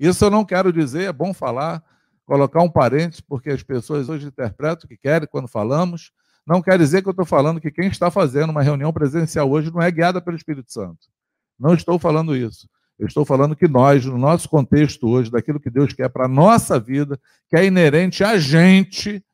Isso 0.00 0.24
eu 0.24 0.30
não 0.30 0.44
quero 0.44 0.72
dizer, 0.72 1.04
é 1.04 1.12
bom 1.12 1.32
falar, 1.32 1.84
colocar 2.28 2.62
um 2.62 2.68
parênteses, 2.68 3.22
porque 3.22 3.48
as 3.48 3.62
pessoas 3.62 4.10
hoje 4.10 4.26
interpretam 4.26 4.84
o 4.84 4.88
que 4.88 4.98
querem 4.98 5.26
quando 5.26 5.48
falamos. 5.48 6.12
Não 6.46 6.60
quer 6.60 6.78
dizer 6.78 7.00
que 7.00 7.08
eu 7.08 7.12
estou 7.12 7.24
falando 7.24 7.58
que 7.58 7.70
quem 7.70 7.88
está 7.88 8.10
fazendo 8.10 8.50
uma 8.50 8.62
reunião 8.62 8.92
presencial 8.92 9.50
hoje 9.50 9.72
não 9.72 9.80
é 9.80 9.90
guiada 9.90 10.20
pelo 10.20 10.36
Espírito 10.36 10.70
Santo. 10.70 11.08
Não 11.58 11.72
estou 11.72 11.98
falando 11.98 12.36
isso. 12.36 12.68
Eu 12.98 13.06
estou 13.06 13.24
falando 13.24 13.56
que 13.56 13.66
nós, 13.66 14.04
no 14.04 14.18
nosso 14.18 14.46
contexto 14.46 15.08
hoje, 15.08 15.30
daquilo 15.30 15.58
que 15.58 15.70
Deus 15.70 15.94
quer 15.94 16.10
para 16.10 16.26
a 16.26 16.28
nossa 16.28 16.78
vida, 16.78 17.18
que 17.48 17.56
é 17.56 17.64
inerente 17.64 18.22
a 18.22 18.36
gente, 18.36 19.24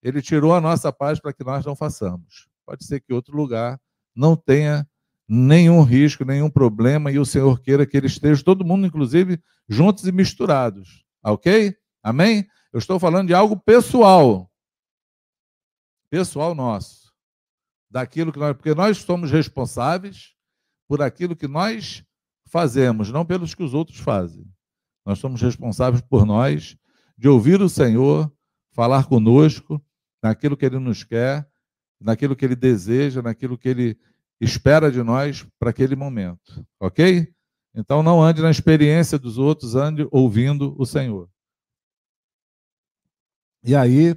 ele 0.00 0.22
tirou 0.22 0.54
a 0.54 0.60
nossa 0.60 0.92
paz 0.92 1.18
para 1.18 1.32
que 1.32 1.42
nós 1.42 1.66
não 1.66 1.74
façamos. 1.74 2.46
Pode 2.64 2.84
ser 2.84 3.00
que 3.00 3.12
outro 3.12 3.36
lugar 3.36 3.80
não 4.14 4.36
tenha 4.36 4.86
nenhum 5.28 5.82
risco, 5.82 6.24
nenhum 6.24 6.48
problema, 6.48 7.10
e 7.10 7.18
o 7.18 7.26
Senhor 7.26 7.58
queira 7.60 7.84
que 7.84 7.96
ele 7.96 8.06
esteja, 8.06 8.44
todo 8.44 8.64
mundo, 8.64 8.86
inclusive, 8.86 9.40
juntos 9.68 10.06
e 10.06 10.12
misturados. 10.12 11.04
Ok? 11.24 11.74
Amém? 12.08 12.48
Eu 12.72 12.78
estou 12.78 12.98
falando 12.98 13.26
de 13.26 13.34
algo 13.34 13.54
pessoal. 13.54 14.50
Pessoal 16.08 16.54
nosso. 16.54 17.12
Daquilo 17.90 18.32
que 18.32 18.38
nós. 18.38 18.56
Porque 18.56 18.74
nós 18.74 18.96
somos 18.96 19.30
responsáveis 19.30 20.32
por 20.88 21.02
aquilo 21.02 21.36
que 21.36 21.46
nós 21.46 22.02
fazemos, 22.46 23.10
não 23.10 23.26
pelos 23.26 23.54
que 23.54 23.62
os 23.62 23.74
outros 23.74 23.98
fazem. 23.98 24.50
Nós 25.04 25.18
somos 25.18 25.42
responsáveis 25.42 26.00
por 26.00 26.24
nós, 26.24 26.78
de 27.16 27.28
ouvir 27.28 27.60
o 27.60 27.68
Senhor, 27.68 28.32
falar 28.72 29.04
conosco 29.06 29.78
naquilo 30.22 30.56
que 30.56 30.64
Ele 30.64 30.78
nos 30.78 31.04
quer, 31.04 31.46
naquilo 32.00 32.34
que 32.34 32.46
Ele 32.46 32.56
deseja, 32.56 33.20
naquilo 33.20 33.58
que 33.58 33.68
Ele 33.68 33.98
espera 34.40 34.90
de 34.90 35.02
nós 35.02 35.46
para 35.58 35.68
aquele 35.68 35.94
momento. 35.94 36.66
Ok? 36.80 37.30
Então 37.74 38.02
não 38.02 38.22
ande 38.22 38.40
na 38.40 38.50
experiência 38.50 39.18
dos 39.18 39.36
outros, 39.36 39.74
ande 39.74 40.08
ouvindo 40.10 40.74
o 40.78 40.86
Senhor. 40.86 41.28
E 43.62 43.74
aí, 43.74 44.14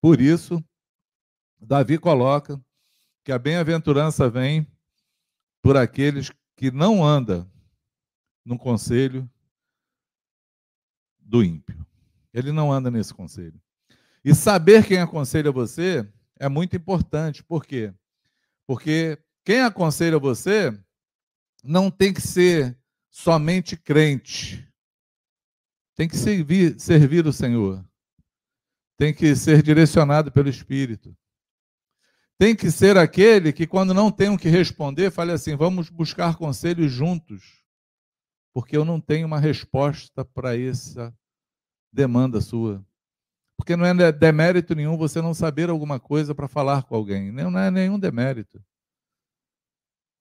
por 0.00 0.20
isso, 0.20 0.62
Davi 1.60 1.98
coloca 1.98 2.60
que 3.24 3.30
a 3.30 3.38
bem-aventurança 3.38 4.28
vem 4.28 4.66
por 5.62 5.76
aqueles 5.76 6.30
que 6.56 6.70
não 6.70 7.04
andam 7.04 7.50
no 8.44 8.58
conselho 8.58 9.30
do 11.18 11.44
ímpio. 11.44 11.86
Ele 12.32 12.50
não 12.50 12.72
anda 12.72 12.90
nesse 12.90 13.14
conselho. 13.14 13.60
E 14.24 14.34
saber 14.34 14.86
quem 14.86 14.98
aconselha 14.98 15.52
você 15.52 16.08
é 16.38 16.48
muito 16.48 16.76
importante. 16.76 17.44
Por 17.44 17.64
quê? 17.64 17.94
Porque 18.66 19.18
quem 19.44 19.60
aconselha 19.60 20.18
você 20.18 20.76
não 21.62 21.90
tem 21.90 22.12
que 22.12 22.20
ser 22.20 22.76
somente 23.10 23.76
crente. 23.76 24.68
Tem 25.94 26.08
que 26.08 26.16
servir, 26.16 26.80
servir 26.80 27.26
o 27.26 27.32
Senhor. 27.32 27.84
Tem 28.96 29.12
que 29.12 29.34
ser 29.34 29.62
direcionado 29.62 30.30
pelo 30.30 30.48
Espírito. 30.48 31.16
Tem 32.38 32.56
que 32.56 32.70
ser 32.70 32.96
aquele 32.96 33.52
que, 33.52 33.66
quando 33.66 33.94
não 33.94 34.10
tem 34.10 34.28
o 34.28 34.38
que 34.38 34.48
responder, 34.48 35.10
fale 35.10 35.32
assim: 35.32 35.56
vamos 35.56 35.88
buscar 35.88 36.36
conselhos 36.36 36.90
juntos. 36.90 37.62
Porque 38.52 38.76
eu 38.76 38.84
não 38.84 39.00
tenho 39.00 39.26
uma 39.26 39.38
resposta 39.38 40.24
para 40.24 40.58
essa 40.58 41.14
demanda 41.92 42.40
sua. 42.40 42.84
Porque 43.56 43.76
não 43.76 43.86
é 43.86 44.12
demérito 44.12 44.74
nenhum 44.74 44.96
você 44.96 45.22
não 45.22 45.32
saber 45.32 45.70
alguma 45.70 46.00
coisa 46.00 46.34
para 46.34 46.48
falar 46.48 46.82
com 46.82 46.96
alguém. 46.96 47.30
Não 47.30 47.56
é 47.58 47.70
nenhum 47.70 47.98
demérito. 47.98 48.62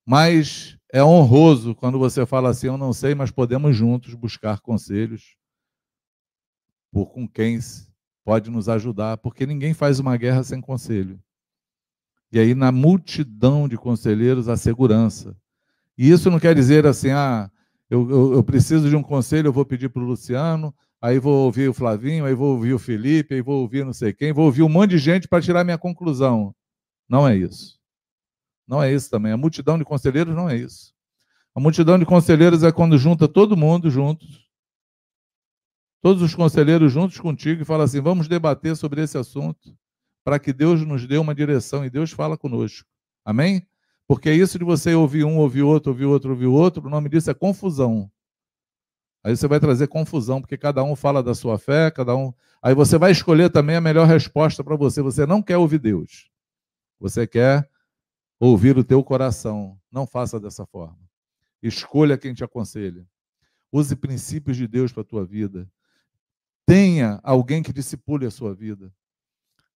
Mas 0.05 0.77
é 0.93 1.03
honroso 1.03 1.73
quando 1.73 1.97
você 1.97 2.25
fala 2.25 2.49
assim: 2.49 2.67
eu 2.67 2.77
não 2.77 2.93
sei, 2.93 3.15
mas 3.15 3.31
podemos 3.31 3.75
juntos 3.75 4.13
buscar 4.13 4.59
conselhos 4.59 5.35
por 6.91 7.11
com 7.11 7.27
quem 7.27 7.59
pode 8.23 8.49
nos 8.49 8.69
ajudar, 8.69 9.17
porque 9.17 9.45
ninguém 9.45 9.73
faz 9.73 9.99
uma 9.99 10.15
guerra 10.17 10.43
sem 10.43 10.61
conselho. 10.61 11.19
E 12.31 12.39
aí, 12.39 12.55
na 12.55 12.71
multidão 12.71 13.67
de 13.67 13.77
conselheiros, 13.77 14.47
a 14.47 14.55
segurança. 14.55 15.35
E 15.97 16.09
isso 16.09 16.31
não 16.31 16.39
quer 16.39 16.55
dizer 16.55 16.85
assim, 16.87 17.09
ah, 17.09 17.51
eu, 17.89 18.09
eu, 18.09 18.33
eu 18.35 18.43
preciso 18.43 18.89
de 18.89 18.95
um 18.95 19.03
conselho, 19.03 19.47
eu 19.47 19.53
vou 19.53 19.65
pedir 19.65 19.89
para 19.89 20.01
o 20.01 20.05
Luciano, 20.05 20.73
aí 21.01 21.19
vou 21.19 21.45
ouvir 21.45 21.67
o 21.67 21.73
Flavinho, 21.73 22.25
aí 22.25 22.33
vou 22.33 22.55
ouvir 22.55 22.73
o 22.73 22.79
Felipe, 22.79 23.35
aí 23.35 23.41
vou 23.41 23.59
ouvir 23.59 23.83
não 23.83 23.91
sei 23.91 24.13
quem, 24.13 24.31
vou 24.31 24.45
ouvir 24.45 24.63
um 24.63 24.69
monte 24.69 24.91
de 24.91 24.97
gente 24.97 25.27
para 25.27 25.41
tirar 25.41 25.63
minha 25.63 25.77
conclusão. 25.77 26.55
Não 27.09 27.27
é 27.27 27.35
isso. 27.35 27.77
Não 28.65 28.81
é 28.81 28.93
isso 28.93 29.09
também. 29.09 29.33
A 29.33 29.37
multidão 29.37 29.77
de 29.77 29.83
conselheiros 29.83 30.33
não 30.33 30.49
é 30.49 30.55
isso. 30.55 30.93
A 31.53 31.59
multidão 31.59 31.99
de 31.99 32.05
conselheiros 32.05 32.63
é 32.63 32.71
quando 32.71 32.97
junta 32.97 33.27
todo 33.27 33.57
mundo 33.57 33.89
juntos, 33.89 34.47
todos 36.01 36.21
os 36.21 36.35
conselheiros 36.35 36.91
juntos 36.91 37.19
contigo 37.19 37.61
e 37.61 37.65
fala 37.65 37.83
assim: 37.83 38.01
vamos 38.01 38.27
debater 38.27 38.75
sobre 38.75 39.01
esse 39.01 39.17
assunto 39.17 39.75
para 40.23 40.39
que 40.39 40.53
Deus 40.53 40.85
nos 40.85 41.07
dê 41.07 41.17
uma 41.17 41.33
direção 41.33 41.85
e 41.85 41.89
Deus 41.89 42.11
fala 42.11 42.37
conosco. 42.37 42.87
Amém? 43.23 43.67
Porque 44.07 44.31
isso 44.31 44.59
de 44.59 44.65
você 44.65 44.93
ouvir 44.93 45.23
um, 45.23 45.37
ouvir 45.37 45.61
outro, 45.61 45.91
ouvir 45.91 46.05
outro, 46.05 46.31
ouvir 46.31 46.47
outro, 46.47 46.85
o 46.85 46.89
nome 46.89 47.09
disso 47.09 47.31
é 47.31 47.33
confusão. 47.33 48.11
Aí 49.23 49.35
você 49.35 49.47
vai 49.47 49.59
trazer 49.59 49.87
confusão, 49.87 50.41
porque 50.41 50.57
cada 50.57 50.83
um 50.83 50.95
fala 50.95 51.21
da 51.21 51.35
sua 51.35 51.57
fé, 51.57 51.91
cada 51.91 52.15
um. 52.15 52.33
Aí 52.61 52.73
você 52.73 52.97
vai 52.97 53.11
escolher 53.11 53.49
também 53.49 53.75
a 53.75 53.81
melhor 53.81 54.07
resposta 54.07 54.63
para 54.63 54.75
você. 54.75 55.01
Você 55.01 55.25
não 55.25 55.41
quer 55.41 55.57
ouvir 55.57 55.79
Deus. 55.79 56.29
Você 56.99 57.27
quer 57.27 57.69
ouvir 58.39 58.77
o 58.77 58.83
teu 58.83 59.03
coração. 59.03 59.79
Não 59.91 60.07
faça 60.07 60.39
dessa 60.39 60.65
forma. 60.65 60.97
Escolha 61.61 62.17
quem 62.17 62.33
te 62.33 62.43
aconselha. 62.43 63.05
Use 63.71 63.95
princípios 63.95 64.57
de 64.57 64.67
Deus 64.67 64.91
para 64.91 65.01
a 65.01 65.05
tua 65.05 65.23
vida. 65.23 65.69
Tenha 66.71 67.19
alguém 67.21 67.61
que 67.61 67.73
discipule 67.73 68.25
a 68.25 68.31
sua 68.31 68.55
vida. 68.55 68.93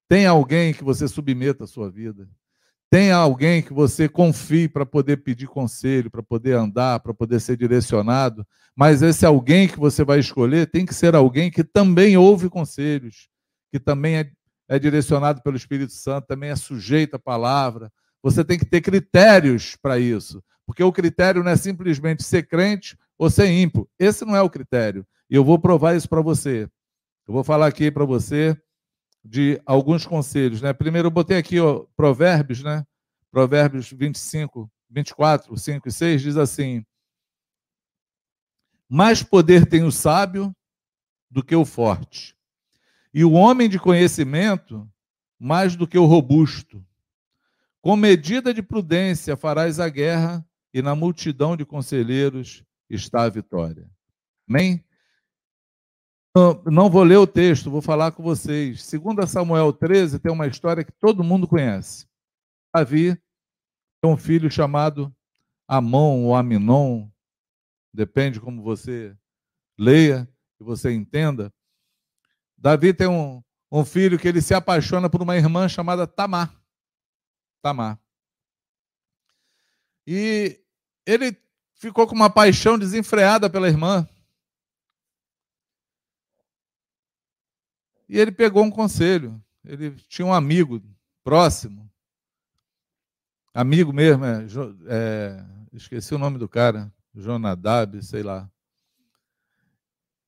Tenha 0.07 0.29
alguém 0.29 0.73
que 0.73 0.81
você 0.81 1.09
submeta 1.09 1.65
a 1.65 1.67
sua 1.67 1.91
vida. 1.91 2.25
Tenha 2.89 3.17
alguém 3.17 3.61
que 3.61 3.73
você 3.73 4.07
confie 4.07 4.69
para 4.69 4.85
poder 4.85 5.17
pedir 5.17 5.45
conselho, 5.45 6.09
para 6.09 6.23
poder 6.23 6.53
andar, 6.53 7.01
para 7.01 7.13
poder 7.13 7.41
ser 7.41 7.57
direcionado. 7.57 8.47
Mas 8.73 9.01
esse 9.01 9.25
alguém 9.25 9.67
que 9.67 9.77
você 9.77 10.05
vai 10.05 10.19
escolher 10.19 10.71
tem 10.71 10.85
que 10.85 10.93
ser 10.93 11.15
alguém 11.15 11.51
que 11.51 11.65
também 11.65 12.15
ouve 12.15 12.49
conselhos, 12.49 13.27
que 13.73 13.77
também 13.77 14.15
é, 14.15 14.31
é 14.69 14.79
direcionado 14.79 15.41
pelo 15.43 15.57
Espírito 15.57 15.91
Santo, 15.91 16.27
também 16.27 16.49
é 16.49 16.55
sujeito 16.55 17.15
à 17.15 17.19
palavra. 17.19 17.91
Você 18.23 18.41
tem 18.41 18.57
que 18.57 18.65
ter 18.65 18.79
critérios 18.79 19.75
para 19.75 19.99
isso, 19.99 20.41
porque 20.65 20.81
o 20.81 20.93
critério 20.93 21.43
não 21.43 21.51
é 21.51 21.57
simplesmente 21.57 22.23
ser 22.23 22.47
crente 22.47 22.97
ou 23.17 23.29
ser 23.29 23.49
ímpio. 23.49 23.85
Esse 23.99 24.23
não 24.23 24.33
é 24.33 24.41
o 24.41 24.49
critério. 24.49 25.05
E 25.29 25.35
eu 25.35 25.43
vou 25.43 25.59
provar 25.59 25.97
isso 25.97 26.07
para 26.07 26.21
você. 26.21 26.69
Eu 27.27 27.33
vou 27.33 27.43
falar 27.43 27.67
aqui 27.67 27.89
para 27.89 28.05
você 28.05 28.55
de 29.23 29.59
alguns 29.65 30.05
conselhos, 30.05 30.61
né? 30.61 30.71
Primeiro 30.73 31.07
eu 31.07 31.11
botei 31.11 31.37
aqui, 31.37 31.59
ó, 31.59 31.85
Provérbios, 31.95 32.61
né? 32.61 32.85
Provérbios 33.31 33.91
25, 33.91 34.71
24, 34.89 35.57
5 35.57 35.87
e 35.87 35.91
6 35.91 36.21
diz 36.21 36.37
assim: 36.37 36.85
Mais 38.87 39.23
poder 39.23 39.65
tem 39.65 39.83
o 39.83 39.91
sábio 39.91 40.55
do 41.29 41.43
que 41.43 41.55
o 41.55 41.65
forte, 41.65 42.37
e 43.11 43.25
o 43.25 43.31
homem 43.31 43.67
de 43.67 43.79
conhecimento 43.79 44.87
mais 45.39 45.75
do 45.75 45.87
que 45.87 45.97
o 45.97 46.05
robusto. 46.05 46.85
Com 47.81 47.95
medida 47.95 48.53
de 48.53 48.61
prudência 48.61 49.35
farás 49.35 49.79
a 49.79 49.89
guerra, 49.89 50.47
e 50.71 50.81
na 50.81 50.95
multidão 50.95 51.57
de 51.57 51.65
conselheiros 51.65 52.63
está 52.89 53.23
a 53.23 53.29
vitória. 53.29 53.89
Amém? 54.47 54.83
Não 56.65 56.89
vou 56.89 57.03
ler 57.03 57.15
o 57.15 57.25
texto, 57.25 57.71
vou 57.71 57.81
falar 57.81 58.11
com 58.11 58.21
vocês. 58.21 58.83
Segundo 58.83 59.25
Samuel 59.25 59.71
13, 59.71 60.19
tem 60.19 60.29
uma 60.29 60.47
história 60.47 60.83
que 60.83 60.91
todo 60.91 61.23
mundo 61.23 61.47
conhece. 61.47 62.05
Davi 62.75 63.15
tem 64.01 64.11
um 64.11 64.17
filho 64.17 64.51
chamado 64.51 65.15
Amon 65.65 66.25
ou 66.25 66.35
Aminon, 66.35 67.07
depende 67.93 68.41
como 68.41 68.61
você 68.61 69.15
leia 69.79 70.29
e 70.59 70.63
você 70.65 70.91
entenda. 70.91 71.53
Davi 72.57 72.93
tem 72.93 73.07
um, 73.07 73.41
um 73.71 73.85
filho 73.85 74.19
que 74.19 74.27
ele 74.27 74.41
se 74.41 74.53
apaixona 74.53 75.09
por 75.09 75.21
uma 75.21 75.37
irmã 75.37 75.69
chamada 75.69 76.05
Tamar. 76.05 76.53
Tamar. 77.61 77.97
E 80.05 80.61
ele 81.05 81.37
ficou 81.75 82.05
com 82.05 82.13
uma 82.13 82.29
paixão 82.29 82.77
desenfreada 82.77 83.49
pela 83.49 83.69
irmã. 83.69 84.05
E 88.07 88.19
ele 88.19 88.31
pegou 88.31 88.63
um 88.63 88.71
conselho. 88.71 89.41
Ele 89.63 89.91
tinha 90.07 90.25
um 90.25 90.33
amigo 90.33 90.81
próximo, 91.23 91.89
amigo 93.55 93.91
mesmo, 93.91 94.23
é, 94.25 94.45
é, 94.87 95.45
esqueci 95.73 96.13
o 96.13 96.19
nome 96.19 96.37
do 96.37 96.47
cara, 96.47 96.93
Jonadab, 97.15 98.03
sei 98.03 98.21
lá. 98.21 98.47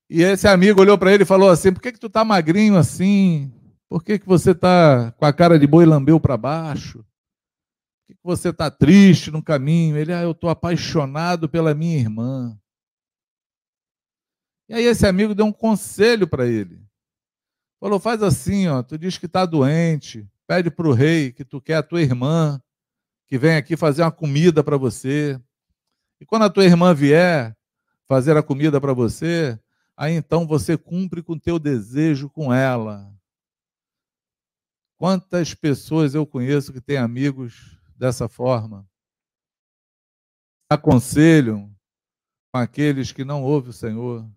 E 0.09 0.23
esse 0.23 0.47
amigo 0.47 0.79
olhou 0.79 0.97
para 0.97 1.13
ele 1.13 1.23
e 1.23 1.25
falou 1.25 1.49
assim: 1.49 1.73
Por 1.73 1.81
que, 1.81 1.91
que 1.91 1.99
tu 1.99 2.09
tá 2.09 2.23
magrinho 2.23 2.77
assim? 2.77 3.53
Por 3.89 4.03
que, 4.03 4.17
que 4.17 4.25
você 4.25 4.55
tá 4.55 5.11
com 5.11 5.25
a 5.25 5.33
cara 5.33 5.59
de 5.59 5.67
boi 5.67 5.85
lambeu 5.85 6.19
para 6.19 6.37
baixo? 6.37 6.99
Por 6.99 8.07
que, 8.07 8.13
que 8.15 8.23
você 8.23 8.53
tá 8.53 8.71
triste 8.71 9.29
no 9.29 9.43
caminho? 9.43 9.97
Ele, 9.97 10.13
ah, 10.13 10.23
eu 10.23 10.33
tô 10.33 10.47
apaixonado 10.47 11.49
pela 11.49 11.73
minha 11.73 11.97
irmã. 11.97 12.57
E 14.69 14.73
aí 14.73 14.85
esse 14.85 15.05
amigo 15.05 15.35
deu 15.35 15.45
um 15.45 15.53
conselho 15.53 16.27
para 16.27 16.47
ele. 16.47 16.86
Falou, 17.79 17.99
faz 17.99 18.23
assim, 18.23 18.67
ó, 18.67 18.81
tu 18.81 18.97
diz 18.97 19.17
que 19.17 19.27
está 19.27 19.45
doente, 19.45 20.27
pede 20.47 20.71
para 20.71 20.87
o 20.87 20.93
rei 20.93 21.31
que 21.31 21.45
tu 21.45 21.61
quer 21.61 21.75
a 21.75 21.83
tua 21.83 22.01
irmã, 22.01 22.61
que 23.27 23.37
vem 23.37 23.55
aqui 23.55 23.77
fazer 23.77 24.01
uma 24.01 24.11
comida 24.11 24.63
para 24.63 24.77
você. 24.77 25.39
E 26.19 26.25
quando 26.25 26.43
a 26.43 26.49
tua 26.49 26.65
irmã 26.65 26.93
vier 26.93 27.55
fazer 28.07 28.35
a 28.35 28.41
comida 28.41 28.81
para 28.81 28.93
você, 28.93 29.59
aí 29.95 30.13
então 30.13 30.47
você 30.47 30.77
cumpre 30.77 31.21
com 31.21 31.33
o 31.33 31.39
teu 31.39 31.59
desejo 31.59 32.29
com 32.29 32.53
ela. 32.53 33.13
Quantas 34.97 35.53
pessoas 35.53 36.15
eu 36.15 36.25
conheço 36.25 36.73
que 36.73 36.81
têm 36.81 36.97
amigos 36.97 37.79
dessa 37.95 38.27
forma? 38.27 38.87
Aconselham 40.67 41.71
com 42.51 42.59
aqueles 42.59 43.11
que 43.11 43.23
não 43.23 43.43
ouvem 43.43 43.69
o 43.69 43.73
Senhor. 43.73 44.27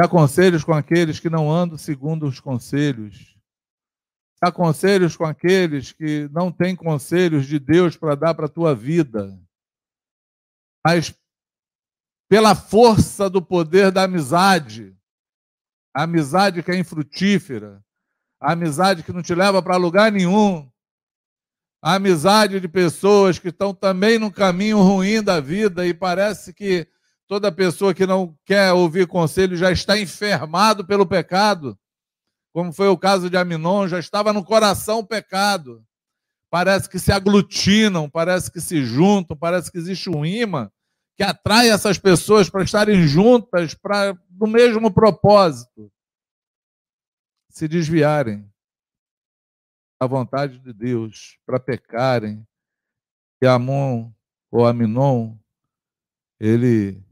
Dá 0.00 0.08
conselhos 0.08 0.64
com 0.64 0.72
aqueles 0.72 1.20
que 1.20 1.30
não 1.30 1.50
andam 1.50 1.76
segundo 1.76 2.26
os 2.26 2.40
conselhos. 2.40 3.36
Dá 4.42 4.50
conselhos 4.50 5.16
com 5.16 5.24
aqueles 5.24 5.92
que 5.92 6.28
não 6.32 6.50
têm 6.50 6.74
conselhos 6.74 7.46
de 7.46 7.58
Deus 7.58 7.96
para 7.96 8.14
dar 8.14 8.34
para 8.34 8.46
a 8.46 8.48
tua 8.48 8.74
vida. 8.74 9.38
Mas 10.84 11.14
pela 12.28 12.54
força 12.54 13.28
do 13.30 13.40
poder 13.40 13.92
da 13.92 14.04
amizade, 14.04 14.96
a 15.94 16.04
amizade 16.04 16.62
que 16.62 16.70
é 16.70 16.76
infrutífera, 16.78 17.84
a 18.40 18.52
amizade 18.52 19.02
que 19.02 19.12
não 19.12 19.22
te 19.22 19.34
leva 19.34 19.62
para 19.62 19.76
lugar 19.76 20.10
nenhum, 20.10 20.68
a 21.82 21.94
amizade 21.94 22.58
de 22.58 22.68
pessoas 22.68 23.38
que 23.38 23.48
estão 23.48 23.74
também 23.74 24.18
no 24.18 24.32
caminho 24.32 24.80
ruim 24.80 25.22
da 25.22 25.40
vida 25.40 25.86
e 25.86 25.92
parece 25.92 26.54
que 26.54 26.88
Toda 27.32 27.50
pessoa 27.50 27.94
que 27.94 28.04
não 28.04 28.38
quer 28.44 28.74
ouvir 28.74 29.06
conselho 29.06 29.56
já 29.56 29.72
está 29.72 29.98
enfermado 29.98 30.86
pelo 30.86 31.06
pecado, 31.06 31.78
como 32.52 32.74
foi 32.74 32.88
o 32.88 32.98
caso 32.98 33.30
de 33.30 33.38
Aminon, 33.38 33.88
já 33.88 33.98
estava 33.98 34.34
no 34.34 34.44
coração 34.44 34.98
o 34.98 35.06
pecado. 35.06 35.82
Parece 36.50 36.90
que 36.90 36.98
se 36.98 37.10
aglutinam, 37.10 38.06
parece 38.06 38.52
que 38.52 38.60
se 38.60 38.84
juntam, 38.84 39.34
parece 39.34 39.72
que 39.72 39.78
existe 39.78 40.10
um 40.10 40.26
imã 40.26 40.70
que 41.16 41.22
atrai 41.22 41.70
essas 41.70 41.96
pessoas 41.96 42.50
para 42.50 42.64
estarem 42.64 43.08
juntas 43.08 43.72
para 43.72 44.12
do 44.28 44.46
mesmo 44.46 44.92
propósito. 44.92 45.90
Se 47.48 47.66
desviarem 47.66 48.46
da 49.98 50.06
vontade 50.06 50.58
de 50.58 50.74
Deus, 50.74 51.38
para 51.46 51.58
pecarem. 51.58 52.46
E 53.40 53.46
Amon 53.46 54.12
ou 54.50 54.66
Aminon, 54.66 55.34
ele 56.38 57.02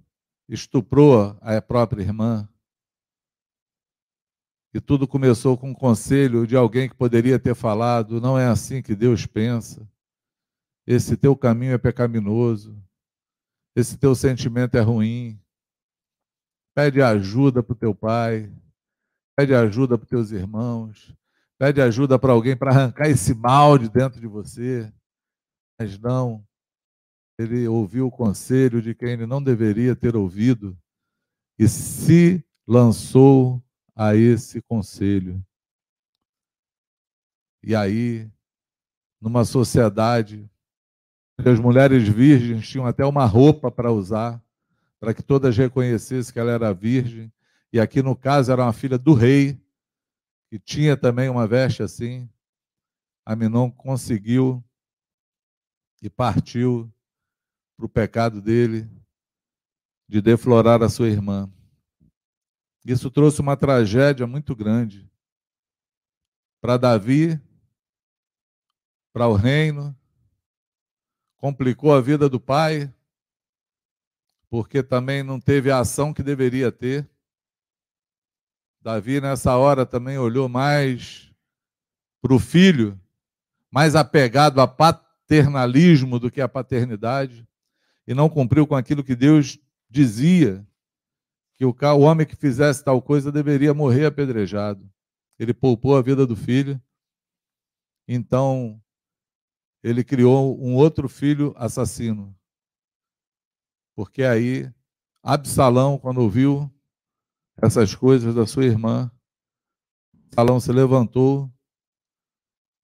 estuprou 0.51 1.39
a 1.41 1.63
própria 1.63 2.03
irmã. 2.03 2.49
E 4.75 4.81
tudo 4.81 5.07
começou 5.07 5.57
com 5.57 5.71
um 5.71 5.75
conselho 5.75 6.47
de 6.47 6.57
alguém 6.57 6.89
que 6.89 6.95
poderia 6.95 7.39
ter 7.39 7.55
falado: 7.55 8.21
não 8.21 8.39
é 8.39 8.47
assim 8.47 8.83
que 8.83 8.95
Deus 8.95 9.27
pensa. 9.27 9.89
Esse 10.87 11.17
teu 11.17 11.37
caminho 11.37 11.73
é 11.73 11.79
pecaminoso. 11.79 12.77
Esse 13.77 13.97
teu 13.97 14.15
sentimento 14.15 14.77
é 14.77 14.81
ruim. 14.81 15.41
Pede 16.75 17.01
ajuda 17.01 17.63
para 17.63 17.73
o 17.73 17.77
teu 17.77 17.95
pai. 17.95 18.53
Pede 19.37 19.55
ajuda 19.55 19.97
para 19.97 20.05
os 20.05 20.11
teus 20.11 20.31
irmãos. 20.33 21.15
Pede 21.59 21.81
ajuda 21.81 22.19
para 22.19 22.33
alguém 22.33 22.57
para 22.57 22.71
arrancar 22.71 23.09
esse 23.09 23.35
mal 23.35 23.79
de 23.79 23.89
dentro 23.89 24.21
de 24.21 24.27
você. 24.27 24.93
Mas 25.79 25.99
não 25.99 26.45
ele 27.41 27.67
ouviu 27.67 28.07
o 28.07 28.11
conselho 28.11 28.83
de 28.83 28.95
quem 28.95 29.13
ele 29.13 29.27
não 29.27 29.43
deveria 29.43 29.97
ter 29.97 30.15
ouvido 30.15 30.77
e 31.59 31.67
se 31.67 32.45
lançou 32.67 33.63
a 33.97 34.15
esse 34.15 34.61
conselho. 34.61 35.43
E 37.63 37.75
aí, 37.75 38.31
numa 39.21 39.45
sociedade, 39.45 40.51
as 41.39 41.59
mulheres 41.59 42.07
virgens 42.07 42.69
tinham 42.69 42.87
até 42.87 43.05
uma 43.05 43.25
roupa 43.25 43.71
para 43.71 43.91
usar, 43.91 44.43
para 44.99 45.15
que 45.15 45.23
todas 45.23 45.57
reconhecessem 45.57 46.33
que 46.33 46.39
ela 46.39 46.51
era 46.51 46.75
virgem, 46.75 47.33
e 47.73 47.81
aqui 47.81 48.03
no 48.03 48.15
caso 48.15 48.53
era 48.53 48.63
uma 48.63 48.73
filha 48.73 48.99
do 48.99 49.15
rei, 49.15 49.59
que 50.51 50.59
tinha 50.59 50.97
também 50.97 51.31
uma 51.31 51.47
veste 51.47 51.83
assim. 51.83 52.29
Aminon 53.25 53.71
conseguiu 53.71 54.63
e 56.03 56.11
partiu 56.11 56.93
para 57.81 57.87
o 57.87 57.89
pecado 57.89 58.43
dele 58.43 58.87
de 60.07 60.21
deflorar 60.21 60.83
a 60.83 60.89
sua 60.91 61.09
irmã. 61.09 61.51
Isso 62.85 63.11
trouxe 63.11 63.41
uma 63.41 63.57
tragédia 63.57 64.27
muito 64.27 64.55
grande 64.55 65.11
para 66.61 66.77
Davi, 66.77 67.41
para 69.15 69.27
o 69.29 69.35
reino, 69.35 69.97
complicou 71.39 71.95
a 71.95 72.03
vida 72.03 72.29
do 72.29 72.39
pai, 72.39 72.93
porque 74.51 74.83
também 74.83 75.23
não 75.23 75.41
teve 75.41 75.71
a 75.71 75.79
ação 75.79 76.13
que 76.13 76.23
deveria 76.23 76.71
ter. 76.71 77.09
Davi, 78.83 79.23
nessa 79.23 79.57
hora, 79.57 79.87
também 79.87 80.19
olhou 80.19 80.51
mais 80.51 81.33
para 82.21 82.35
o 82.35 82.39
filho, 82.39 83.01
mais 83.71 83.95
apegado 83.95 84.61
a 84.61 84.69
paternalismo 84.69 86.19
do 86.19 86.31
que 86.31 86.43
a 86.43 86.49
paternidade 86.49 87.49
e 88.11 88.15
não 88.15 88.29
cumpriu 88.29 88.67
com 88.67 88.75
aquilo 88.75 89.05
que 89.05 89.15
Deus 89.15 89.57
dizia, 89.89 90.67
que 91.55 91.65
o, 91.65 91.73
homem 92.01 92.27
que 92.27 92.35
fizesse 92.35 92.83
tal 92.83 93.01
coisa 93.01 93.31
deveria 93.31 93.73
morrer 93.73 94.07
apedrejado. 94.07 94.93
Ele 95.39 95.55
poupou 95.55 95.97
a 95.97 96.03
vida 96.03 96.27
do 96.27 96.35
filho. 96.35 96.83
Então, 98.09 98.83
ele 99.81 100.03
criou 100.03 100.61
um 100.61 100.75
outro 100.75 101.09
filho 101.09 101.55
assassino. 101.57 102.37
Porque 103.95 104.25
aí, 104.25 104.69
Absalão, 105.23 105.97
quando 105.97 106.19
ouviu 106.19 106.69
essas 107.63 107.95
coisas 107.95 108.35
da 108.35 108.45
sua 108.45 108.65
irmã, 108.65 109.09
Absalão 110.27 110.59
se 110.59 110.73
levantou 110.73 111.49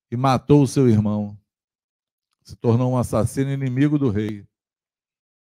e 0.09 0.17
matou 0.17 0.63
o 0.63 0.69
seu 0.69 0.89
irmão. 0.89 1.37
Se 2.45 2.55
tornou 2.55 2.93
um 2.93 2.97
assassino 2.97 3.51
inimigo 3.51 3.99
do 3.99 4.09
rei. 4.09 4.47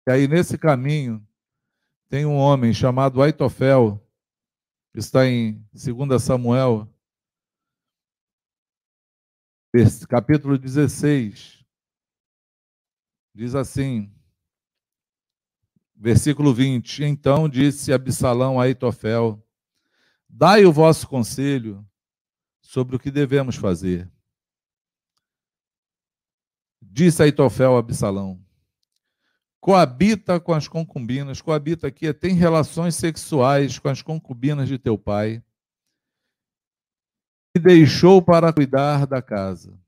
E 0.05 0.11
aí, 0.11 0.27
nesse 0.27 0.57
caminho, 0.57 1.25
tem 2.09 2.25
um 2.25 2.35
homem 2.35 2.73
chamado 2.73 3.21
Aitofel, 3.21 4.05
que 4.91 4.99
está 4.99 5.25
em 5.25 5.65
2 5.71 6.21
Samuel, 6.21 6.93
capítulo 10.09 10.57
16. 10.57 11.65
Diz 13.33 13.55
assim, 13.55 14.13
versículo 15.95 16.53
20: 16.53 17.05
Então 17.05 17.47
disse 17.47 17.93
Absalão 17.93 18.59
a 18.59 18.63
Aitofel: 18.65 19.41
Dai 20.27 20.65
o 20.65 20.73
vosso 20.73 21.07
conselho 21.07 21.87
sobre 22.61 22.97
o 22.97 22.99
que 22.99 23.09
devemos 23.09 23.55
fazer. 23.55 24.11
Disse 26.81 27.23
Aitofel 27.23 27.77
a 27.77 27.79
Absalão: 27.79 28.42
Coabita 29.63 30.41
com 30.41 30.51
as 30.51 30.67
concubinas, 30.67 31.41
coabita 31.41 31.87
aqui 31.87 32.13
tem 32.13 32.33
relações 32.33 32.95
sexuais 32.95 33.79
com 33.79 33.87
as 33.87 34.01
concubinas 34.01 34.67
de 34.67 34.77
teu 34.77 34.97
pai 34.97 35.41
e 37.55 37.59
deixou 37.61 38.21
para 38.21 38.51
cuidar 38.51 39.07
da 39.07 39.21
casa. 39.21 39.81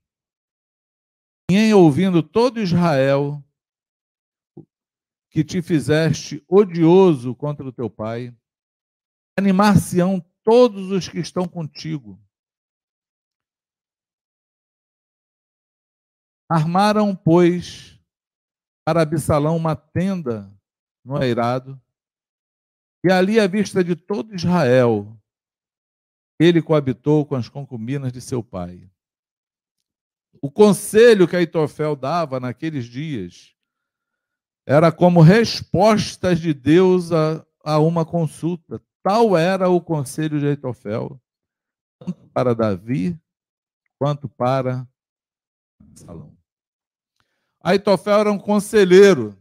Em 1.50 1.74
ouvindo 1.74 2.22
todo 2.22 2.58
Israel 2.58 3.44
que 5.30 5.44
te 5.44 5.60
fizeste 5.60 6.42
odioso 6.48 7.34
contra 7.34 7.68
o 7.68 7.70
teu 7.70 7.90
pai, 7.90 8.34
animar-se-ão 9.38 10.24
todos 10.42 10.90
os 10.90 11.06
que 11.06 11.18
estão 11.18 11.46
contigo. 11.46 12.18
Armaram, 16.48 17.14
pois, 17.14 17.95
para 18.86 19.02
Absalão 19.02 19.56
uma 19.56 19.74
tenda 19.74 20.48
no 21.04 21.20
eirado, 21.20 21.80
e 23.04 23.10
ali 23.10 23.40
à 23.40 23.46
vista 23.48 23.82
de 23.82 23.96
todo 23.96 24.32
Israel 24.32 25.20
ele 26.38 26.62
coabitou 26.62 27.26
com 27.26 27.34
as 27.34 27.48
concubinas 27.48 28.12
de 28.12 28.20
seu 28.20 28.44
pai. 28.44 28.88
O 30.40 30.50
conselho 30.50 31.26
que 31.26 31.34
Aitofel 31.34 31.96
dava 31.96 32.38
naqueles 32.38 32.84
dias 32.84 33.56
era 34.64 34.92
como 34.92 35.20
respostas 35.20 36.38
de 36.38 36.54
Deus 36.54 37.10
a, 37.10 37.44
a 37.64 37.78
uma 37.80 38.04
consulta. 38.04 38.80
Tal 39.02 39.36
era 39.36 39.68
o 39.68 39.80
conselho 39.80 40.38
de 40.38 40.46
Aitofel, 40.46 41.20
tanto 41.98 42.28
para 42.28 42.54
Davi 42.54 43.18
quanto 43.98 44.28
para 44.28 44.86
Salão. 45.94 46.35
Aitofel 47.66 48.20
era 48.20 48.32
um 48.32 48.38
conselheiro 48.38 49.36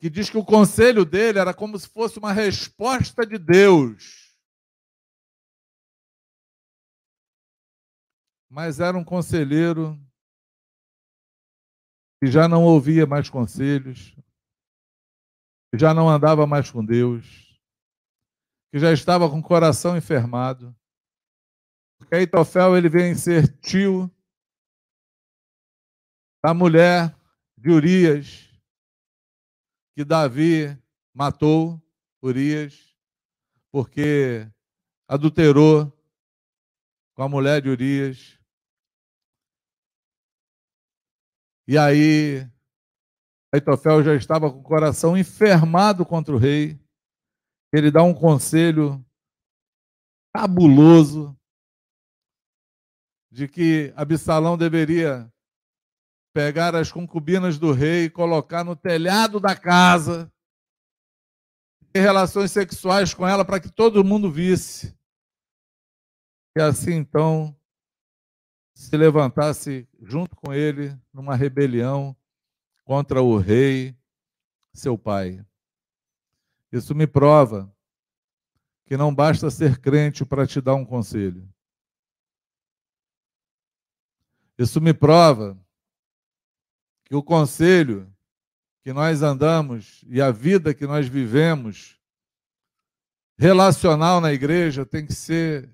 que 0.00 0.08
diz 0.08 0.30
que 0.30 0.38
o 0.38 0.44
conselho 0.44 1.04
dele 1.04 1.38
era 1.38 1.52
como 1.52 1.78
se 1.78 1.86
fosse 1.88 2.18
uma 2.18 2.32
resposta 2.32 3.26
de 3.26 3.36
Deus 3.36 4.30
mas 8.50 8.80
era 8.80 8.98
um 8.98 9.04
conselheiro 9.04 9.96
que 12.20 12.28
já 12.30 12.48
não 12.48 12.64
ouvia 12.64 13.06
mais 13.06 13.30
conselhos, 13.30 14.12
que 15.72 15.78
já 15.78 15.94
não 15.94 16.08
andava 16.08 16.46
mais 16.48 16.68
com 16.68 16.84
Deus, 16.84 17.24
que 18.72 18.78
já 18.78 18.92
estava 18.92 19.30
com 19.30 19.38
o 19.38 19.42
coração 19.42 19.96
enfermado. 19.96 20.76
Porque 21.96 22.16
Aitofel 22.16 22.76
ele 22.76 22.88
vem 22.88 23.14
ser 23.14 23.46
tio 23.60 24.10
da 26.42 26.54
mulher 26.54 27.14
de 27.56 27.70
Urias, 27.70 28.48
que 29.94 30.04
Davi 30.04 30.78
matou 31.14 31.80
Urias, 32.22 32.96
porque 33.70 34.50
adulterou 35.06 35.92
com 37.14 37.22
a 37.22 37.28
mulher 37.28 37.60
de 37.60 37.68
Urias. 37.68 38.38
E 41.68 41.76
aí, 41.76 42.50
Aitofel 43.52 44.02
já 44.02 44.14
estava 44.14 44.50
com 44.50 44.60
o 44.60 44.62
coração 44.62 45.16
enfermado 45.16 46.06
contra 46.06 46.34
o 46.34 46.38
rei. 46.38 46.80
Ele 47.72 47.90
dá 47.90 48.02
um 48.02 48.14
conselho 48.14 49.04
cabuloso 50.34 51.36
de 53.30 53.46
que 53.46 53.92
Absalão 53.94 54.56
deveria 54.56 55.30
pegar 56.32 56.74
as 56.74 56.92
concubinas 56.92 57.58
do 57.58 57.72
rei 57.72 58.08
colocar 58.08 58.64
no 58.64 58.76
telhado 58.76 59.40
da 59.40 59.56
casa, 59.56 60.32
ter 61.92 62.00
relações 62.00 62.52
sexuais 62.52 63.12
com 63.12 63.26
ela 63.26 63.44
para 63.44 63.60
que 63.60 63.70
todo 63.70 64.04
mundo 64.04 64.30
visse. 64.30 64.96
E 66.56 66.60
assim 66.60 66.94
então 66.94 67.56
se 68.74 68.96
levantasse 68.96 69.88
junto 70.00 70.34
com 70.36 70.54
ele 70.54 70.98
numa 71.12 71.36
rebelião 71.36 72.16
contra 72.84 73.22
o 73.22 73.36
rei, 73.36 73.96
seu 74.72 74.96
pai. 74.96 75.44
Isso 76.72 76.94
me 76.94 77.06
prova 77.06 77.72
que 78.86 78.96
não 78.96 79.14
basta 79.14 79.50
ser 79.50 79.78
crente 79.78 80.24
para 80.24 80.46
te 80.46 80.60
dar 80.60 80.74
um 80.74 80.84
conselho. 80.84 81.48
Isso 84.58 84.80
me 84.80 84.92
prova 84.92 85.58
que 87.10 87.16
o 87.16 87.24
conselho 87.24 88.08
que 88.84 88.92
nós 88.92 89.20
andamos 89.20 90.04
e 90.06 90.22
a 90.22 90.30
vida 90.30 90.72
que 90.72 90.86
nós 90.86 91.08
vivemos 91.08 91.98
relacional 93.36 94.20
na 94.20 94.32
igreja 94.32 94.86
tem 94.86 95.04
que 95.04 95.12
ser 95.12 95.68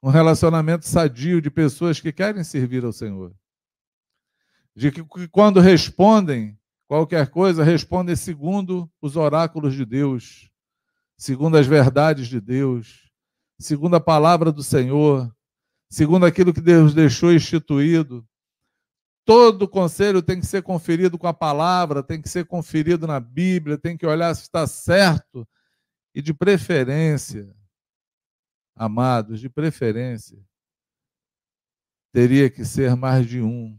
um 0.00 0.08
relacionamento 0.08 0.86
sadio 0.86 1.42
de 1.42 1.50
pessoas 1.50 1.98
que 1.98 2.12
querem 2.12 2.44
servir 2.44 2.84
ao 2.84 2.92
Senhor. 2.92 3.34
De 4.72 4.92
que 4.92 5.02
quando 5.26 5.58
respondem 5.58 6.56
qualquer 6.86 7.28
coisa, 7.28 7.64
respondem 7.64 8.14
segundo 8.14 8.88
os 9.00 9.16
oráculos 9.16 9.74
de 9.74 9.84
Deus, 9.84 10.48
segundo 11.16 11.56
as 11.56 11.66
verdades 11.66 12.28
de 12.28 12.40
Deus, 12.40 13.10
segundo 13.58 13.96
a 13.96 14.00
palavra 14.00 14.52
do 14.52 14.62
Senhor, 14.62 15.28
segundo 15.90 16.24
aquilo 16.24 16.54
que 16.54 16.60
Deus 16.60 16.94
deixou 16.94 17.32
instituído. 17.32 18.24
Todo 19.24 19.68
conselho 19.68 20.20
tem 20.20 20.40
que 20.40 20.46
ser 20.46 20.62
conferido 20.62 21.16
com 21.16 21.28
a 21.28 21.34
palavra, 21.34 22.02
tem 22.02 22.20
que 22.20 22.28
ser 22.28 22.44
conferido 22.44 23.06
na 23.06 23.20
Bíblia, 23.20 23.78
tem 23.78 23.96
que 23.96 24.06
olhar 24.06 24.34
se 24.34 24.42
está 24.42 24.66
certo. 24.66 25.46
E, 26.14 26.20
de 26.20 26.34
preferência, 26.34 27.54
amados, 28.74 29.40
de 29.40 29.48
preferência, 29.48 30.38
teria 32.12 32.50
que 32.50 32.64
ser 32.64 32.96
mais 32.96 33.26
de 33.26 33.40
um 33.40 33.78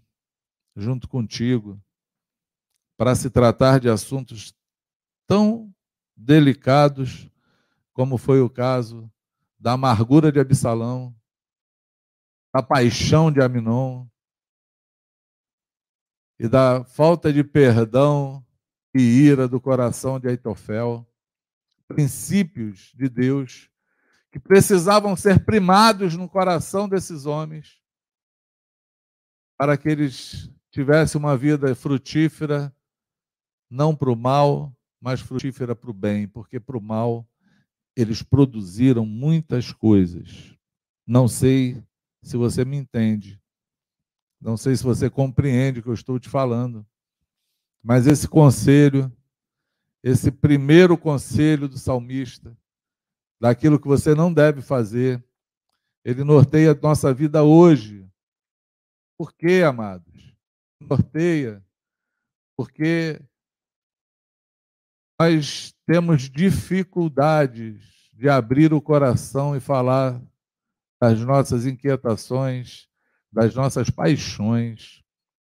junto 0.76 1.08
contigo 1.08 1.80
para 2.98 3.14
se 3.14 3.30
tratar 3.30 3.80
de 3.80 3.90
assuntos 3.90 4.54
tão 5.28 5.74
delicados 6.16 7.30
como 7.92 8.18
foi 8.18 8.40
o 8.42 8.50
caso 8.50 9.12
da 9.60 9.74
amargura 9.74 10.32
de 10.32 10.40
Absalão, 10.40 11.16
da 12.54 12.64
paixão 12.64 13.32
de 13.32 13.42
Aminon 13.42 14.08
e 16.44 16.48
da 16.50 16.84
falta 16.84 17.32
de 17.32 17.42
perdão 17.42 18.46
e 18.94 19.00
ira 19.00 19.48
do 19.48 19.62
coração 19.62 20.20
de 20.20 20.28
Aitofel, 20.28 21.08
princípios 21.88 22.92
de 22.94 23.08
Deus 23.08 23.70
que 24.30 24.38
precisavam 24.38 25.16
ser 25.16 25.46
primados 25.46 26.18
no 26.18 26.28
coração 26.28 26.90
desses 26.90 27.26
homens, 27.26 27.82
para 29.58 29.78
que 29.78 29.88
eles 29.88 30.52
tivessem 30.70 31.18
uma 31.18 31.38
vida 31.38 31.74
frutífera, 31.76 32.76
não 33.72 33.96
para 33.96 34.12
o 34.12 34.16
mal, 34.16 34.76
mas 35.00 35.22
frutífera 35.22 35.74
para 35.74 35.92
o 35.92 35.94
bem, 35.94 36.28
porque 36.28 36.60
para 36.60 36.78
o 36.78 36.82
mal 36.82 37.26
eles 37.96 38.22
produziram 38.22 39.06
muitas 39.06 39.72
coisas. 39.72 40.54
Não 41.08 41.26
sei 41.26 41.82
se 42.22 42.36
você 42.36 42.66
me 42.66 42.76
entende, 42.76 43.42
não 44.44 44.58
sei 44.58 44.76
se 44.76 44.84
você 44.84 45.10
compreende 45.10 45.80
o 45.80 45.84
que 45.84 45.88
eu 45.88 45.94
estou 45.94 46.20
te 46.20 46.28
falando, 46.28 46.86
mas 47.82 48.06
esse 48.08 48.28
conselho, 48.28 49.10
esse 50.04 50.30
primeiro 50.30 50.98
conselho 50.98 51.70
do 51.70 51.78
salmista, 51.78 52.56
daquilo 53.40 53.80
que 53.80 53.88
você 53.88 54.14
não 54.14 54.34
deve 54.34 54.62
fazer. 54.62 55.24
Ele 56.04 56.26
norteia 56.26 56.72
a 56.72 56.76
nossa 56.76 57.14
vida 57.14 57.42
hoje. 57.44 58.06
Por 59.18 59.34
quê, 59.34 59.64
amados? 59.66 60.36
Norteia. 60.82 61.66
Porque 62.58 63.22
nós 65.18 65.74
temos 65.86 66.30
dificuldades 66.30 68.10
de 68.12 68.28
abrir 68.28 68.74
o 68.74 68.82
coração 68.82 69.56
e 69.56 69.62
falar 69.62 70.22
das 71.02 71.22
nossas 71.22 71.66
inquietações, 71.66 72.90
das 73.34 73.56
nossas 73.56 73.90
paixões, 73.90 75.04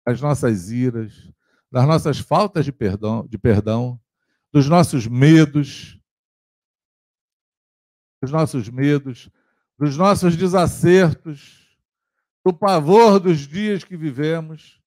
das 0.06 0.22
nossas 0.22 0.70
iras, 0.70 1.32
das 1.72 1.88
nossas 1.88 2.20
faltas 2.20 2.64
de 2.66 2.72
perdão, 2.72 3.28
de 3.28 3.38
perdão, 3.38 4.00
dos 4.52 4.70
nossos 4.70 5.08
medos, 5.08 6.00
dos 8.22 8.32
nossos 8.32 8.70
medos, 8.70 9.30
dos 9.78 9.98
nossos 9.98 10.38
desacertos, 10.38 11.80
do 12.46 12.54
pavor 12.54 13.20
dos 13.20 13.40
dias 13.48 13.84
que 13.84 13.98
vivemos. 13.98 14.80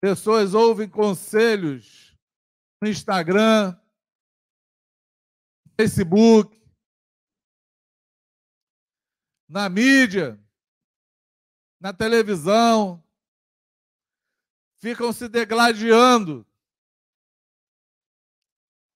Pessoas 0.00 0.54
ouvem 0.54 0.88
conselhos 0.88 2.16
no 2.80 2.88
Instagram, 2.88 3.72
no 5.66 5.72
Facebook, 5.80 6.62
na 9.48 9.68
mídia, 9.68 10.43
na 11.84 11.92
televisão, 11.92 13.04
ficam 14.76 15.12
se 15.12 15.28
degladiando, 15.28 16.46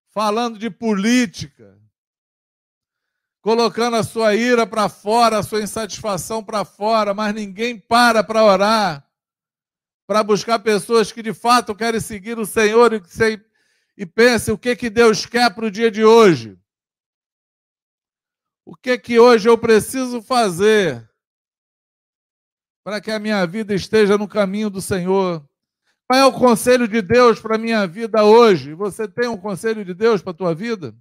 falando 0.09 0.59
de 0.59 0.71
política, 0.71 1.79
colocando 3.43 3.97
a 3.97 4.03
sua 4.03 4.35
ira 4.35 4.67
para 4.67 4.89
fora, 4.89 5.37
a 5.37 5.43
sua 5.43 5.61
insatisfação 5.61 6.43
para 6.43 6.65
fora, 6.65 7.13
mas 7.13 7.35
ninguém 7.35 7.79
para 7.79 8.25
para 8.25 8.43
orar, 8.43 9.07
para 10.07 10.25
buscar 10.25 10.59
pessoas 10.61 11.13
que 11.13 11.23
de 11.23 11.35
fato 11.35 11.75
querem 11.75 12.01
seguir 12.01 12.39
o 12.39 12.47
Senhor 12.47 12.95
e, 12.95 13.03
e 13.99 14.07
pensem 14.07 14.55
o 14.55 14.59
que, 14.59 14.75
que 14.75 14.89
Deus 14.89 15.27
quer 15.27 15.55
para 15.55 15.67
o 15.67 15.71
dia 15.71 15.91
de 15.91 16.07
hoje. 16.07 16.59
O 18.65 18.75
que 18.75 18.97
que 18.97 19.19
hoje 19.19 19.47
eu 19.47 19.59
preciso 19.59 20.23
fazer 20.23 21.08
para 22.89 23.03
que 23.03 23.11
a 23.11 23.19
minha 23.19 23.47
vida 23.47 23.75
esteja 23.75 24.17
no 24.17 24.27
caminho 24.27 24.71
do 24.71 24.81
Senhor? 24.81 25.47
Qual 26.07 26.19
é 26.19 26.25
o 26.25 26.33
conselho 26.33 26.89
de 26.89 27.03
Deus 27.03 27.39
para 27.39 27.57
a 27.57 27.59
minha 27.59 27.87
vida 27.87 28.25
hoje? 28.25 28.73
Você 28.73 29.07
tem 29.07 29.29
um 29.29 29.37
conselho 29.37 29.85
de 29.85 29.93
Deus 29.93 30.23
para 30.23 30.31
a 30.31 30.35
tua 30.35 30.55
vida? 30.55 30.97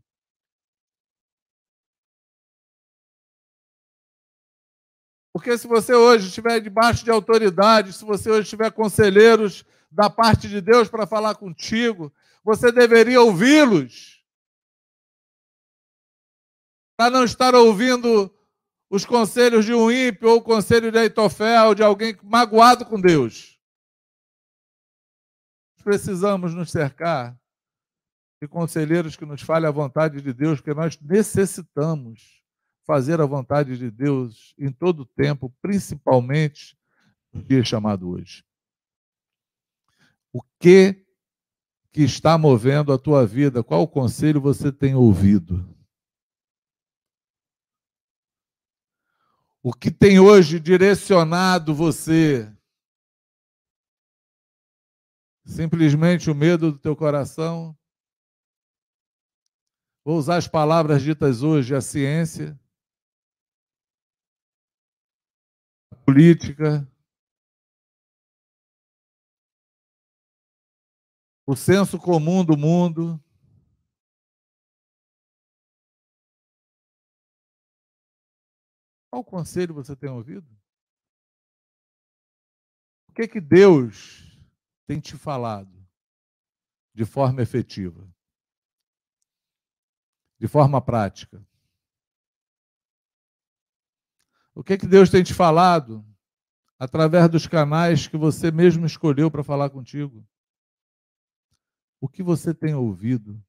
Porque 5.31 5.57
se 5.57 5.65
você 5.65 5.93
hoje 5.93 6.27
estiver 6.27 6.59
debaixo 6.59 7.05
de 7.05 7.09
autoridade, 7.09 7.93
se 7.93 8.03
você 8.03 8.29
hoje 8.29 8.49
tiver 8.49 8.69
conselheiros 8.69 9.63
da 9.89 10.09
parte 10.09 10.49
de 10.49 10.59
Deus 10.59 10.89
para 10.89 11.07
falar 11.07 11.35
contigo, 11.35 12.13
você 12.43 12.69
deveria 12.69 13.21
ouvi-los 13.21 14.21
para 16.97 17.09
não 17.09 17.23
estar 17.23 17.55
ouvindo 17.55 18.29
os 18.89 19.05
conselhos 19.05 19.65
de 19.65 19.73
um 19.73 19.91
ímpio 19.91 20.29
ou 20.29 20.37
o 20.37 20.41
conselho 20.41 20.91
de 20.91 20.97
Aitofel, 20.97 21.75
de 21.75 21.83
alguém 21.83 22.17
magoado 22.23 22.85
com 22.85 22.99
Deus. 22.99 23.59
Precisamos 25.83 26.53
nos 26.53 26.71
cercar 26.71 27.37
de 28.41 28.47
conselheiros 28.47 29.15
que 29.15 29.25
nos 29.25 29.41
falem 29.41 29.67
a 29.67 29.71
vontade 29.71 30.21
de 30.21 30.33
Deus, 30.33 30.59
porque 30.59 30.73
nós 30.73 30.99
necessitamos 31.01 32.43
fazer 32.85 33.19
a 33.19 33.25
vontade 33.25 33.77
de 33.77 33.91
Deus 33.91 34.53
em 34.57 34.71
todo 34.71 35.01
o 35.01 35.05
tempo, 35.05 35.53
principalmente 35.61 36.77
no 37.33 37.43
dia 37.43 37.63
chamado 37.63 38.09
hoje. 38.09 38.45
O 40.31 40.41
que 40.59 41.03
que 41.91 42.03
está 42.03 42.37
movendo 42.37 42.93
a 42.93 42.97
tua 42.97 43.25
vida? 43.25 43.63
Qual 43.63 43.87
conselho 43.87 44.39
você 44.39 44.71
tem 44.71 44.93
ouvido? 44.93 45.76
O 49.63 49.73
que 49.73 49.91
tem 49.91 50.19
hoje 50.19 50.59
direcionado 50.59 51.73
você? 51.73 52.51
Simplesmente 55.45 56.29
o 56.29 56.35
medo 56.35 56.71
do 56.71 56.79
teu 56.79 56.95
coração? 56.95 57.77
Vou 60.05 60.17
usar 60.17 60.37
as 60.37 60.47
palavras 60.47 61.01
ditas 61.01 61.43
hoje, 61.43 61.75
a 61.75 61.81
ciência, 61.81 62.57
a 65.91 65.95
política, 66.05 66.89
o 71.45 71.55
senso 71.55 71.97
comum 71.97 72.45
do 72.45 72.57
mundo, 72.57 73.21
Qual 79.17 79.25
conselho 79.25 79.73
você 79.73 79.95
tem 79.95 80.11
ouvido? 80.11 80.47
O 83.09 83.13
que 83.13 83.27
que 83.27 83.41
Deus 83.41 84.37
tem 84.85 84.99
te 84.99 85.17
falado 85.17 85.75
de 86.93 87.03
forma 87.03 87.41
efetiva? 87.41 88.07
De 90.37 90.47
forma 90.47 90.79
prática? 90.79 91.43
O 94.53 94.63
que 94.63 94.77
que 94.77 94.85
Deus 94.85 95.09
tem 95.09 95.23
te 95.23 95.33
falado 95.33 96.05
através 96.77 97.27
dos 97.27 97.47
canais 97.47 98.07
que 98.07 98.17
você 98.17 98.51
mesmo 98.51 98.85
escolheu 98.85 99.31
para 99.31 99.43
falar 99.43 99.71
contigo? 99.71 100.23
O 101.99 102.07
que 102.07 102.21
você 102.21 102.53
tem 102.53 102.75
ouvido 102.75 103.43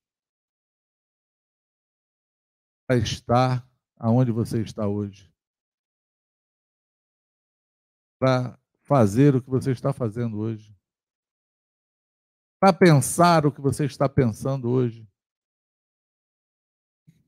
para 2.87 2.97
estar 2.97 3.71
aonde 3.99 4.33
você 4.33 4.62
está 4.62 4.89
hoje? 4.89 5.28
Para 8.19 8.59
fazer 8.83 9.37
o 9.37 9.43
que 9.43 9.49
você 9.49 9.71
está 9.71 9.93
fazendo 9.93 10.39
hoje, 10.39 10.77
para 12.61 12.73
pensar 12.73 13.47
o 13.47 13.53
que 13.53 13.61
você 13.61 13.85
está 13.85 14.09
pensando 14.09 14.69
hoje. 14.69 15.09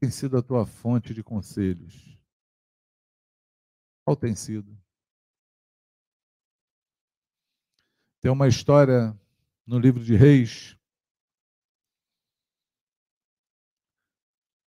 Tem 0.00 0.10
sido 0.10 0.38
a 0.38 0.42
tua 0.42 0.66
fonte 0.66 1.12
de 1.14 1.22
conselhos? 1.22 2.18
Qual 4.04 4.16
tem 4.16 4.34
sido? 4.34 4.76
Tem 8.20 8.30
uma 8.30 8.48
história 8.48 9.18
no 9.66 9.78
livro 9.78 10.02
de 10.02 10.16
Reis. 10.16 10.76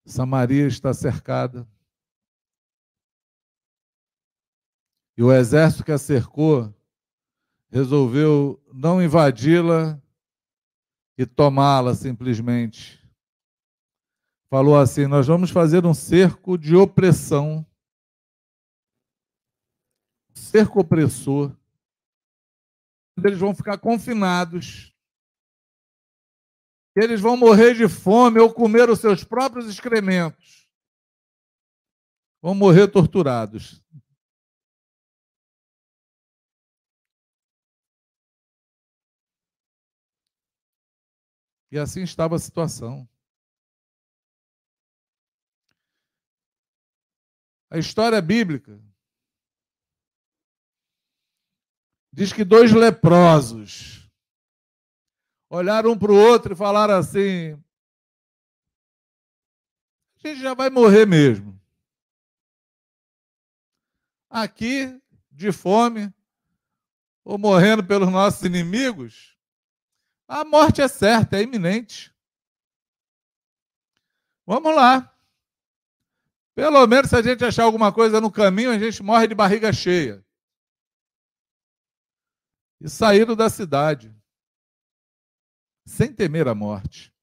Samaria 0.06 0.68
está 0.68 0.94
cercada. 0.94 1.68
E 5.18 5.24
o 5.24 5.32
exército 5.32 5.84
que 5.84 5.92
a 5.92 5.98
cercou 5.98 6.74
resolveu 7.70 8.62
não 8.74 9.02
invadi-la 9.02 10.02
e 11.18 11.26
tomá-la 11.26 11.94
simplesmente. 11.94 13.04
Falou 14.50 14.78
assim: 14.78 15.08
Nós 15.08 15.28
vamos 15.28 15.50
fazer 15.50 15.86
um 15.86 15.94
cerco 15.94 16.58
de 16.58 16.76
opressão, 16.76 17.66
cerco 20.34 20.80
opressor. 20.80 21.56
Eles 23.18 23.40
vão 23.40 23.54
ficar 23.56 23.78
confinados. 23.78 24.94
Eles 26.96 27.20
vão 27.20 27.36
morrer 27.36 27.74
de 27.74 27.88
fome 27.88 28.40
ou 28.40 28.54
comer 28.54 28.90
os 28.90 29.00
seus 29.00 29.24
próprios 29.24 29.68
excrementos. 29.68 30.70
Vão 32.40 32.54
morrer 32.54 32.88
torturados. 32.88 33.84
E 41.74 41.80
assim 41.80 42.04
estava 42.04 42.36
a 42.36 42.40
situação. 42.40 43.10
A 47.68 47.80
história 47.80 48.22
bíblica 48.22 48.80
diz 52.12 52.32
que 52.32 52.44
dois 52.44 52.72
leprosos 52.72 54.08
olharam 55.50 55.94
um 55.94 55.98
para 55.98 56.12
o 56.12 56.16
outro 56.16 56.54
e 56.54 56.56
falaram 56.56 56.94
assim: 56.94 57.54
a 60.24 60.28
gente 60.28 60.42
já 60.42 60.54
vai 60.54 60.70
morrer 60.70 61.08
mesmo. 61.08 61.60
Aqui, 64.30 65.02
de 65.32 65.52
fome, 65.52 66.14
ou 67.24 67.40
morrendo 67.40 67.84
pelos 67.84 68.12
nossos 68.12 68.44
inimigos, 68.44 69.33
a 70.28 70.44
morte 70.44 70.82
é 70.82 70.88
certa, 70.88 71.38
é 71.38 71.44
iminente. 71.44 72.14
Vamos 74.46 74.76
lá. 74.76 75.10
Pelo 76.56 76.86
menos 76.86 77.10
se 77.10 77.16
a 77.16 77.22
gente 77.22 77.44
achar 77.44 77.64
alguma 77.64 77.92
coisa 77.92 78.22
no 78.22 78.32
caminho, 78.32 78.72
a 78.72 78.78
gente 78.78 79.02
morre 79.02 79.28
de 79.28 79.36
barriga 79.36 79.74
cheia. 79.74 80.24
e 82.80 82.90
saíram 82.90 83.34
da 83.34 83.50
cidade, 83.50 84.14
sem 85.86 86.14
temer 86.14 86.50
a 86.50 86.54
morte. 86.54 87.14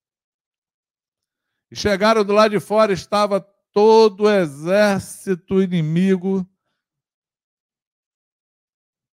E 1.71 1.77
chegaram 1.77 2.25
do 2.25 2.33
lado 2.33 2.53
de 2.53 2.61
fora, 2.61 2.95
estava 2.95 3.41
todo 3.71 4.25
o 4.25 4.31
exército 4.31 5.63
inimigo 5.63 6.49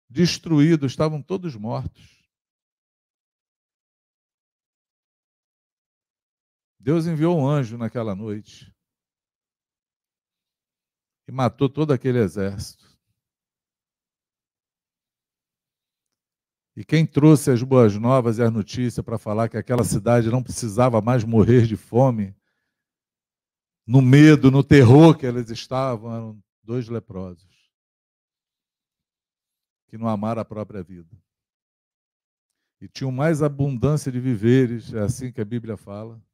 destruído, 0.08 0.86
estavam 0.86 1.20
todos 1.20 1.56
mortos. 1.56 2.15
Deus 6.86 7.04
enviou 7.04 7.36
um 7.36 7.44
anjo 7.44 7.76
naquela 7.76 8.14
noite 8.14 8.72
e 11.26 11.32
matou 11.32 11.68
todo 11.68 11.92
aquele 11.92 12.20
exército. 12.20 12.96
E 16.76 16.84
quem 16.84 17.04
trouxe 17.04 17.50
as 17.50 17.60
boas 17.60 17.96
novas 17.96 18.38
e 18.38 18.42
as 18.44 18.52
notícias 18.52 19.04
para 19.04 19.18
falar 19.18 19.48
que 19.48 19.56
aquela 19.56 19.82
cidade 19.82 20.30
não 20.30 20.40
precisava 20.40 21.00
mais 21.00 21.24
morrer 21.24 21.66
de 21.66 21.76
fome, 21.76 22.36
no 23.84 24.00
medo, 24.00 24.52
no 24.52 24.62
terror 24.62 25.18
que 25.18 25.26
eles 25.26 25.50
estavam, 25.50 26.14
eram 26.14 26.44
dois 26.62 26.88
leprosos 26.88 27.68
que 29.88 29.98
não 29.98 30.06
amaram 30.06 30.40
a 30.40 30.44
própria 30.44 30.84
vida. 30.84 31.20
E 32.80 32.86
tinham 32.86 33.10
mais 33.10 33.42
abundância 33.42 34.12
de 34.12 34.20
viveres, 34.20 34.94
é 34.94 35.00
assim 35.00 35.32
que 35.32 35.40
a 35.40 35.44
Bíblia 35.44 35.76
fala, 35.76 36.24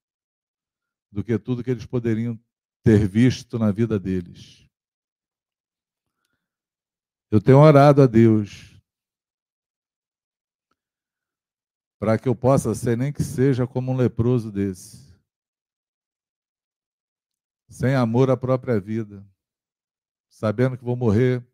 do 1.12 1.22
que 1.22 1.38
tudo 1.38 1.62
que 1.62 1.70
eles 1.70 1.84
poderiam 1.84 2.40
ter 2.82 3.06
visto 3.06 3.58
na 3.58 3.70
vida 3.70 3.98
deles. 3.98 4.66
Eu 7.30 7.40
tenho 7.40 7.58
orado 7.58 8.02
a 8.02 8.06
Deus 8.06 8.72
para 11.98 12.18
que 12.18 12.28
eu 12.28 12.34
possa 12.34 12.74
ser, 12.74 12.96
nem 12.96 13.12
que 13.12 13.22
seja 13.22 13.66
como 13.66 13.92
um 13.92 13.96
leproso 13.96 14.50
desse, 14.50 15.14
sem 17.68 17.94
amor 17.94 18.28
à 18.28 18.36
própria 18.36 18.80
vida, 18.80 19.24
sabendo 20.28 20.76
que 20.76 20.84
vou 20.84 20.96
morrer. 20.96 21.46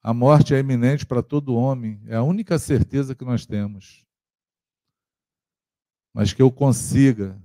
A 0.00 0.14
morte 0.14 0.54
é 0.54 0.60
iminente 0.60 1.04
para 1.04 1.22
todo 1.22 1.56
homem, 1.56 2.00
é 2.06 2.14
a 2.14 2.22
única 2.22 2.58
certeza 2.58 3.14
que 3.14 3.24
nós 3.24 3.44
temos. 3.44 4.06
Mas 6.14 6.32
que 6.32 6.40
eu 6.40 6.50
consiga 6.50 7.36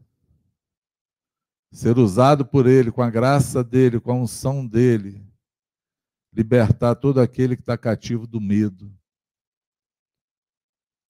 ser 1.73 1.97
usado 1.97 2.45
por 2.45 2.67
Ele, 2.67 2.91
com 2.91 3.01
a 3.01 3.09
graça 3.09 3.63
dEle, 3.63 3.99
com 3.99 4.11
a 4.11 4.15
unção 4.15 4.65
dEle, 4.65 5.25
libertar 6.31 6.93
todo 6.95 7.19
aquele 7.19 7.55
que 7.55 7.63
está 7.63 7.75
cativo 7.75 8.27
do 8.27 8.39
medo, 8.39 8.95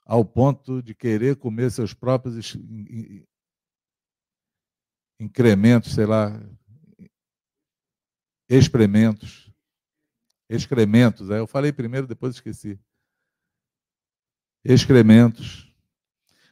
ao 0.06 0.24
ponto 0.24 0.82
de 0.82 0.96
querer 0.96 1.36
comer 1.36 1.70
seus 1.70 1.94
próprios 1.94 2.56
incrementos, 5.20 5.94
sei 5.94 6.06
lá, 6.06 6.32
experimentos, 8.50 9.52
excrementos. 10.50 11.30
Eu 11.30 11.48
falei 11.48 11.74
primeiro, 11.74 12.08
depois 12.08 12.36
esqueci. 12.36 12.80
Excrementos. 14.64 15.73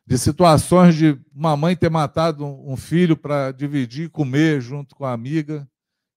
De 0.06 0.18
situações 0.18 0.95
de 0.95 1.20
uma 1.34 1.56
mãe 1.56 1.76
ter 1.76 1.89
matado 1.89 2.45
um 2.45 2.76
filho 2.76 3.16
para 3.16 3.52
dividir 3.52 4.06
e 4.06 4.10
comer 4.10 4.60
junto 4.60 4.95
com 4.95 5.06
a 5.06 5.14
amiga, 5.14 5.70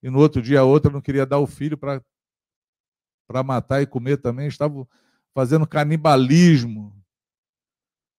e 0.02 0.10
no 0.10 0.18
outro 0.18 0.42
dia 0.42 0.60
a 0.60 0.64
outra 0.64 0.90
não 0.90 1.00
queria 1.00 1.24
dar 1.24 1.38
o 1.38 1.46
filho 1.46 1.78
para 1.78 2.02
matar 3.44 3.82
e 3.82 3.86
comer 3.86 4.16
também, 4.16 4.48
estavam 4.48 4.88
fazendo 5.32 5.66
canibalismo. 5.66 6.94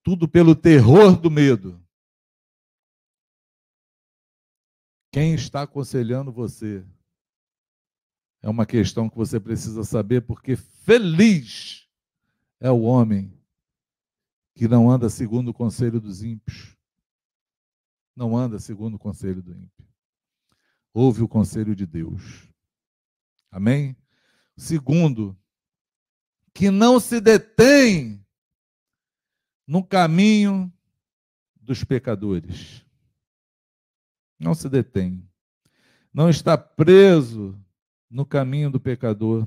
Tudo 0.03 0.27
pelo 0.27 0.55
terror 0.55 1.19
do 1.19 1.31
medo. 1.31 1.83
Quem 5.11 5.33
está 5.33 5.63
aconselhando 5.63 6.31
você? 6.31 6.85
É 8.41 8.49
uma 8.49 8.65
questão 8.65 9.09
que 9.09 9.17
você 9.17 9.39
precisa 9.39 9.83
saber, 9.83 10.21
porque 10.21 10.55
feliz 10.55 11.87
é 12.59 12.69
o 12.69 12.81
homem 12.81 13.33
que 14.55 14.67
não 14.67 14.89
anda 14.89 15.09
segundo 15.09 15.49
o 15.49 15.53
conselho 15.53 15.99
dos 15.99 16.23
ímpios. 16.23 16.75
Não 18.15 18.35
anda 18.35 18.57
segundo 18.57 18.95
o 18.95 18.99
conselho 18.99 19.43
do 19.43 19.51
ímpio. 19.51 19.85
Ouve 20.93 21.21
o 21.21 21.27
conselho 21.27 21.75
de 21.75 21.85
Deus. 21.85 22.49
Amém? 23.51 23.95
Segundo, 24.55 25.37
que 26.53 26.71
não 26.71 27.01
se 27.01 27.19
detém 27.19 28.25
no 29.67 29.83
caminho 29.83 30.71
dos 31.59 31.83
pecadores. 31.83 32.85
Não 34.39 34.53
se 34.53 34.69
detém. 34.69 35.29
Não 36.13 36.29
está 36.29 36.57
preso 36.57 37.61
no 38.09 38.25
caminho 38.25 38.71
do 38.71 38.79
pecador. 38.79 39.45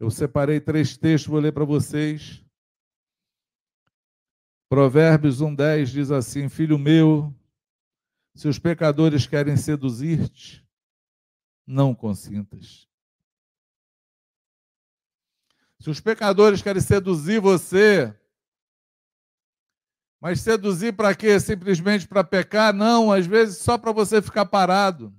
Eu 0.00 0.10
separei 0.10 0.60
três 0.60 0.96
textos, 0.96 1.30
vou 1.30 1.38
ler 1.38 1.52
para 1.52 1.64
vocês. 1.64 2.44
Provérbios 4.70 5.42
1,10 5.42 5.86
diz 5.86 6.10
assim: 6.12 6.48
Filho 6.48 6.78
meu, 6.78 7.34
se 8.36 8.46
os 8.46 8.56
pecadores 8.56 9.26
querem 9.26 9.56
seduzir-te, 9.56 10.64
não 11.66 11.92
consintas. 11.92 12.88
Se 15.80 15.90
os 15.90 15.98
pecadores 15.98 16.62
querem 16.62 16.80
seduzir 16.80 17.40
você, 17.40 18.16
mas 20.20 20.40
seduzir 20.40 20.92
para 20.92 21.16
quê? 21.16 21.40
Simplesmente 21.40 22.06
para 22.06 22.22
pecar? 22.22 22.72
Não, 22.72 23.10
às 23.10 23.26
vezes 23.26 23.58
só 23.58 23.76
para 23.76 23.90
você 23.90 24.22
ficar 24.22 24.46
parado 24.46 25.12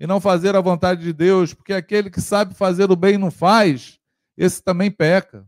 e 0.00 0.06
não 0.06 0.22
fazer 0.22 0.56
a 0.56 0.62
vontade 0.62 1.02
de 1.02 1.12
Deus, 1.12 1.52
porque 1.52 1.74
aquele 1.74 2.08
que 2.08 2.20
sabe 2.20 2.54
fazer 2.54 2.90
o 2.90 2.96
bem 2.96 3.16
e 3.16 3.18
não 3.18 3.30
faz, 3.30 4.00
esse 4.38 4.62
também 4.62 4.90
peca. 4.90 5.46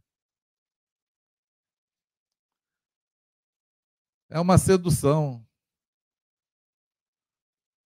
É 4.28 4.40
uma 4.40 4.58
sedução. 4.58 5.46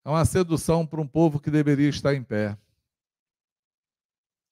É 0.05 0.09
uma 0.09 0.25
sedução 0.25 0.87
para 0.87 1.01
um 1.01 1.07
povo 1.07 1.39
que 1.39 1.51
deveria 1.51 1.89
estar 1.89 2.15
em 2.15 2.23
pé. 2.23 2.57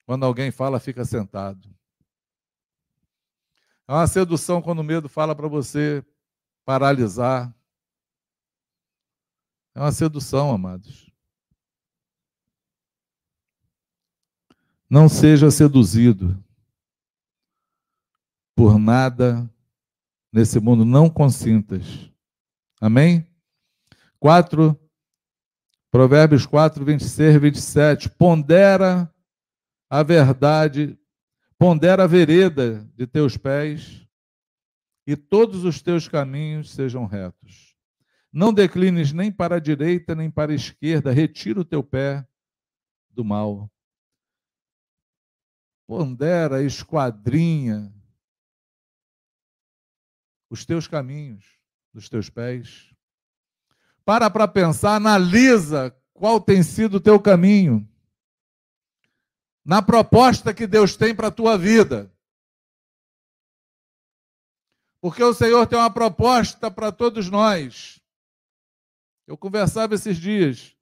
Quando 0.05 0.25
alguém 0.25 0.51
fala, 0.51 0.79
fica 0.79 1.03
sentado. 1.05 1.69
É 3.87 3.93
uma 3.93 4.07
sedução 4.07 4.61
quando 4.61 4.79
o 4.79 4.83
medo 4.83 5.07
fala 5.07 5.33
para 5.33 5.47
você 5.47 6.05
paralisar. 6.65 7.53
É 9.73 9.79
uma 9.79 9.91
sedução, 9.91 10.53
amados. 10.53 11.09
Não 14.89 15.07
seja 15.07 15.49
seduzido 15.51 16.41
por 18.55 18.79
nada 18.79 19.49
nesse 20.37 20.59
mundo. 20.59 20.85
Não 20.85 21.09
consintas. 21.09 22.11
Amém? 22.79 23.25
4, 24.19 24.79
Provérbios 25.91 26.45
4, 26.45 26.85
26 26.85 27.35
e 27.35 27.39
27. 27.39 28.09
Pondera 28.09 29.11
a 29.89 30.03
verdade 30.03 30.97
Pondera 31.59 32.03
a 32.03 32.07
vereda 32.07 32.87
de 32.95 33.07
teus 33.07 33.35
pés 33.35 34.07
e 35.07 35.15
todos 35.15 35.63
os 35.63 35.81
teus 35.81 36.07
caminhos 36.07 36.69
sejam 36.69 37.07
retos. 37.07 37.75
Não 38.31 38.53
declines 38.53 39.11
nem 39.11 39.31
para 39.31 39.55
a 39.55 39.59
direita 39.59 40.13
nem 40.13 40.29
para 40.29 40.51
a 40.51 40.55
esquerda, 40.55 41.11
retira 41.11 41.59
o 41.59 41.65
teu 41.65 41.83
pé 41.83 42.27
do 43.09 43.25
mal. 43.25 43.71
Pondera, 45.87 46.61
esquadrinha 46.61 47.91
os 50.49 50.65
teus 50.65 50.87
caminhos 50.87 51.45
dos 51.93 52.09
teus 52.09 52.29
pés. 52.29 52.93
Para 54.05 54.29
para 54.29 54.47
pensar, 54.47 54.95
analisa 54.95 55.95
qual 56.13 56.39
tem 56.39 56.63
sido 56.63 56.95
o 56.95 57.01
teu 57.01 57.19
caminho 57.19 57.87
na 59.63 59.81
proposta 59.81 60.53
que 60.53 60.65
Deus 60.65 60.95
tem 60.95 61.13
para 61.13 61.27
a 61.27 61.31
tua 61.31 61.57
vida. 61.57 62.09
Porque 65.01 65.21
o 65.21 65.33
Senhor 65.33 65.67
tem 65.67 65.77
uma 65.77 65.91
proposta 65.91 66.71
para 66.71 66.91
todos 66.91 67.29
nós. 67.29 68.01
Eu 69.27 69.37
conversava 69.37 69.93
esses 69.93 70.17
dias. 70.17 70.75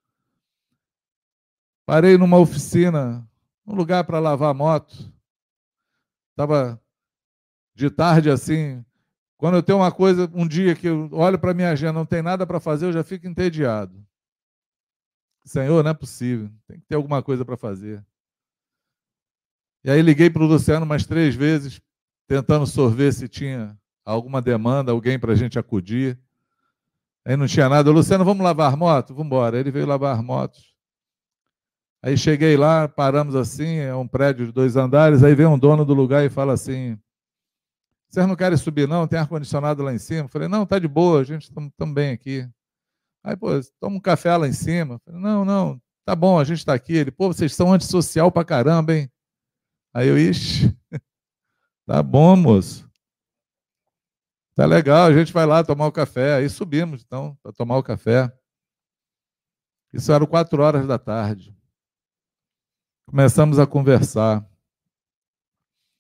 Parei 1.86 2.18
numa 2.18 2.38
oficina, 2.38 3.28
um 3.66 3.76
lugar 3.76 4.04
para 4.04 4.20
lavar 4.20 4.54
moto. 4.54 5.12
Estava 6.32 6.82
de 7.74 7.90
tarde 7.90 8.30
assim. 8.30 8.86
Quando 9.38 9.56
eu 9.56 9.64
tenho 9.64 9.80
uma 9.80 9.92
coisa, 9.92 10.30
um 10.34 10.48
dia 10.48 10.76
que 10.76 10.88
eu 10.88 11.10
olho 11.12 11.38
para 11.38 11.54
minha 11.54 11.72
agenda, 11.72 11.94
não 11.94 12.06
tem 12.06 12.22
nada 12.22 12.46
para 12.48 12.60
fazer, 12.60 12.86
eu 12.86 12.94
já 12.94 13.04
fico 13.04 13.28
entediado. 13.28 14.06
Senhor, 15.44 15.84
não 15.84 15.92
é 15.92 15.94
possível. 15.94 16.50
Tem 16.68 16.80
que 16.80 16.86
ter 16.86 16.96
alguma 16.96 17.22
coisa 17.22 17.44
para 17.46 17.58
fazer. 17.58 18.04
E 19.84 19.90
aí 19.92 20.02
liguei 20.02 20.30
para 20.30 20.42
o 20.42 20.48
Luciano 20.48 20.86
mais 20.86 21.06
três 21.06 21.36
vezes, 21.36 21.80
tentando 22.28 22.66
sorver 22.66 23.14
se 23.14 23.28
tinha 23.28 23.78
alguma 24.04 24.42
demanda, 24.42 24.92
alguém 24.92 25.20
para 25.20 25.34
a 25.34 25.36
gente 25.36 25.60
acudir. 25.60 26.18
Aí 27.24 27.36
não 27.36 27.46
tinha 27.46 27.70
nada. 27.70 27.92
Luciano, 27.92 28.26
vamos 28.26 28.44
lavar 28.44 28.76
moto? 28.76 29.10
Vamos 29.10 29.28
embora. 29.28 29.60
Ele 29.60 29.70
veio 29.70 29.86
lavar 29.86 30.24
motos. 30.24 30.76
Aí 32.02 32.16
cheguei 32.16 32.56
lá, 32.56 32.88
paramos 32.88 33.36
assim, 33.36 33.78
é 33.78 33.96
um 33.96 34.08
prédio 34.08 34.46
de 34.46 34.52
dois 34.52 34.76
andares, 34.76 35.24
aí 35.24 35.34
vem 35.34 35.48
um 35.48 35.58
dono 35.58 35.84
do 35.84 35.96
lugar 35.96 36.24
e 36.24 36.30
fala 36.30 36.54
assim: 36.54 37.00
vocês 38.16 38.28
não 38.28 38.36
querem 38.38 38.58
subir, 38.58 38.88
não? 38.88 39.06
Tem 39.06 39.20
ar-condicionado 39.20 39.84
lá 39.84 39.94
em 39.94 39.98
cima? 39.98 40.30
falei, 40.30 40.48
não, 40.48 40.66
tá 40.66 40.80
de 40.80 40.88
boa, 40.88 41.20
a 41.20 41.24
gente 41.26 41.50
está 41.50 41.86
bem 41.86 42.12
aqui. 42.14 42.50
Aí, 43.22 43.36
pô, 43.36 43.50
toma 43.78 43.98
um 43.98 44.00
café 44.00 44.38
lá 44.38 44.48
em 44.48 44.54
cima. 44.54 45.00
falei, 45.00 45.20
não, 45.20 45.44
não, 45.44 45.82
tá 46.06 46.16
bom, 46.16 46.40
a 46.40 46.46
gente 46.46 46.60
está 46.60 46.74
aqui. 46.74 46.94
Ele, 46.94 47.12
pô, 47.12 47.28
vocês 47.28 47.54
são 47.54 47.74
antissocial 47.74 48.32
pra 48.32 48.46
caramba, 48.46 48.96
hein? 48.96 49.12
Aí 49.94 50.08
eu, 50.08 50.18
ixi, 50.18 50.74
tá 51.86 52.02
bom, 52.02 52.38
moço. 52.38 52.90
Tá 54.56 54.66
legal, 54.66 55.08
a 55.08 55.14
gente 55.14 55.34
vai 55.34 55.46
lá 55.46 55.62
tomar 55.62 55.88
o 55.88 55.92
café. 55.92 56.36
Aí 56.36 56.48
subimos, 56.48 57.04
então, 57.04 57.38
para 57.44 57.52
tomar 57.52 57.78
o 57.78 57.84
café. 57.84 58.32
Isso 59.92 60.10
era 60.14 60.26
quatro 60.26 60.64
horas 60.64 60.88
da 60.88 60.98
tarde. 60.98 61.54
Começamos 63.06 63.60
a 63.60 63.68
conversar. 63.68 64.50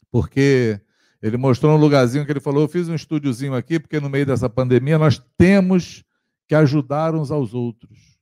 Porque 0.09 0.79
ele 1.25 1.37
mostrou 1.37 1.73
um 1.73 1.79
lugarzinho 1.79 2.25
que 2.25 2.31
ele 2.31 2.39
falou: 2.39 2.63
Eu 2.63 2.67
fiz 2.67 2.87
um 2.87 2.95
estúdiozinho 2.95 3.55
aqui, 3.55 3.79
porque 3.79 3.99
no 3.99 4.09
meio 4.09 4.25
dessa 4.25 4.49
pandemia 4.49 4.97
nós 4.97 5.21
temos 5.37 6.03
que 6.47 6.55
ajudar 6.55 7.15
uns 7.15 7.31
aos 7.31 7.53
outros. 7.53 8.17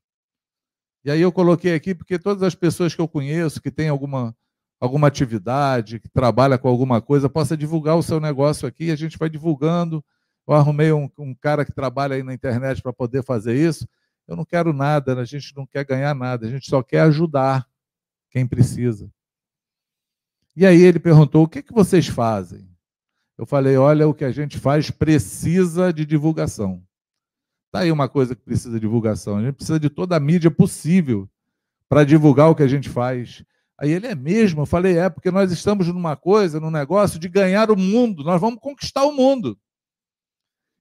E 1.03 1.11
aí 1.11 1.21
eu 1.21 1.31
coloquei 1.31 1.75
aqui 1.75 1.93
porque 1.93 2.17
todas 2.17 2.43
as 2.43 2.55
pessoas 2.55 2.95
que 2.95 3.01
eu 3.01 3.07
conheço, 3.07 3.61
que 3.61 3.69
têm 3.69 3.89
alguma, 3.89 4.35
alguma 4.79 5.07
atividade, 5.07 5.99
que 5.99 6.07
trabalha 6.07 6.57
com 6.57 6.69
alguma 6.69 7.01
coisa, 7.01 7.27
possa 7.27 7.57
divulgar 7.57 7.97
o 7.97 8.03
seu 8.03 8.19
negócio 8.19 8.67
aqui, 8.67 8.89
a 8.89 8.95
gente 8.95 9.17
vai 9.17 9.29
divulgando 9.29 10.03
eu 10.47 10.53
arrumei 10.53 10.91
um, 10.91 11.09
um 11.17 11.33
cara 11.33 11.65
que 11.65 11.71
trabalha 11.71 12.15
aí 12.15 12.23
na 12.23 12.33
internet 12.33 12.81
para 12.81 12.91
poder 12.91 13.23
fazer 13.23 13.55
isso. 13.55 13.87
Eu 14.27 14.35
não 14.35 14.45
quero 14.45 14.73
nada, 14.73 15.19
a 15.19 15.25
gente 15.25 15.55
não 15.55 15.65
quer 15.65 15.85
ganhar 15.85 16.13
nada, 16.13 16.45
a 16.45 16.49
gente 16.49 16.69
só 16.69 16.83
quer 16.83 17.01
ajudar 17.01 17.67
quem 18.29 18.45
precisa. 18.45 19.09
E 20.55 20.65
aí 20.65 20.81
ele 20.81 20.99
perguntou: 20.99 21.43
o 21.43 21.47
que, 21.47 21.63
que 21.63 21.73
vocês 21.73 22.07
fazem? 22.07 22.69
Eu 23.43 23.47
falei: 23.47 23.75
olha, 23.75 24.07
o 24.07 24.13
que 24.13 24.23
a 24.23 24.31
gente 24.31 24.57
faz 24.57 24.89
precisa 24.89 25.91
de 25.91 26.05
divulgação. 26.05 26.81
Está 27.65 27.79
aí 27.79 27.91
uma 27.91 28.07
coisa 28.07 28.33
que 28.33 28.41
precisa 28.41 28.75
de 28.75 28.79
divulgação. 28.79 29.37
A 29.37 29.41
gente 29.43 29.55
precisa 29.55 29.77
de 29.77 29.89
toda 29.89 30.15
a 30.15 30.19
mídia 30.19 30.49
possível 30.49 31.29
para 31.89 32.05
divulgar 32.05 32.49
o 32.49 32.55
que 32.55 32.63
a 32.63 32.67
gente 32.67 32.87
faz. 32.87 33.43
Aí 33.77 33.91
ele 33.91 34.07
é 34.07 34.15
mesmo. 34.15 34.61
Eu 34.61 34.65
falei: 34.65 34.97
é, 34.97 35.09
porque 35.09 35.29
nós 35.29 35.51
estamos 35.51 35.89
numa 35.89 36.15
coisa, 36.15 36.57
num 36.57 36.71
negócio 36.71 37.19
de 37.19 37.27
ganhar 37.27 37.69
o 37.69 37.75
mundo. 37.75 38.23
Nós 38.23 38.39
vamos 38.39 38.61
conquistar 38.61 39.03
o 39.03 39.11
mundo. 39.11 39.59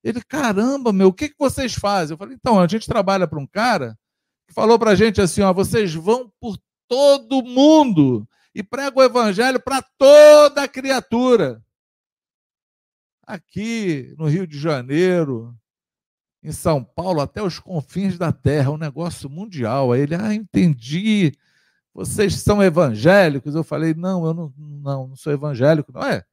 Ele, 0.04 0.22
caramba, 0.22 0.92
meu, 0.92 1.08
o 1.08 1.12
que, 1.12 1.30
que 1.30 1.36
vocês 1.38 1.74
fazem? 1.74 2.14
Eu 2.14 2.18
falei, 2.18 2.36
então, 2.36 2.60
a 2.60 2.66
gente 2.68 2.86
trabalha 2.86 3.26
para 3.26 3.40
um 3.40 3.46
cara 3.46 3.98
que 4.46 4.54
falou 4.54 4.78
para 4.78 4.92
a 4.92 4.94
gente 4.94 5.20
assim: 5.20 5.42
ó, 5.42 5.52
vocês 5.52 5.92
vão 5.92 6.32
por 6.40 6.56
todo 6.86 7.42
mundo 7.42 8.24
e 8.54 8.62
pregam 8.62 9.02
o 9.02 9.04
evangelho 9.04 9.60
para 9.60 9.82
toda 9.98 10.68
criatura. 10.68 11.60
Aqui 13.26 14.14
no 14.18 14.26
Rio 14.26 14.46
de 14.46 14.58
Janeiro, 14.58 15.56
em 16.42 16.52
São 16.52 16.82
Paulo, 16.82 17.20
até 17.20 17.42
os 17.42 17.58
confins 17.58 18.18
da 18.18 18.32
terra, 18.32 18.70
um 18.70 18.76
negócio 18.76 19.30
mundial. 19.30 19.92
Aí 19.92 20.00
ele, 20.00 20.14
ah, 20.14 20.34
entendi. 20.34 21.32
Vocês 21.94 22.40
são 22.40 22.62
evangélicos? 22.62 23.54
Eu 23.54 23.62
falei, 23.62 23.94
não, 23.94 24.26
eu 24.26 24.34
não, 24.34 24.54
não, 24.56 25.08
não 25.08 25.16
sou 25.16 25.32
evangélico. 25.32 25.92
Não 25.92 26.02
é? 26.02 26.24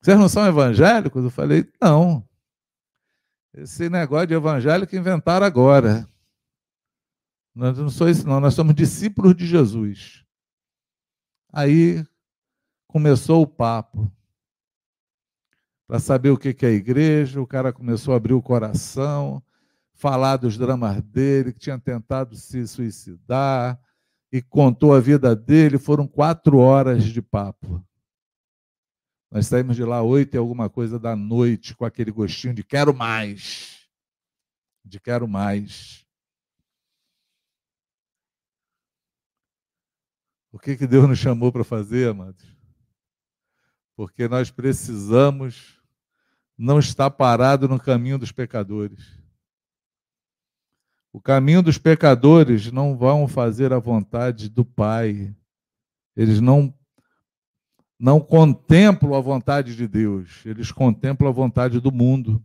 Vocês 0.00 0.18
não 0.18 0.28
são 0.28 0.46
evangélicos? 0.46 1.24
Eu 1.24 1.30
falei, 1.30 1.68
não. 1.80 2.26
Esse 3.54 3.88
negócio 3.88 4.28
de 4.28 4.34
evangélico 4.34 4.96
inventaram 4.96 5.44
agora. 5.44 6.08
Nós 7.54 7.76
não 7.76 7.90
somos 7.90 8.18
isso, 8.18 8.26
não, 8.26 8.40
nós 8.40 8.54
somos 8.54 8.74
discípulos 8.74 9.36
de 9.36 9.46
Jesus. 9.46 10.24
Aí 11.52 12.04
começou 12.86 13.42
o 13.42 13.46
papo. 13.46 14.10
Para 15.92 16.00
saber 16.00 16.30
o 16.30 16.38
que 16.38 16.56
é 16.64 16.68
a 16.68 16.72
igreja, 16.72 17.38
o 17.38 17.46
cara 17.46 17.70
começou 17.70 18.14
a 18.14 18.16
abrir 18.16 18.32
o 18.32 18.40
coração, 18.40 19.42
falar 19.92 20.38
dos 20.38 20.56
dramas 20.56 21.02
dele, 21.02 21.52
que 21.52 21.58
tinha 21.58 21.78
tentado 21.78 22.34
se 22.34 22.66
suicidar, 22.66 23.78
e 24.32 24.40
contou 24.40 24.94
a 24.94 25.00
vida 25.00 25.36
dele. 25.36 25.76
Foram 25.76 26.08
quatro 26.08 26.56
horas 26.56 27.04
de 27.04 27.20
papo. 27.20 27.86
Nós 29.30 29.48
saímos 29.48 29.76
de 29.76 29.84
lá 29.84 30.00
oito 30.00 30.34
e 30.34 30.38
alguma 30.38 30.70
coisa 30.70 30.98
da 30.98 31.14
noite 31.14 31.76
com 31.76 31.84
aquele 31.84 32.10
gostinho 32.10 32.54
de 32.54 32.64
quero 32.64 32.94
mais. 32.94 33.86
De 34.82 34.98
quero 34.98 35.28
mais. 35.28 36.06
O 40.50 40.58
que, 40.58 40.74
que 40.74 40.86
Deus 40.86 41.06
nos 41.06 41.18
chamou 41.18 41.52
para 41.52 41.62
fazer, 41.62 42.08
amados? 42.08 42.46
Porque 43.94 44.26
nós 44.26 44.50
precisamos 44.50 45.81
não 46.62 46.78
estar 46.78 47.10
parado 47.10 47.68
no 47.68 47.76
caminho 47.76 48.16
dos 48.16 48.30
pecadores. 48.30 49.20
O 51.12 51.20
caminho 51.20 51.60
dos 51.60 51.76
pecadores 51.76 52.70
não 52.70 52.96
vão 52.96 53.26
fazer 53.26 53.72
a 53.72 53.80
vontade 53.80 54.48
do 54.48 54.64
Pai. 54.64 55.34
Eles 56.16 56.40
não 56.40 56.72
não 57.98 58.20
contemplam 58.20 59.14
a 59.14 59.20
vontade 59.20 59.76
de 59.76 59.86
Deus, 59.86 60.44
eles 60.44 60.72
contemplam 60.72 61.28
a 61.28 61.32
vontade 61.32 61.78
do 61.78 61.92
mundo. 61.92 62.44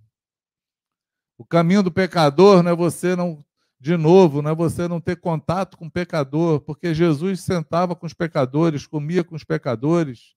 O 1.36 1.44
caminho 1.44 1.82
do 1.82 1.92
pecador 1.92 2.62
não 2.62 2.72
é 2.72 2.76
você 2.76 3.16
não, 3.16 3.44
de 3.80 3.98
novo, 3.98 4.42
não 4.42 4.52
é 4.52 4.56
você 4.56 4.88
não 4.88 5.02
ter 5.02 5.16
contato 5.16 5.76
com 5.78 5.88
o 5.88 5.92
pecador, 5.92 6.60
porque 6.62 6.94
Jesus 6.94 7.42
sentava 7.42 7.96
com 7.96 8.06
os 8.06 8.14
pecadores, 8.14 8.86
comia 8.86 9.24
com 9.24 9.36
os 9.36 9.44
pecadores, 9.44 10.37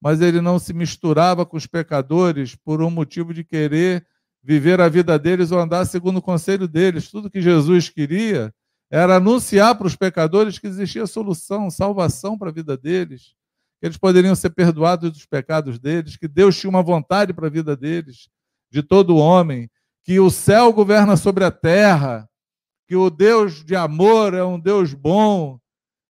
mas 0.00 0.20
ele 0.20 0.40
não 0.40 0.58
se 0.58 0.72
misturava 0.72 1.46
com 1.46 1.56
os 1.56 1.66
pecadores 1.66 2.54
por 2.54 2.82
um 2.82 2.90
motivo 2.90 3.32
de 3.32 3.42
querer 3.44 4.06
viver 4.42 4.80
a 4.80 4.88
vida 4.88 5.18
deles 5.18 5.50
ou 5.50 5.58
andar 5.58 5.84
segundo 5.86 6.18
o 6.18 6.22
conselho 6.22 6.68
deles. 6.68 7.10
Tudo 7.10 7.30
que 7.30 7.40
Jesus 7.40 7.88
queria 7.88 8.54
era 8.90 9.16
anunciar 9.16 9.74
para 9.74 9.86
os 9.86 9.96
pecadores 9.96 10.58
que 10.58 10.66
existia 10.66 11.06
solução, 11.06 11.70
salvação 11.70 12.38
para 12.38 12.50
a 12.50 12.52
vida 12.52 12.76
deles 12.76 13.34
que 13.80 13.86
eles 13.86 13.96
poderiam 13.96 14.34
ser 14.34 14.50
perdoados 14.50 15.10
dos 15.12 15.26
pecados 15.26 15.78
deles, 15.78 16.16
que 16.16 16.28
Deus 16.28 16.58
tinha 16.58 16.70
uma 16.70 16.82
vontade 16.82 17.32
para 17.32 17.46
a 17.46 17.50
vida 17.50 17.76
deles, 17.76 18.28
de 18.70 18.82
todo 18.82 19.16
homem, 19.16 19.70
que 20.02 20.18
o 20.18 20.30
céu 20.30 20.72
governa 20.72 21.16
sobre 21.16 21.44
a 21.44 21.50
terra, 21.50 22.28
que 22.86 22.96
o 22.96 23.10
Deus 23.10 23.64
de 23.64 23.76
amor 23.76 24.34
é 24.34 24.42
um 24.42 24.58
Deus 24.58 24.94
bom. 24.94 25.58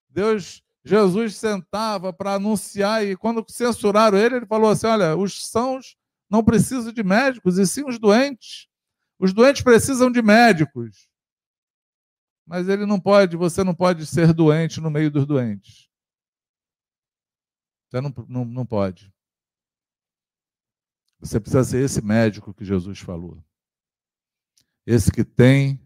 Deus, 0.09 0.61
Jesus 0.85 1.35
sentava 1.35 2.13
para 2.13 2.35
anunciar 2.35 3.03
e 3.03 3.17
quando 3.17 3.43
censuraram 3.49 4.17
ele, 4.17 4.35
ele 4.35 4.45
falou 4.45 4.69
assim: 4.69 4.85
"Olha, 4.85 5.17
os 5.17 5.47
sãos 5.47 5.97
não 6.29 6.43
precisam 6.43 6.93
de 6.93 7.03
médicos, 7.03 7.57
e 7.57 7.65
sim 7.65 7.83
os 7.85 7.99
doentes. 7.99 8.67
Os 9.19 9.33
doentes 9.33 9.63
precisam 9.63 10.11
de 10.11 10.21
médicos. 10.21 11.09
Mas 12.45 12.67
ele 12.67 12.85
não 12.85 12.99
pode, 12.99 13.35
você 13.35 13.63
não 13.63 13.73
pode 13.73 14.05
ser 14.05 14.33
doente 14.33 14.79
no 14.79 14.91
meio 14.91 15.09
dos 15.09 15.25
doentes. 15.25 15.89
Você 17.89 18.01
não, 18.01 18.13
não, 18.27 18.45
não 18.45 18.65
pode. 18.65 19.11
Você 21.19 21.39
precisa 21.39 21.63
ser 21.63 21.83
esse 21.83 22.01
médico 22.03 22.53
que 22.53 22.65
Jesus 22.65 22.99
falou. 22.99 23.43
Esse 24.85 25.11
que 25.11 25.23
tem 25.23 25.81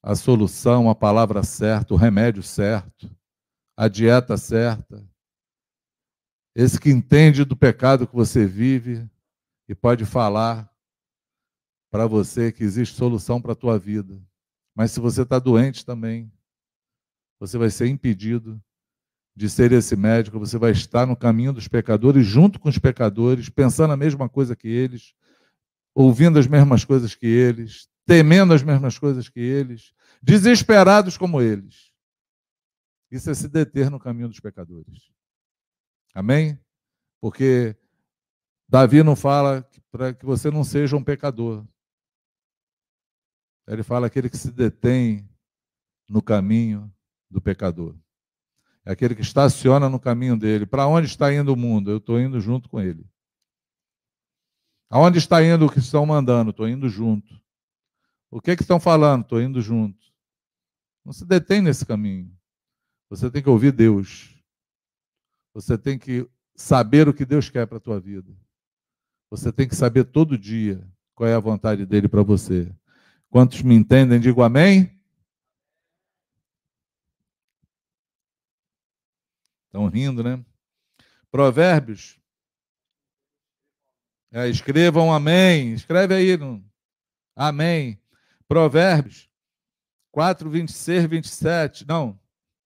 a 0.00 0.14
solução, 0.14 0.88
a 0.88 0.94
palavra 0.94 1.42
certa, 1.42 1.94
o 1.94 1.96
remédio 1.96 2.42
certo, 2.42 3.10
a 3.76 3.88
dieta 3.88 4.36
certa. 4.36 5.06
Esse 6.54 6.78
que 6.80 6.90
entende 6.90 7.44
do 7.44 7.56
pecado 7.56 8.06
que 8.06 8.14
você 8.14 8.46
vive 8.46 9.08
e 9.68 9.74
pode 9.74 10.04
falar 10.04 10.70
para 11.90 12.06
você 12.06 12.52
que 12.52 12.62
existe 12.62 12.96
solução 12.96 13.40
para 13.40 13.52
a 13.52 13.56
tua 13.56 13.78
vida. 13.78 14.20
Mas 14.74 14.90
se 14.90 15.00
você 15.00 15.22
está 15.22 15.38
doente 15.38 15.84
também, 15.84 16.32
você 17.38 17.58
vai 17.58 17.70
ser 17.70 17.86
impedido 17.86 18.60
de 19.36 19.50
ser 19.50 19.72
esse 19.72 19.96
médico, 19.96 20.38
você 20.38 20.56
vai 20.56 20.70
estar 20.70 21.06
no 21.06 21.16
caminho 21.16 21.52
dos 21.52 21.66
pecadores, 21.66 22.24
junto 22.24 22.60
com 22.60 22.68
os 22.68 22.78
pecadores, 22.78 23.48
pensando 23.48 23.92
a 23.92 23.96
mesma 23.96 24.28
coisa 24.28 24.54
que 24.54 24.68
eles, 24.68 25.12
ouvindo 25.92 26.38
as 26.38 26.46
mesmas 26.46 26.84
coisas 26.84 27.14
que 27.16 27.26
eles, 27.26 27.88
temendo 28.06 28.54
as 28.54 28.62
mesmas 28.62 28.96
coisas 28.96 29.28
que 29.28 29.40
eles, 29.40 29.92
desesperados 30.22 31.16
como 31.16 31.40
eles. 31.40 31.93
Isso 33.14 33.30
é 33.30 33.34
se 33.34 33.48
deter 33.48 33.92
no 33.92 34.00
caminho 34.00 34.28
dos 34.28 34.40
pecadores. 34.40 35.08
Amém? 36.12 36.58
Porque 37.20 37.76
Davi 38.68 39.04
não 39.04 39.14
fala 39.14 39.64
para 39.92 40.12
que 40.12 40.26
você 40.26 40.50
não 40.50 40.64
seja 40.64 40.96
um 40.96 41.04
pecador. 41.04 41.64
Ele 43.68 43.84
fala 43.84 44.08
aquele 44.08 44.28
que 44.28 44.36
se 44.36 44.50
detém 44.50 45.30
no 46.08 46.20
caminho 46.20 46.92
do 47.30 47.40
pecador. 47.40 47.96
É 48.84 48.90
aquele 48.90 49.14
que 49.14 49.22
estaciona 49.22 49.88
no 49.88 50.00
caminho 50.00 50.36
dele. 50.36 50.66
Para 50.66 50.88
onde 50.88 51.06
está 51.06 51.32
indo 51.32 51.52
o 51.52 51.56
mundo? 51.56 51.92
Eu 51.92 51.98
estou 51.98 52.18
indo 52.18 52.40
junto 52.40 52.68
com 52.68 52.80
ele. 52.80 53.08
Aonde 54.90 55.18
está 55.18 55.40
indo 55.40 55.66
o 55.66 55.70
que 55.70 55.78
estão 55.78 56.04
mandando? 56.04 56.50
Estou 56.50 56.68
indo 56.68 56.88
junto. 56.88 57.40
O 58.28 58.40
que, 58.40 58.56
que 58.56 58.62
estão 58.62 58.80
falando? 58.80 59.22
Estou 59.22 59.40
indo 59.40 59.60
junto. 59.60 60.04
Não 61.04 61.12
se 61.12 61.24
detém 61.24 61.62
nesse 61.62 61.86
caminho. 61.86 62.36
Você 63.08 63.30
tem 63.30 63.42
que 63.42 63.48
ouvir 63.48 63.72
Deus. 63.72 64.34
Você 65.52 65.78
tem 65.78 65.98
que 65.98 66.28
saber 66.54 67.08
o 67.08 67.14
que 67.14 67.24
Deus 67.24 67.48
quer 67.48 67.66
para 67.66 67.78
a 67.78 67.80
tua 67.80 68.00
vida. 68.00 68.32
Você 69.30 69.52
tem 69.52 69.68
que 69.68 69.74
saber 69.74 70.04
todo 70.04 70.38
dia 70.38 70.86
qual 71.14 71.28
é 71.28 71.34
a 71.34 71.40
vontade 71.40 71.86
dele 71.86 72.08
para 72.08 72.22
você. 72.22 72.72
Quantos 73.30 73.62
me 73.62 73.74
entendem, 73.74 74.20
digo 74.20 74.42
amém. 74.42 74.90
Estão 79.66 79.88
rindo, 79.88 80.22
né? 80.22 80.44
Provérbios. 81.30 82.18
É, 84.30 84.48
escrevam 84.48 85.12
amém. 85.12 85.72
Escreve 85.72 86.14
aí. 86.14 86.36
No... 86.36 86.64
Amém. 87.34 88.00
Provérbios 88.46 89.28
4, 90.12 90.48
26, 90.48 91.06
27. 91.06 91.88
Não, 91.88 92.16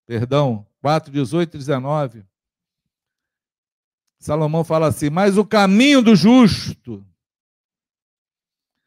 perdão. 0.09 0.67
4, 0.81 1.13
18 1.13 1.55
e 1.55 1.59
19. 1.59 2.25
Salomão 4.19 4.65
fala 4.65 4.89
assim: 4.89 5.11
Mas 5.11 5.37
o 5.37 5.45
caminho 5.45 6.03
do 6.03 6.17
justo 6.17 7.07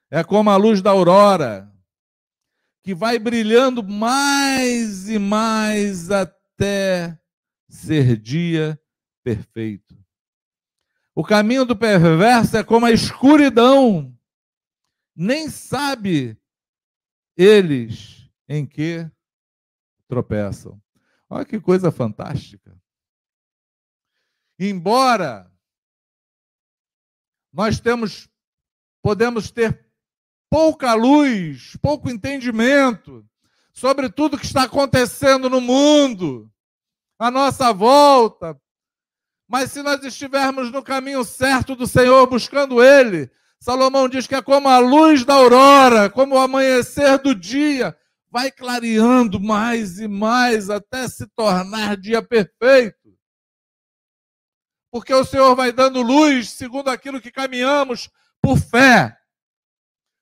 é 0.10 0.24
como 0.24 0.50
a 0.50 0.58
luz 0.58 0.82
da 0.82 0.90
aurora, 0.90 1.72
que 2.82 2.96
vai 2.96 3.20
brilhando 3.20 3.84
mais 3.84 5.08
e 5.08 5.20
mais 5.20 6.10
até 6.10 7.18
ser 7.70 8.18
dia 8.18 8.82
perfeito. 9.24 9.96
O 11.14 11.24
caminho 11.24 11.66
do 11.66 11.76
perverso 11.76 12.58
é 12.58 12.64
como 12.64 12.86
a 12.86 12.92
escuridão, 12.92 14.18
nem 15.16 15.50
sabe 15.50 16.38
eles 17.38 18.30
em 18.50 18.66
que 18.66 19.10
tropeçam. 20.08 20.82
Olha 21.34 21.46
que 21.46 21.62
coisa 21.62 21.94
fantástica. 21.94 22.78
Embora 24.60 25.50
nós 27.54 27.80
temos 27.80 28.30
podemos 29.02 29.50
ter 29.50 29.88
pouca 30.50 30.94
luz, 30.94 31.78
pouco 31.82 32.10
entendimento 32.10 33.26
sobre 33.72 34.10
tudo 34.10 34.38
que 34.38 34.46
está 34.46 34.64
acontecendo 34.64 35.50
no 35.50 35.62
mundo, 35.62 36.52
à 37.18 37.32
nossa 37.32 37.72
volta, 37.72 38.60
mas 39.48 39.72
se 39.72 39.82
nós 39.82 40.04
estivermos 40.04 40.70
no 40.70 40.84
caminho 40.84 41.24
certo 41.24 41.78
do 41.78 41.88
Senhor, 41.88 42.28
buscando 42.28 42.84
Ele, 42.84 43.32
Salomão 43.58 44.10
diz 44.10 44.28
que 44.28 44.36
é 44.36 44.42
como 44.42 44.68
a 44.68 44.80
luz 44.80 45.24
da 45.24 45.36
aurora, 45.36 46.10
como 46.10 46.36
o 46.36 46.40
amanhecer 46.40 47.18
do 47.20 47.34
dia, 47.34 47.98
vai 48.32 48.50
clareando 48.50 49.40
mais 49.40 50.00
e 50.00 50.08
mais 50.08 50.70
até 50.70 51.08
se 51.08 51.28
tornar 51.36 51.98
dia 51.98 52.22
perfeito. 52.22 52.98
Porque 54.90 55.14
o 55.14 55.26
Senhor 55.26 55.56
vai 55.56 55.72
dando 55.72 56.02
luz 56.02 56.52
segundo 56.52 56.90
aquilo 56.90 57.22
que 57.22 57.32
caminhamos 57.32 58.10
por 58.42 58.58
fé, 58.58 59.16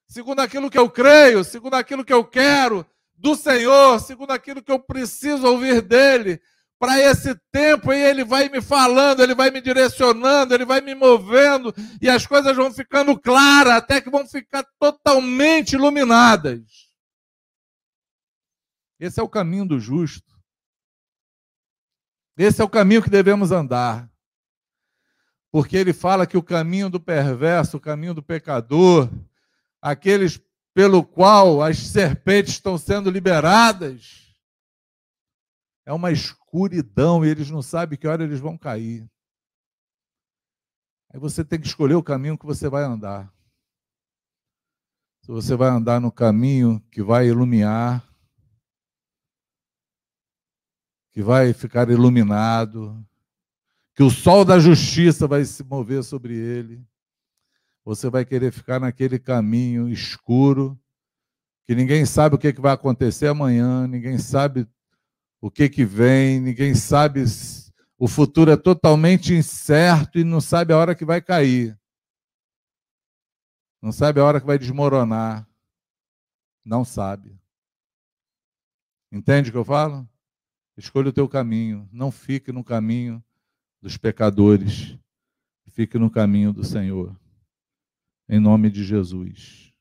segundo 0.08 0.40
aquilo 0.40 0.70
que 0.70 0.78
eu 0.78 0.90
creio, 0.90 1.44
segundo 1.44 1.76
aquilo 1.76 2.04
que 2.04 2.14
eu 2.14 2.26
quero 2.26 2.86
do 3.16 3.36
Senhor, 3.36 4.00
segundo 4.00 4.32
aquilo 4.32 4.62
que 4.62 4.72
eu 4.72 4.80
preciso 4.80 5.48
ouvir 5.48 5.82
dele, 5.82 6.42
para 6.80 6.98
esse 6.98 7.36
tempo 7.52 7.92
e 7.92 8.02
ele 8.02 8.24
vai 8.24 8.48
me 8.48 8.62
falando, 8.62 9.22
ele 9.22 9.36
vai 9.36 9.52
me 9.52 9.60
direcionando, 9.60 10.54
ele 10.54 10.66
vai 10.66 10.80
me 10.80 10.96
movendo 10.96 11.76
e 12.02 12.10
as 12.10 12.26
coisas 12.26 12.56
vão 12.56 12.72
ficando 12.72 13.20
claras 13.20 13.74
até 13.74 14.00
que 14.00 14.10
vão 14.10 14.26
ficar 14.26 14.66
totalmente 14.80 15.74
iluminadas. 15.74 16.89
Esse 19.00 19.20
é 19.20 19.24
o 19.24 19.30
caminho 19.30 19.66
do 19.66 19.80
justo. 19.80 20.38
Esse 22.38 22.62
é 22.62 22.64
o 22.64 22.70
caminho 22.70 23.02
que 23.02 23.10
devemos 23.10 23.52
andar. 23.52 24.12
Porque 25.52 25.78
ele 25.78 25.94
fala 25.94 26.28
que 26.28 26.38
o 26.38 26.44
caminho 26.44 26.90
do 26.90 27.00
perverso, 27.00 27.78
o 27.78 27.82
caminho 27.82 28.14
do 28.14 28.22
pecador, 28.22 29.10
aqueles 29.82 30.40
pelo 30.74 31.04
qual 31.04 31.62
as 31.62 31.78
serpentes 31.78 32.54
estão 32.54 32.78
sendo 32.78 33.10
liberadas, 33.10 34.34
é 35.86 35.92
uma 35.92 36.12
escuridão 36.12 37.26
e 37.26 37.30
eles 37.30 37.50
não 37.50 37.62
sabem 37.62 37.98
que 37.98 38.08
hora 38.08 38.24
eles 38.24 38.40
vão 38.40 38.58
cair. 38.58 39.10
Aí 41.12 41.20
você 41.20 41.44
tem 41.44 41.60
que 41.60 41.68
escolher 41.68 41.96
o 41.96 42.04
caminho 42.04 42.38
que 42.38 42.46
você 42.46 42.70
vai 42.70 42.84
andar. 42.84 43.34
Se 45.24 45.32
você 45.32 45.56
vai 45.56 45.70
andar 45.70 46.00
no 46.00 46.12
caminho 46.12 46.80
que 46.92 47.02
vai 47.02 47.28
iluminar, 47.28 48.08
que 51.20 51.24
vai 51.24 51.52
ficar 51.52 51.90
iluminado, 51.90 53.06
que 53.94 54.02
o 54.02 54.10
sol 54.10 54.46
da 54.46 54.58
justiça 54.58 55.28
vai 55.28 55.44
se 55.44 55.62
mover 55.66 56.02
sobre 56.02 56.34
ele, 56.34 56.82
você 57.84 58.10
vai 58.10 58.24
querer 58.24 58.54
ficar 58.54 58.80
naquele 58.80 59.20
caminho 59.20 59.90
escuro, 59.90 60.80
que 61.68 61.76
ninguém 61.76 62.06
sabe 62.06 62.36
o 62.36 62.38
que 62.38 62.54
vai 62.54 62.72
acontecer 62.72 63.28
amanhã, 63.28 63.86
ninguém 63.86 64.18
sabe 64.18 64.66
o 65.42 65.52
que 65.52 65.68
que 65.68 65.84
vem, 65.84 66.40
ninguém 66.40 66.74
sabe, 66.74 67.26
o 67.98 68.08
futuro 68.08 68.52
é 68.52 68.56
totalmente 68.56 69.34
incerto 69.34 70.20
e 70.20 70.24
não 70.24 70.40
sabe 70.40 70.72
a 70.72 70.78
hora 70.78 70.96
que 70.96 71.04
vai 71.04 71.22
cair. 71.22 71.78
Não 73.82 73.92
sabe 73.92 74.22
a 74.22 74.24
hora 74.24 74.40
que 74.40 74.48
vai 74.48 74.58
desmoronar. 74.58 75.46
Não 76.64 76.86
sabe. 76.86 77.38
Entende 79.12 79.50
o 79.50 79.52
que 79.52 79.58
eu 79.58 79.66
falo? 79.66 80.08
Escolha 80.80 81.10
o 81.10 81.14
teu 81.14 81.28
caminho. 81.28 81.88
Não 81.92 82.10
fique 82.10 82.54
no 82.54 82.64
caminho 82.64 83.22
dos 83.82 83.98
pecadores. 83.98 84.98
Fique 85.68 86.00
no 86.00 86.10
caminho 86.10 86.54
do 86.54 86.64
Senhor. 86.64 87.14
Em 88.30 88.40
nome 88.40 88.70
de 88.70 88.84
Jesus. 88.84 89.74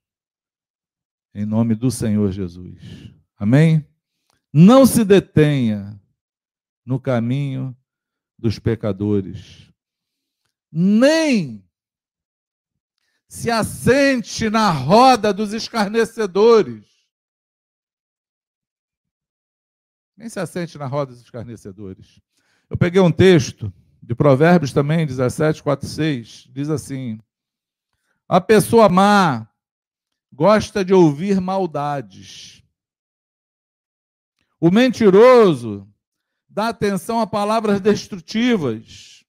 Em 1.32 1.46
nome 1.46 1.76
do 1.76 1.88
Senhor 1.88 2.32
Jesus. 2.32 3.14
Amém? 3.36 3.86
Não 4.52 4.84
se 4.84 5.04
detenha 5.04 6.00
no 6.84 6.98
caminho 6.98 7.76
dos 8.36 8.58
pecadores, 8.58 9.72
nem 10.72 11.64
se 13.28 13.50
assente 13.50 14.48
na 14.48 14.70
roda 14.70 15.32
dos 15.32 15.52
escarnecedores. 15.52 16.87
Nem 20.18 20.28
se 20.28 20.38
assente 20.38 20.76
na 20.76 20.86
roda 20.86 21.12
dos 21.12 21.22
escarnecedores. 21.22 22.20
Eu 22.68 22.76
peguei 22.76 23.00
um 23.00 23.10
texto 23.10 23.72
de 24.02 24.14
Provérbios 24.14 24.74
também, 24.74 25.06
17, 25.06 25.62
4, 25.62 25.88
6, 25.88 26.48
diz 26.50 26.68
assim: 26.68 27.18
A 28.28 28.38
pessoa 28.38 28.90
má 28.90 29.48
gosta 30.30 30.84
de 30.84 30.92
ouvir 30.92 31.40
maldades 31.40 32.58
o 34.60 34.70
mentiroso 34.70 35.88
dá 36.48 36.68
atenção 36.68 37.20
a 37.20 37.26
palavras 37.26 37.80
destrutivas. 37.80 39.24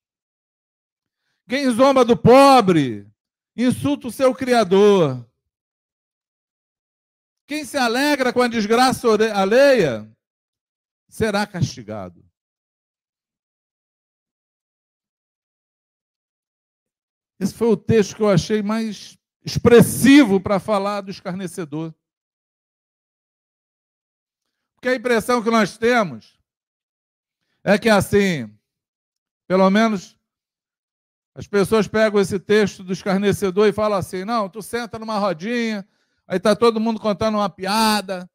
Quem 1.47 1.69
zomba 1.69 2.03
do 2.03 2.17
pobre 2.17 3.07
insulta 3.55 4.07
o 4.07 4.11
seu 4.11 4.33
Criador. 4.33 5.25
Quem 7.45 7.63
se 7.63 7.77
alegra 7.77 8.33
com 8.33 8.41
a 8.41 8.47
desgraça 8.47 9.07
alheia 9.35 10.09
será 11.09 11.45
castigado. 11.45 12.23
Esse 17.39 17.53
foi 17.53 17.69
o 17.69 17.77
texto 17.77 18.15
que 18.15 18.21
eu 18.21 18.29
achei 18.29 18.61
mais 18.61 19.17
expressivo 19.43 20.39
para 20.39 20.59
falar 20.59 21.01
do 21.01 21.09
escarnecedor. 21.09 21.93
Porque 24.75 24.89
a 24.89 24.95
impressão 24.95 25.43
que 25.43 25.49
nós 25.49 25.77
temos 25.77 26.39
é 27.63 27.77
que 27.77 27.89
assim, 27.89 28.53
pelo 29.47 29.69
menos 29.69 30.17
as 31.33 31.47
pessoas 31.47 31.87
pegam 31.87 32.19
esse 32.19 32.39
texto 32.39 32.83
do 32.83 32.93
escarnecedor 32.93 33.67
e 33.67 33.73
falam 33.73 33.97
assim: 33.97 34.25
não, 34.25 34.49
tu 34.49 34.61
senta 34.61 34.99
numa 34.99 35.17
rodinha, 35.17 35.87
aí 36.27 36.37
está 36.37 36.55
todo 36.55 36.79
mundo 36.79 36.99
contando 36.99 37.35
uma 37.35 37.49
piada, 37.49 38.29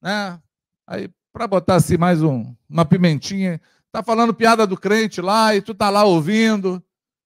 né? 0.00 0.40
Aí, 0.86 1.10
para 1.34 1.48
botar 1.48 1.74
assim 1.74 1.96
mais 1.96 2.22
um, 2.22 2.54
uma 2.68 2.84
pimentinha, 2.84 3.60
tá 3.90 4.04
falando 4.04 4.32
piada 4.32 4.64
do 4.68 4.78
crente 4.78 5.20
lá 5.20 5.52
e 5.52 5.60
tu 5.60 5.74
tá 5.74 5.90
lá 5.90 6.04
ouvindo, 6.04 6.80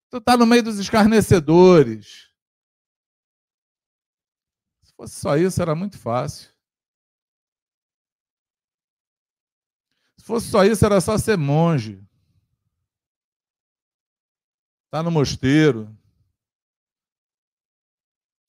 tu 0.09 0.19
tá 0.19 0.35
no 0.35 0.47
meio 0.47 0.63
dos 0.63 0.79
escarnecedores. 0.79 2.33
Se 4.83 4.95
fosse 4.97 5.21
só 5.21 5.37
isso, 5.37 5.61
era 5.61 5.75
muito 5.75 5.99
fácil. 5.99 6.51
fosse 10.23 10.51
só 10.51 10.65
isso, 10.65 10.85
era 10.85 11.01
só 11.03 11.19
ser 11.19 11.37
monge. 11.37 12.03
Tá 14.91 15.03
no 15.03 15.11
mosteiro. 15.11 15.95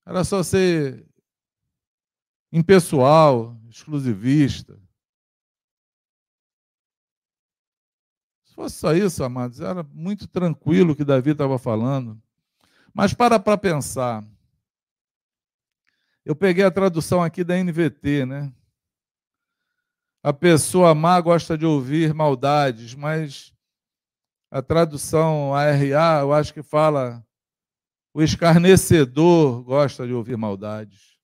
Era 0.05 0.23
só 0.23 0.41
ser 0.41 1.05
impessoal, 2.49 3.57
exclusivista. 3.69 4.78
Fosse 8.59 8.75
só 8.75 8.93
isso, 8.93 9.23
amados, 9.23 9.61
era 9.61 9.83
muito 9.83 10.27
tranquilo 10.27 10.91
o 10.91 10.95
que 10.95 11.05
Davi 11.05 11.31
estava 11.31 11.57
falando. 11.57 12.21
Mas 12.93 13.13
para 13.13 13.39
para 13.39 13.57
pensar. 13.57 14.21
Eu 16.25 16.35
peguei 16.35 16.65
a 16.65 16.71
tradução 16.71 17.23
aqui 17.23 17.41
da 17.41 17.55
NVT, 17.55 18.25
né? 18.25 18.51
A 20.21 20.33
pessoa 20.33 20.93
má 20.93 21.21
gosta 21.21 21.57
de 21.57 21.65
ouvir 21.65 22.13
maldades, 22.13 22.93
mas 22.93 23.53
a 24.51 24.61
tradução 24.61 25.55
ARA, 25.55 26.19
eu 26.19 26.33
acho 26.33 26.53
que 26.53 26.61
fala 26.61 27.25
o 28.13 28.21
escarnecedor 28.21 29.63
gosta 29.63 30.05
de 30.05 30.11
ouvir 30.11 30.35
maldades. 30.35 31.17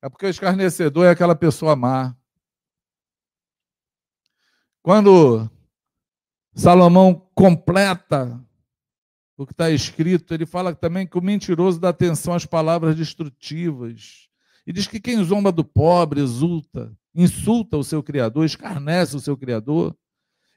É 0.00 0.08
porque 0.08 0.24
o 0.24 0.30
escarnecedor 0.30 1.04
é 1.04 1.10
aquela 1.10 1.36
pessoa 1.36 1.76
má. 1.76 2.16
Quando 4.82 5.50
Salomão 6.58 7.14
completa 7.36 8.44
o 9.36 9.46
que 9.46 9.52
está 9.52 9.70
escrito, 9.70 10.34
ele 10.34 10.44
fala 10.44 10.74
também 10.74 11.06
que 11.06 11.16
o 11.16 11.22
mentiroso 11.22 11.78
dá 11.78 11.90
atenção 11.90 12.34
às 12.34 12.44
palavras 12.44 12.96
destrutivas. 12.96 14.28
E 14.66 14.72
diz 14.72 14.88
que 14.88 14.98
quem 14.98 15.22
zomba 15.22 15.52
do 15.52 15.64
pobre 15.64 16.20
exulta, 16.20 16.92
insulta 17.14 17.76
o 17.76 17.84
seu 17.84 18.02
Criador, 18.02 18.44
escarnece 18.44 19.14
o 19.14 19.20
seu 19.20 19.36
Criador. 19.36 19.96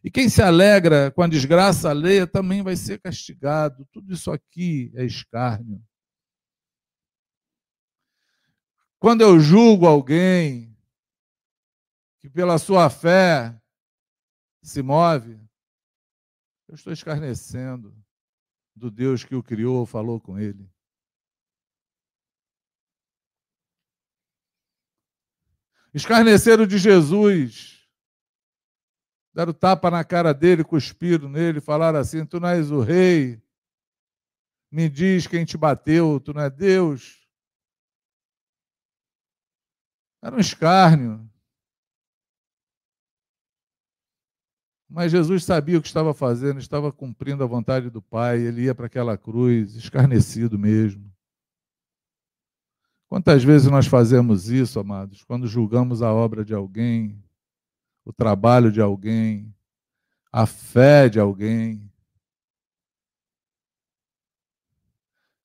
E 0.03 0.09
quem 0.09 0.27
se 0.27 0.41
alegra 0.41 1.11
com 1.11 1.21
a 1.21 1.27
desgraça 1.27 1.91
alheia 1.91 2.25
também 2.25 2.63
vai 2.63 2.75
ser 2.75 2.99
castigado. 2.99 3.87
Tudo 3.91 4.11
isso 4.11 4.31
aqui 4.31 4.91
é 4.95 5.05
escárnio. 5.05 5.79
Quando 8.97 9.21
eu 9.21 9.39
julgo 9.39 9.85
alguém 9.85 10.75
que 12.19 12.27
pela 12.27 12.57
sua 12.57 12.89
fé 12.89 13.55
se 14.63 14.81
move, 14.81 15.40
eu 16.71 16.75
estou 16.75 16.93
escarnecendo 16.93 17.93
do 18.73 18.89
Deus 18.89 19.25
que 19.25 19.35
o 19.35 19.43
criou, 19.43 19.85
falou 19.85 20.21
com 20.21 20.39
ele. 20.39 20.71
Escarneceram 25.93 26.65
de 26.65 26.77
Jesus, 26.77 27.85
deram 29.33 29.51
tapa 29.51 29.91
na 29.91 30.05
cara 30.05 30.33
dele, 30.33 30.63
cuspiram 30.63 31.27
nele, 31.27 31.59
falaram 31.59 31.99
assim: 31.99 32.25
Tu 32.25 32.39
não 32.39 32.47
és 32.47 32.71
o 32.71 32.79
rei, 32.79 33.43
me 34.71 34.87
diz 34.87 35.27
quem 35.27 35.43
te 35.43 35.57
bateu, 35.57 36.21
tu 36.21 36.33
não 36.33 36.41
é 36.41 36.49
Deus. 36.49 37.27
Era 40.21 40.37
um 40.37 40.39
escárnio. 40.39 41.29
Mas 44.93 45.09
Jesus 45.09 45.45
sabia 45.45 45.77
o 45.77 45.81
que 45.81 45.87
estava 45.87 46.13
fazendo, 46.13 46.59
estava 46.59 46.91
cumprindo 46.91 47.41
a 47.41 47.47
vontade 47.47 47.89
do 47.89 48.01
Pai, 48.01 48.41
ele 48.41 48.63
ia 48.63 48.75
para 48.75 48.87
aquela 48.87 49.17
cruz, 49.17 49.73
escarnecido 49.73 50.59
mesmo. 50.59 51.09
Quantas 53.07 53.41
vezes 53.41 53.71
nós 53.71 53.87
fazemos 53.87 54.49
isso, 54.49 54.81
amados, 54.81 55.23
quando 55.23 55.47
julgamos 55.47 56.01
a 56.01 56.11
obra 56.11 56.43
de 56.43 56.53
alguém, 56.53 57.23
o 58.03 58.11
trabalho 58.11 58.69
de 58.69 58.81
alguém, 58.81 59.55
a 60.29 60.45
fé 60.45 61.07
de 61.07 61.21
alguém? 61.21 61.89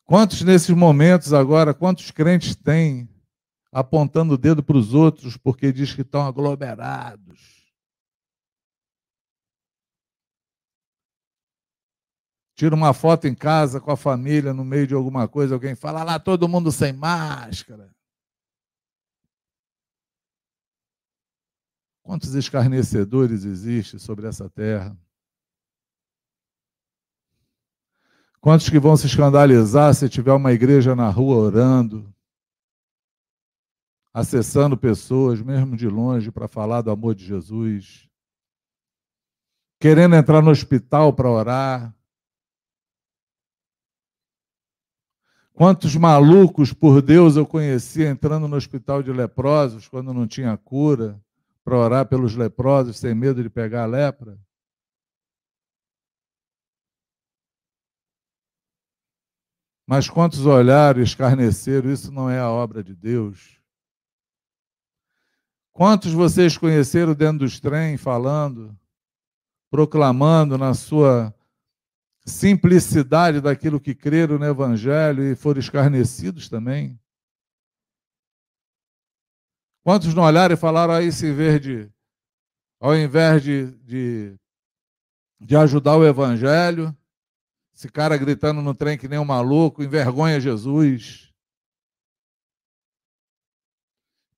Quantos 0.04 0.42
nesses 0.42 0.74
momentos 0.74 1.32
agora, 1.32 1.72
quantos 1.72 2.10
crentes 2.10 2.56
têm 2.56 3.08
apontando 3.70 4.34
o 4.34 4.38
dedo 4.38 4.60
para 4.60 4.76
os 4.76 4.92
outros 4.92 5.36
porque 5.36 5.72
diz 5.72 5.94
que 5.94 6.02
estão 6.02 6.26
aglomerados? 6.26 7.55
Tira 12.56 12.74
uma 12.74 12.94
foto 12.94 13.28
em 13.28 13.34
casa 13.34 13.78
com 13.80 13.90
a 13.90 13.96
família, 13.96 14.54
no 14.54 14.64
meio 14.64 14.86
de 14.86 14.94
alguma 14.94 15.28
coisa, 15.28 15.54
alguém 15.54 15.74
fala 15.74 16.02
lá, 16.02 16.18
todo 16.18 16.48
mundo 16.48 16.72
sem 16.72 16.92
máscara. 16.92 17.94
Quantos 22.02 22.34
escarnecedores 22.34 23.44
existem 23.44 24.00
sobre 24.00 24.26
essa 24.26 24.48
terra? 24.48 24.96
Quantos 28.40 28.70
que 28.70 28.78
vão 28.78 28.96
se 28.96 29.06
escandalizar 29.06 29.92
se 29.94 30.08
tiver 30.08 30.32
uma 30.32 30.52
igreja 30.52 30.94
na 30.94 31.10
rua 31.10 31.36
orando, 31.36 32.14
acessando 34.14 34.78
pessoas, 34.78 35.42
mesmo 35.42 35.76
de 35.76 35.88
longe, 35.88 36.30
para 36.30 36.48
falar 36.48 36.80
do 36.80 36.90
amor 36.90 37.14
de 37.14 37.26
Jesus, 37.26 38.08
querendo 39.78 40.14
entrar 40.14 40.40
no 40.40 40.50
hospital 40.50 41.12
para 41.12 41.28
orar, 41.28 41.95
Quantos 45.56 45.96
malucos 45.96 46.74
por 46.74 47.00
Deus 47.00 47.34
eu 47.34 47.46
conheci 47.46 48.02
entrando 48.02 48.46
no 48.46 48.56
hospital 48.56 49.02
de 49.02 49.10
leprosos 49.10 49.88
quando 49.88 50.12
não 50.12 50.26
tinha 50.26 50.54
cura, 50.54 51.18
para 51.64 51.78
orar 51.78 52.06
pelos 52.06 52.36
leprosos 52.36 52.98
sem 52.98 53.14
medo 53.14 53.42
de 53.42 53.48
pegar 53.48 53.84
a 53.84 53.86
lepra? 53.86 54.38
Mas 59.86 60.10
quantos 60.10 60.44
olharam 60.44 61.00
e 61.00 61.04
escarneceram, 61.04 61.90
isso 61.90 62.12
não 62.12 62.28
é 62.28 62.38
a 62.38 62.50
obra 62.50 62.84
de 62.84 62.94
Deus. 62.94 63.58
Quantos 65.72 66.12
vocês 66.12 66.58
conheceram 66.58 67.14
dentro 67.14 67.38
dos 67.38 67.58
trem 67.58 67.96
falando, 67.96 68.78
proclamando 69.70 70.58
na 70.58 70.74
sua 70.74 71.34
simplicidade 72.26 73.40
daquilo 73.40 73.80
que 73.80 73.94
creram 73.94 74.38
no 74.38 74.44
Evangelho 74.44 75.22
e 75.22 75.36
foram 75.36 75.60
escarnecidos 75.60 76.48
também? 76.48 76.98
Quantos 79.84 80.12
não 80.12 80.24
olharam 80.24 80.54
e 80.54 80.58
falaram 80.58 80.94
aí 80.94 81.12
se 81.12 81.32
verde, 81.32 81.88
ao 82.80 82.96
invés 82.96 83.40
de, 83.42 83.70
de, 83.84 84.36
de 85.40 85.56
ajudar 85.56 85.96
o 85.96 86.04
Evangelho, 86.04 86.96
esse 87.72 87.88
cara 87.88 88.16
gritando 88.16 88.60
no 88.60 88.74
trem 88.74 88.98
que 88.98 89.06
nem 89.06 89.18
um 89.18 89.24
maluco, 89.24 89.82
envergonha 89.82 90.40
Jesus. 90.40 91.32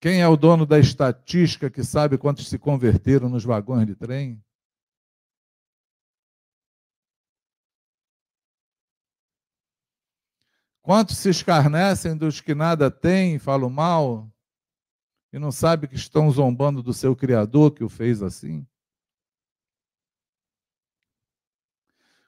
Quem 0.01 0.21
é 0.21 0.29
o 0.29 0.37
dono 0.37 0.67
da 0.67 0.79
estatística 0.79 1.71
que 1.71 1.83
sabe 1.83 2.19
quantos 2.19 2.49
se 2.49 2.59
converteram 2.59 3.29
nos 3.29 3.45
vagões 3.45 3.87
de 3.87 3.95
trem? 3.95 4.43
Quantos 10.89 11.19
se 11.19 11.29
escarnecem 11.29 12.17
dos 12.17 12.41
que 12.41 12.55
nada 12.55 12.91
têm 12.91 13.39
falam 13.39 13.69
mal 13.69 14.27
e 15.31 15.39
não 15.39 15.53
sabem 15.53 15.87
que 15.87 15.97
estão 15.97 16.31
zombando 16.31 16.83
do 16.83 16.95
seu 16.95 17.15
Criador 17.15 17.73
que 17.73 17.85
o 17.85 17.91
fez 17.91 18.23
assim? 18.23 18.67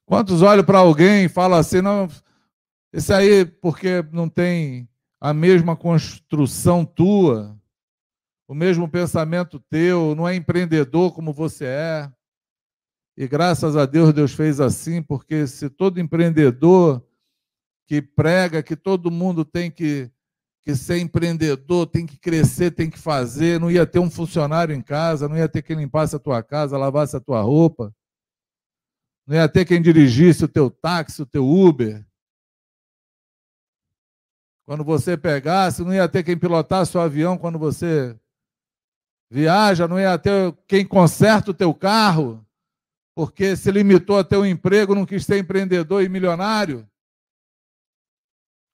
Quantos 0.04 0.42
olham 0.42 0.62
para 0.62 0.78
alguém 0.78 1.24
e 1.24 1.28
falam 1.30 1.58
assim, 1.58 1.80
não, 1.80 2.06
esse 2.92 3.10
aí 3.14 3.46
porque 3.46 4.02
não 4.12 4.28
tem 4.28 4.86
a 5.18 5.32
mesma 5.32 5.74
construção 5.74 6.84
tua, 6.84 7.58
o 8.46 8.52
mesmo 8.54 8.86
pensamento 8.86 9.58
teu, 9.58 10.14
não 10.14 10.28
é 10.28 10.34
empreendedor 10.34 11.14
como 11.14 11.32
você 11.32 11.64
é. 11.64 12.12
E 13.16 13.26
graças 13.26 13.74
a 13.74 13.86
Deus 13.86 14.12
Deus 14.12 14.34
fez 14.34 14.60
assim, 14.60 15.02
porque 15.02 15.46
se 15.46 15.70
todo 15.70 15.98
empreendedor 15.98 17.02
que 17.90 18.00
prega 18.00 18.62
que 18.62 18.76
todo 18.76 19.10
mundo 19.10 19.44
tem 19.44 19.68
que, 19.68 20.08
que 20.62 20.76
ser 20.76 21.00
empreendedor, 21.00 21.88
tem 21.88 22.06
que 22.06 22.16
crescer, 22.16 22.70
tem 22.70 22.88
que 22.88 22.96
fazer, 22.96 23.58
não 23.58 23.68
ia 23.68 23.84
ter 23.84 23.98
um 23.98 24.08
funcionário 24.08 24.72
em 24.72 24.80
casa, 24.80 25.28
não 25.28 25.36
ia 25.36 25.48
ter 25.48 25.60
quem 25.60 25.74
limpasse 25.74 26.14
a 26.14 26.20
tua 26.20 26.40
casa, 26.40 26.78
lavasse 26.78 27.16
a 27.16 27.20
tua 27.20 27.42
roupa, 27.42 27.92
não 29.26 29.34
ia 29.34 29.48
ter 29.48 29.64
quem 29.64 29.82
dirigisse 29.82 30.44
o 30.44 30.48
teu 30.48 30.70
táxi, 30.70 31.20
o 31.20 31.26
teu 31.26 31.44
Uber. 31.44 32.06
Quando 34.64 34.84
você 34.84 35.16
pegasse, 35.16 35.82
não 35.82 35.92
ia 35.92 36.08
ter 36.08 36.22
quem 36.22 36.38
pilotasse 36.38 36.96
o 36.96 37.00
avião 37.00 37.36
quando 37.36 37.58
você 37.58 38.16
viaja, 39.28 39.88
não 39.88 39.98
ia 39.98 40.16
ter 40.16 40.56
quem 40.68 40.86
conserta 40.86 41.50
o 41.50 41.54
teu 41.54 41.74
carro, 41.74 42.46
porque 43.16 43.56
se 43.56 43.68
limitou 43.72 44.16
a 44.16 44.22
ter 44.22 44.36
um 44.36 44.46
emprego, 44.46 44.94
não 44.94 45.04
quis 45.04 45.26
ser 45.26 45.38
empreendedor 45.38 46.04
e 46.04 46.08
milionário. 46.08 46.88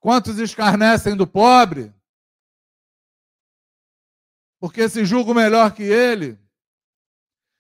Quantos 0.07 0.39
escarnecem 0.39 1.16
do 1.16 1.27
pobre? 1.27 1.93
Porque 4.61 4.89
se 4.89 5.05
julga 5.05 5.35
melhor 5.35 5.74
que 5.74 5.83
ele. 5.83 6.39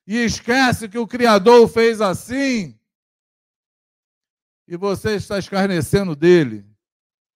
e 0.06 0.18
esquece 0.18 0.88
que 0.88 0.96
o 0.96 1.08
Criador 1.08 1.68
fez 1.68 2.00
assim, 2.00 2.78
e 4.68 4.76
você 4.76 5.16
está 5.16 5.40
escarnecendo 5.40 6.14
dele, 6.14 6.64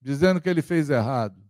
dizendo 0.00 0.40
que 0.40 0.48
ele 0.48 0.62
fez 0.62 0.88
errado. 0.88 1.44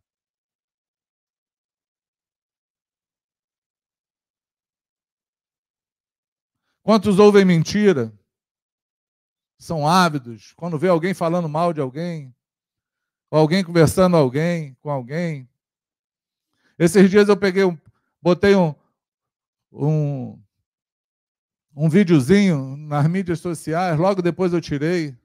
Quantos 6.82 7.18
ouvem 7.18 7.44
mentira? 7.44 8.10
São 9.58 9.86
ávidos. 9.86 10.54
Quando 10.54 10.78
vê 10.78 10.88
alguém 10.88 11.12
falando 11.12 11.46
mal 11.46 11.74
de 11.74 11.82
alguém, 11.82 12.34
ou 13.30 13.38
alguém 13.38 13.62
conversando 13.62 14.16
alguém, 14.16 14.74
com 14.80 14.90
alguém. 14.90 15.48
Esses 16.78 17.08
dias 17.08 17.28
eu 17.28 17.36
peguei 17.36 17.64
um, 17.64 17.78
botei 18.20 18.56
um, 18.56 18.74
um, 19.72 20.42
um 21.76 21.88
videozinho 21.88 22.76
nas 22.76 23.06
mídias 23.06 23.38
sociais, 23.38 23.98
logo 23.98 24.20
depois 24.20 24.52
eu 24.52 24.60
tirei. 24.60 25.16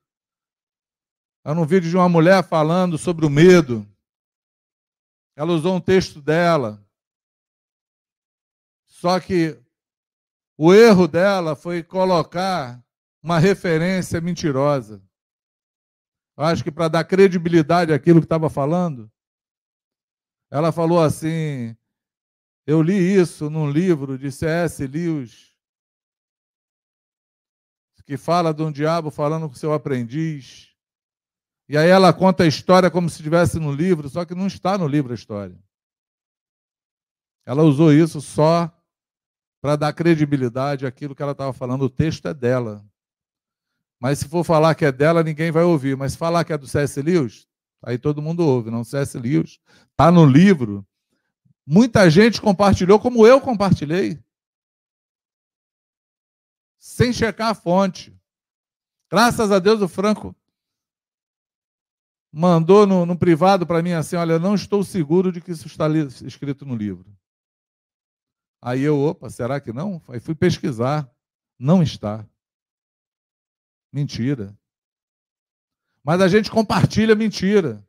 Era 1.44 1.60
um 1.60 1.66
vídeo 1.66 1.90
de 1.90 1.96
uma 1.96 2.10
mulher 2.10 2.44
falando 2.44 2.98
sobre 2.98 3.26
o 3.26 3.30
medo. 3.30 3.88
Ela 5.36 5.52
usou 5.54 5.76
um 5.76 5.82
texto 5.82 6.22
dela. 6.22 6.84
Só 8.88 9.20
que 9.20 9.60
o 10.58 10.74
erro 10.74 11.08
dela 11.08 11.56
foi 11.56 11.84
colocar 11.84 12.84
uma 13.22 13.38
referência 13.38 14.20
mentirosa. 14.22 15.05
Acho 16.38 16.64
que 16.64 16.72
para 16.72 16.88
dar 16.88 17.04
credibilidade 17.06 17.94
àquilo 17.94 18.20
que 18.20 18.26
estava 18.26 18.50
falando, 18.50 19.12
ela 20.52 20.72
falou 20.72 21.02
assim: 21.02 21.76
Eu 22.66 22.82
li 22.82 22.94
isso 22.94 23.50
num 23.50 23.70
livro 23.70 24.18
de 24.18 24.32
C.S. 24.32 24.86
Lewis, 24.86 25.56
que 28.06 28.18
fala 28.18 28.54
de 28.54 28.62
um 28.62 28.72
diabo 28.72 29.10
falando 29.10 29.50
com 29.50 29.56
seu 29.56 29.74
aprendiz. 29.74 30.72
E 31.68 31.78
aí 31.78 31.90
ela 31.90 32.14
conta 32.14 32.44
a 32.44 32.48
história 32.48 32.92
como 32.92 33.10
se 33.10 33.18
estivesse 33.18 33.60
no 33.60 33.72
livro, 33.72 34.08
só 34.08 34.24
que 34.24 34.36
não 34.36 34.46
está 34.46 34.78
no 34.78 34.88
livro 34.88 35.12
a 35.12 35.16
história. 35.16 35.60
Ela 37.46 37.64
usou 37.64 37.92
isso 37.92 38.22
só 38.22 38.72
para 39.62 39.76
dar 39.76 39.94
credibilidade 39.94 40.86
àquilo 40.86 41.16
que 41.16 41.24
ela 41.24 41.32
estava 41.32 41.52
falando. 41.54 41.84
O 41.84 41.90
texto 41.90 42.28
é 42.28 42.34
dela. 42.34 42.86
Mas 44.00 44.20
se 44.20 44.28
for 44.28 44.44
falar 44.44 44.76
que 44.76 44.86
é 44.86 44.92
dela, 44.92 45.24
ninguém 45.24 45.52
vai 45.52 45.64
ouvir. 45.64 45.96
Mas 45.96 46.16
falar 46.16 46.44
que 46.44 46.54
é 46.54 46.58
do 46.58 46.68
C.S. 46.68 47.02
Lewis, 47.02 47.48
aí 47.84 47.98
todo 47.98 48.22
mundo 48.22 48.46
ouve. 48.46 48.70
Não, 48.70 48.84
C.S. 48.84 49.18
Lewis 49.18 49.60
está 49.92 50.12
no 50.12 50.26
livro. 50.26 50.86
Muita 51.66 52.10
gente 52.10 52.42
compartilhou, 52.42 53.00
como 53.00 53.26
eu 53.26 53.42
compartilhei. 53.42 54.20
Sem 56.80 57.12
checar 57.12 57.50
a 57.50 57.56
fonte. 57.56 58.16
Graças 59.10 59.52
a 59.52 59.60
Deus 59.60 59.82
o 59.82 59.88
Franco 59.88 60.36
mandou 62.38 62.86
no, 62.86 63.06
no 63.06 63.18
privado 63.18 63.66
para 63.66 63.82
mim 63.82 63.94
assim: 63.94 64.18
olha, 64.18 64.38
não 64.38 64.54
estou 64.54 64.84
seguro 64.84 65.32
de 65.32 65.40
que 65.40 65.52
isso 65.52 65.68
está 65.68 65.88
escrito 66.26 66.66
no 66.66 66.76
livro. 66.76 67.16
Aí 68.62 68.82
eu, 68.82 69.00
opa, 69.00 69.30
será 69.30 69.62
que 69.62 69.72
não? 69.72 70.02
Aí 70.10 70.20
fui 70.20 70.36
pesquisar. 70.36 71.10
Não 71.58 71.82
está. 71.82 72.28
Mentira. 73.96 74.54
Mas 76.04 76.20
a 76.20 76.28
gente 76.28 76.52
compartilha 76.52 77.16
mentira. 77.16 77.82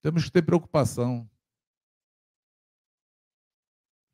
Temos 0.00 0.22
que 0.22 0.30
ter 0.30 0.42
preocupação 0.42 1.28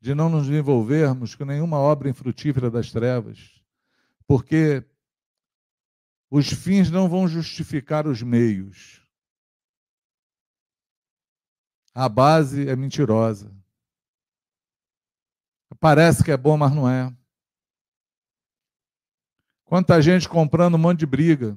de 0.01 0.15
não 0.15 0.29
nos 0.29 0.49
envolvermos 0.49 1.35
com 1.35 1.45
nenhuma 1.45 1.77
obra 1.77 2.09
infrutífera 2.09 2.71
das 2.71 2.91
trevas, 2.91 3.63
porque 4.25 4.83
os 6.31 6.51
fins 6.51 6.89
não 6.89 7.07
vão 7.07 7.27
justificar 7.27 8.07
os 8.07 8.23
meios. 8.23 9.07
A 11.93 12.09
base 12.09 12.67
é 12.67 12.75
mentirosa. 12.75 13.55
Parece 15.79 16.23
que 16.23 16.31
é 16.31 16.37
bom, 16.37 16.57
mas 16.57 16.73
não 16.73 16.89
é. 16.89 17.18
Quanta 19.69 20.01
gente 20.01 20.27
comprando 20.27 20.73
um 20.73 20.79
monte 20.79 21.01
de 21.01 21.05
briga. 21.05 21.55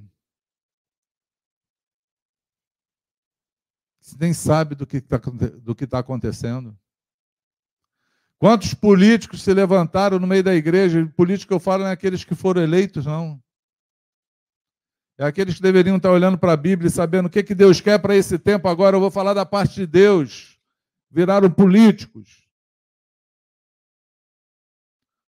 Você 4.02 4.14
nem 4.20 4.34
sabe 4.34 4.74
do 4.74 4.86
que 4.86 4.98
está 4.98 5.18
tá 5.18 5.98
acontecendo. 5.98 6.78
Quantos 8.39 8.74
políticos 8.74 9.40
se 9.40 9.55
levantaram 9.55 10.18
no 10.18 10.26
meio 10.26 10.44
da 10.44 10.55
igreja? 10.55 11.10
Político 11.16 11.55
eu 11.55 11.59
falo 11.59 11.84
não 11.84 11.89
é 11.89 11.93
aqueles 11.93 12.22
que 12.22 12.34
foram 12.34 12.60
eleitos, 12.60 13.06
não. 13.06 13.43
É 15.16 15.24
aqueles 15.24 15.55
que 15.55 15.62
deveriam 15.62 15.97
estar 15.97 16.10
olhando 16.10 16.36
para 16.36 16.52
a 16.52 16.56
Bíblia 16.56 16.89
e 16.89 16.93
sabendo 16.93 17.26
o 17.28 17.30
que, 17.30 17.43
que 17.43 17.55
Deus 17.55 17.80
quer 17.80 17.98
para 17.98 18.14
esse 18.14 18.39
tempo. 18.39 18.68
Agora 18.68 18.94
eu 18.94 19.01
vou 19.01 19.10
falar 19.10 19.32
da 19.32 19.47
parte 19.47 19.76
de 19.76 19.86
Deus. 19.86 20.60
Viraram 21.10 21.51
políticos. 21.51 22.47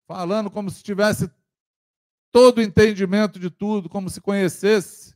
Falando 0.06 0.52
como 0.52 0.70
se 0.70 0.84
tivesse 0.84 1.32
todo 2.34 2.58
o 2.58 2.62
entendimento 2.62 3.40
de 3.40 3.50
tudo, 3.50 3.88
como 3.88 4.10
se 4.10 4.20
conhecesse. 4.20 5.16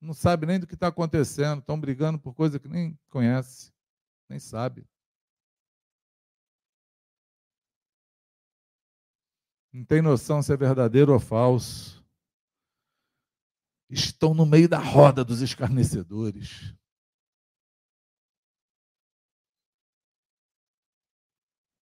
Não 0.00 0.12
sabe 0.12 0.44
nem 0.44 0.60
do 0.60 0.66
que 0.66 0.74
está 0.74 0.88
acontecendo. 0.88 1.60
Estão 1.60 1.80
brigando 1.80 2.18
por 2.18 2.34
coisa 2.34 2.58
que 2.58 2.68
nem 2.68 2.98
conhece, 3.08 3.72
nem 4.28 4.38
sabe. 4.38 4.86
não 9.76 9.84
tem 9.84 10.00
noção 10.00 10.40
se 10.40 10.50
é 10.50 10.56
verdadeiro 10.56 11.12
ou 11.12 11.20
falso. 11.20 12.02
Estão 13.90 14.32
no 14.32 14.46
meio 14.46 14.68
da 14.68 14.78
roda 14.78 15.22
dos 15.22 15.42
escarnecedores. 15.42 16.74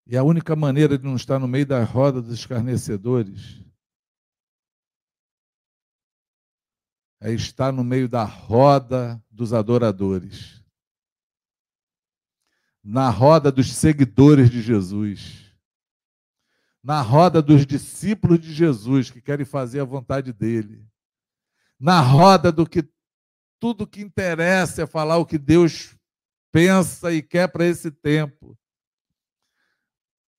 E 0.07 0.17
a 0.17 0.23
única 0.23 0.55
maneira 0.55 0.99
de 0.99 1.05
não 1.05 1.17
estar 1.17 1.39
no 1.39 1.49
meio 1.49 1.65
da 1.65 1.83
roda 1.83 2.21
dos 2.21 2.35
escarnecedores 2.35 3.65
é 7.21 7.33
estar 7.33 7.73
no 7.73 7.83
meio 7.83 8.07
da 8.07 8.23
roda 8.23 9.23
dos 9.31 9.55
adoradores, 9.55 10.63
na 12.83 13.09
roda 13.09 13.51
dos 13.51 13.73
seguidores 13.73 14.51
de 14.51 14.61
Jesus. 14.61 15.43
Na 16.83 17.01
roda 17.01 17.41
dos 17.41 17.65
discípulos 17.65 18.39
de 18.39 18.53
Jesus 18.53 19.11
que 19.11 19.23
querem 19.23 19.47
fazer 19.47 19.81
a 19.81 19.85
vontade 19.85 20.35
dele, 20.35 20.87
na 21.81 21.99
roda 22.03 22.53
do 22.53 22.69
que 22.69 22.87
tudo 23.59 23.87
que 23.87 24.03
interessa 24.03 24.83
é 24.83 24.87
falar 24.87 25.17
o 25.17 25.25
que 25.25 25.39
Deus 25.39 25.97
pensa 26.53 27.11
e 27.11 27.23
quer 27.23 27.49
para 27.49 27.65
esse 27.65 27.91
tempo, 27.91 28.55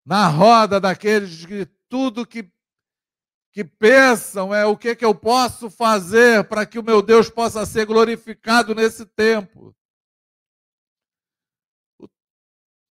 na 0.06 0.28
roda 0.28 0.80
daqueles 0.80 1.46
que 1.46 1.66
tudo 1.90 2.26
que 2.26 2.50
que 3.52 3.64
pensam 3.64 4.54
é 4.54 4.66
o 4.66 4.76
que, 4.76 4.94
que 4.94 5.06
eu 5.06 5.16
posso 5.16 5.70
fazer 5.70 6.44
para 6.50 6.66
que 6.66 6.78
o 6.78 6.84
meu 6.84 7.02
Deus 7.02 7.30
possa 7.30 7.66
ser 7.66 7.86
glorificado 7.86 8.76
nesse 8.76 9.06
tempo. 9.06 9.74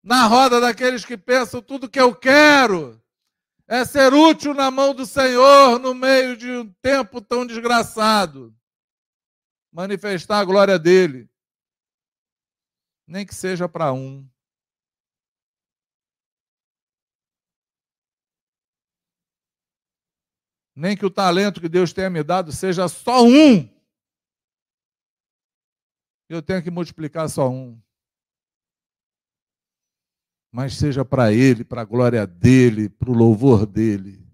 Na 0.03 0.25
roda 0.25 0.59
daqueles 0.59 1.05
que 1.05 1.15
pensam 1.15 1.61
tudo 1.61 1.87
que 1.87 1.99
eu 1.99 2.15
quero 2.15 2.99
é 3.67 3.85
ser 3.85 4.11
útil 4.11 4.55
na 4.55 4.71
mão 4.71 4.95
do 4.95 5.05
Senhor 5.05 5.77
no 5.77 5.93
meio 5.93 6.35
de 6.35 6.49
um 6.49 6.73
tempo 6.81 7.21
tão 7.21 7.45
desgraçado. 7.45 8.51
Manifestar 9.71 10.39
a 10.39 10.45
glória 10.45 10.79
dele. 10.79 11.29
Nem 13.07 13.23
que 13.23 13.35
seja 13.35 13.69
para 13.69 13.93
um. 13.93 14.27
Nem 20.75 20.97
que 20.97 21.05
o 21.05 21.09
talento 21.09 21.61
que 21.61 21.69
Deus 21.69 21.93
tenha 21.93 22.09
me 22.09 22.21
dado 22.21 22.51
seja 22.51 22.87
só 22.87 23.23
um. 23.23 23.69
Eu 26.27 26.41
tenho 26.41 26.61
que 26.61 26.71
multiplicar 26.71 27.29
só 27.29 27.49
um 27.49 27.79
mas 30.55 30.77
seja 30.77 31.03
para 31.03 31.33
Ele, 31.33 31.65
para 31.65 31.81
a 31.81 31.83
glória 31.83 32.25
dEle, 32.25 32.87
para 32.87 33.11
o 33.11 33.13
louvor 33.13 33.65
dEle. 33.65 34.25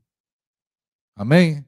Amém? 1.15 1.65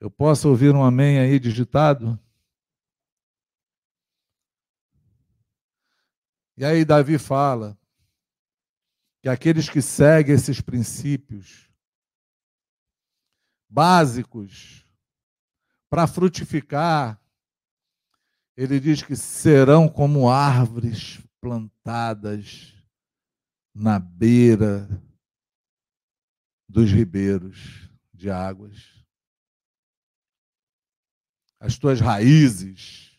Eu 0.00 0.10
posso 0.10 0.48
ouvir 0.48 0.74
um 0.74 0.82
amém 0.82 1.20
aí 1.20 1.38
digitado? 1.38 2.18
E 6.56 6.64
aí 6.64 6.84
Davi 6.84 7.16
fala 7.16 7.78
que 9.22 9.28
aqueles 9.28 9.70
que 9.70 9.80
seguem 9.80 10.34
esses 10.34 10.60
princípios 10.60 11.71
básicos 13.72 14.86
para 15.88 16.06
frutificar 16.06 17.18
ele 18.54 18.78
diz 18.78 19.02
que 19.02 19.16
serão 19.16 19.88
como 19.88 20.28
árvores 20.28 21.20
plantadas 21.40 22.74
na 23.74 23.98
beira 23.98 24.86
dos 26.68 26.90
ribeiros 26.90 27.88
de 28.12 28.30
águas. 28.30 29.02
As 31.58 31.78
tuas 31.78 31.98
raízes 31.98 33.18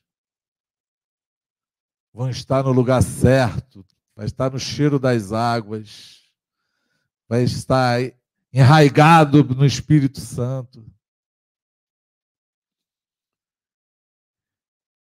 vão 2.13 2.29
estar 2.29 2.63
no 2.63 2.71
lugar 2.71 3.01
certo, 3.01 3.83
vai 4.15 4.27
estar 4.27 4.51
no 4.51 4.59
cheiro 4.59 4.99
das 4.99 5.31
águas, 5.31 6.31
vai 7.27 7.43
estar 7.43 7.99
enraigado 8.53 9.43
no 9.43 9.65
Espírito 9.65 10.19
Santo. 10.19 10.85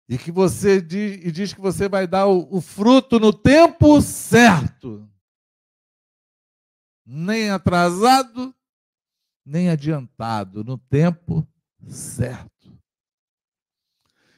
E 0.09 0.19
que 0.19 0.33
você 0.33 0.81
diz, 0.81 1.25
e 1.25 1.33
diz 1.33 1.53
que 1.53 1.61
você 1.61 1.89
vai 1.89 2.07
dar 2.07 2.27
o, 2.27 2.57
o 2.57 2.61
fruto 2.61 3.19
no 3.19 3.33
tempo 3.33 4.01
certo. 4.01 5.09
Nem 7.05 7.51
atrasado, 7.51 8.55
nem 9.45 9.69
adiantado, 9.69 10.65
no 10.65 10.77
tempo 10.77 11.47
certo. 11.89 12.77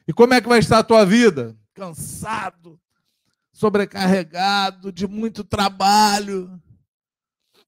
E 0.07 0.13
como 0.13 0.33
é 0.33 0.41
que 0.41 0.47
vai 0.47 0.59
estar 0.59 0.79
a 0.79 0.83
tua 0.83 1.05
vida? 1.05 1.57
Cansado, 1.73 2.79
sobrecarregado, 3.51 4.91
de 4.91 5.07
muito 5.07 5.43
trabalho, 5.43 6.59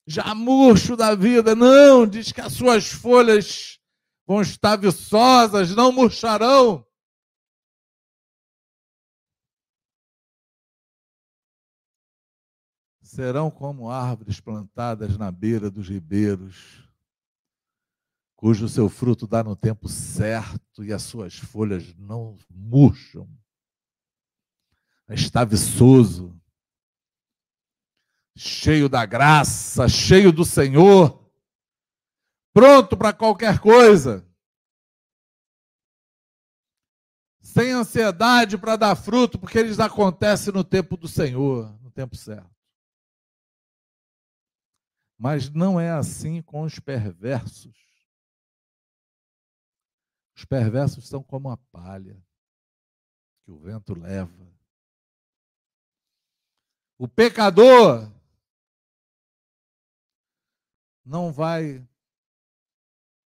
já 0.06 0.34
murcho 0.36 0.95
da 0.95 1.15
vida. 1.15 1.56
Não, 1.56 2.06
diz 2.07 2.32
que 2.32 2.41
as 2.41 2.53
suas 2.53 2.88
folhas 2.88 3.80
vão 4.26 4.41
estar 4.41 4.76
viçosas, 4.76 5.76
não 5.76 5.91
murcharão. 5.91 6.86
serão 13.11 13.52
como 13.52 13.90
árvores 13.90 14.40
plantadas 14.40 15.18
na 15.18 15.30
beira 15.30 15.69
dos 15.69 15.90
ribeiros, 15.90 16.90
cujo 18.38 18.69
seu 18.69 18.88
fruto 18.88 19.28
dá 19.28 19.44
no 19.44 19.53
tempo 19.53 19.90
certo 19.90 20.82
e 20.82 20.94
as 20.94 21.03
suas 21.03 21.36
folhas 21.36 21.94
não 21.98 22.38
murcham. 22.49 23.30
Está 25.10 25.44
viçoso, 25.44 26.40
cheio 28.43 28.89
da 28.89 29.05
graça, 29.05 29.88
cheio 29.88 30.31
do 30.31 30.43
Senhor, 30.43 31.31
pronto 32.51 32.97
para 32.97 33.13
qualquer 33.13 33.59
coisa. 33.59 34.27
Sem 37.39 37.72
ansiedade 37.72 38.57
para 38.57 38.76
dar 38.77 38.95
fruto, 38.95 39.38
porque 39.38 39.59
eles 39.59 39.80
acontecem 39.80 40.51
no 40.51 40.63
tempo 40.63 40.97
do 40.97 41.07
Senhor, 41.07 41.72
no 41.84 41.91
tempo 41.91 42.15
certo. 42.15 42.49
Mas 45.19 45.47
não 45.51 45.80
é 45.80 45.91
assim 45.91 46.41
com 46.41 46.63
os 46.63 46.80
perversos. 46.80 47.77
Os 50.35 50.45
perversos 50.45 51.07
são 51.07 51.22
como 51.22 51.51
a 51.51 51.57
palha 51.57 52.19
que 53.43 53.51
o 53.51 53.59
vento 53.59 53.93
leva. 53.93 54.51
O 56.97 57.07
pecador 57.07 58.11
não 61.06 61.32
vai 61.32 61.88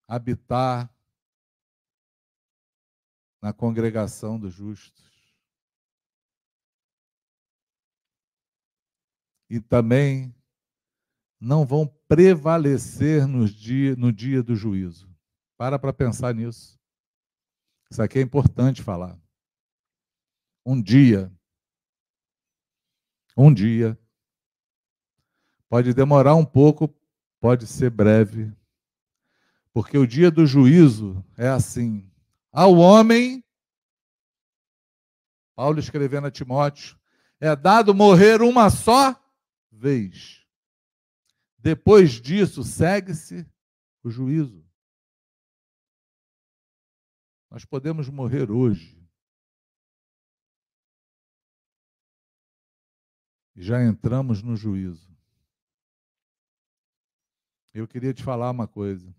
habitar 0.07 0.93
na 3.41 3.51
congregação 3.51 4.39
dos 4.39 4.53
justos. 4.53 5.03
E 9.49 9.59
também 9.59 10.33
não 11.39 11.65
vão 11.65 11.85
prevalecer 12.07 13.27
no 13.27 13.47
dia, 13.47 13.95
no 13.95 14.13
dia 14.13 14.41
do 14.41 14.55
juízo. 14.55 15.13
Para 15.57 15.77
para 15.77 15.91
pensar 15.91 16.33
nisso. 16.33 16.79
Isso 17.91 18.01
aqui 18.01 18.19
é 18.19 18.21
importante 18.21 18.81
falar. 18.81 19.19
Um 20.65 20.81
dia, 20.81 21.31
um 23.35 23.53
dia, 23.53 23.99
pode 25.67 25.93
demorar 25.93 26.35
um 26.35 26.45
pouco, 26.45 26.87
pode 27.43 27.67
ser 27.67 27.89
breve, 27.89 28.55
porque 29.73 29.97
o 29.97 30.07
dia 30.07 30.31
do 30.31 30.45
juízo 30.45 31.21
é 31.37 31.49
assim: 31.49 32.09
ao 32.49 32.75
homem, 32.75 33.43
Paulo 35.53 35.77
escrevendo 35.77 36.27
a 36.27 36.31
Timóteo, 36.31 36.97
é 37.41 37.53
dado 37.53 37.93
morrer 37.93 38.41
uma 38.41 38.69
só 38.69 39.21
vez. 39.69 40.47
Depois 41.57 42.11
disso, 42.11 42.63
segue-se 42.63 43.45
o 44.01 44.09
juízo. 44.09 44.65
Nós 47.51 47.65
podemos 47.65 48.07
morrer 48.07 48.49
hoje. 48.49 49.05
Já 53.53 53.83
entramos 53.83 54.41
no 54.41 54.55
juízo. 54.55 55.12
Eu 57.73 57.87
queria 57.87 58.13
te 58.13 58.23
falar 58.23 58.51
uma 58.51 58.67
coisa. 58.67 59.13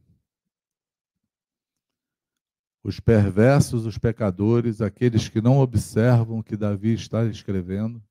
Os 2.83 3.01
perversos, 3.01 3.87
os 3.87 3.99
pecadores, 3.99 4.81
aqueles 4.81 5.29
que 5.29 5.41
não 5.41 5.59
observam 5.59 6.39
o 6.39 6.45
que 6.45 6.57
Davi 6.57 6.93
está 6.93 7.25
escrevendo, 7.25 8.03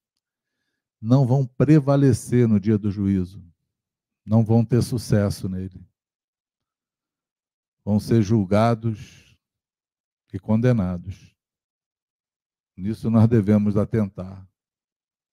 não 1.00 1.26
vão 1.26 1.46
prevalecer 1.46 2.48
no 2.48 2.60
dia 2.60 2.78
do 2.78 2.92
juízo 2.92 3.44
não 4.26 4.44
vão 4.44 4.64
ter 4.64 4.82
sucesso 4.82 5.50
nele. 5.50 5.86
Vão 7.84 8.00
ser 8.00 8.22
julgados 8.22 9.38
e 10.32 10.40
condenados. 10.40 11.36
Nisso 12.76 13.10
nós 13.10 13.28
devemos 13.28 13.76
atentar. 13.76 14.48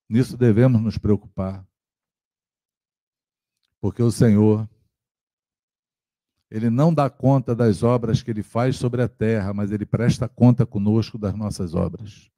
Nisso 0.07 0.37
devemos 0.37 0.81
nos 0.81 0.97
preocupar. 0.97 1.65
Porque 3.79 4.03
o 4.03 4.11
Senhor, 4.11 4.69
Ele 6.51 6.69
não 6.69 6.93
dá 6.93 7.09
conta 7.09 7.55
das 7.55 7.81
obras 7.81 8.21
que 8.21 8.29
Ele 8.29 8.43
faz 8.43 8.75
sobre 8.75 9.01
a 9.01 9.07
terra, 9.07 9.53
mas 9.53 9.71
Ele 9.71 9.85
presta 9.85 10.27
conta 10.27 10.65
conosco 10.65 11.17
das 11.17 11.33
nossas 11.33 11.73
obras. 11.73 12.29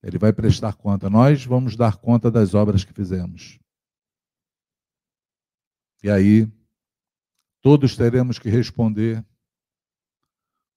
Ele 0.00 0.16
vai 0.16 0.32
prestar 0.32 0.74
conta. 0.74 1.10
Nós 1.10 1.44
vamos 1.44 1.74
dar 1.74 1.96
conta 1.96 2.30
das 2.30 2.54
obras 2.54 2.84
que 2.84 2.92
fizemos. 2.92 3.58
E 6.00 6.08
aí, 6.08 6.46
todos 7.60 7.96
teremos 7.96 8.38
que 8.38 8.48
responder 8.48 9.26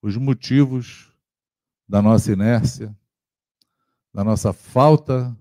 os 0.02 0.18
motivos 0.18 1.14
da 1.88 2.02
nossa 2.02 2.32
inércia, 2.32 2.98
da 4.12 4.24
nossa 4.24 4.52
falta 4.52 5.38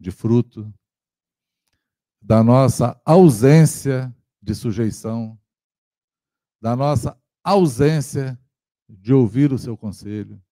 de 0.00 0.10
fruto, 0.10 0.72
da 2.22 2.42
nossa 2.42 2.98
ausência 3.04 4.14
de 4.48 4.54
sujeição, 4.54 5.38
da 6.58 6.74
nossa 6.74 7.20
ausência 7.44 8.40
de 8.88 9.12
ouvir 9.12 9.52
o 9.52 9.58
seu 9.58 9.76
conselho, 9.76 10.42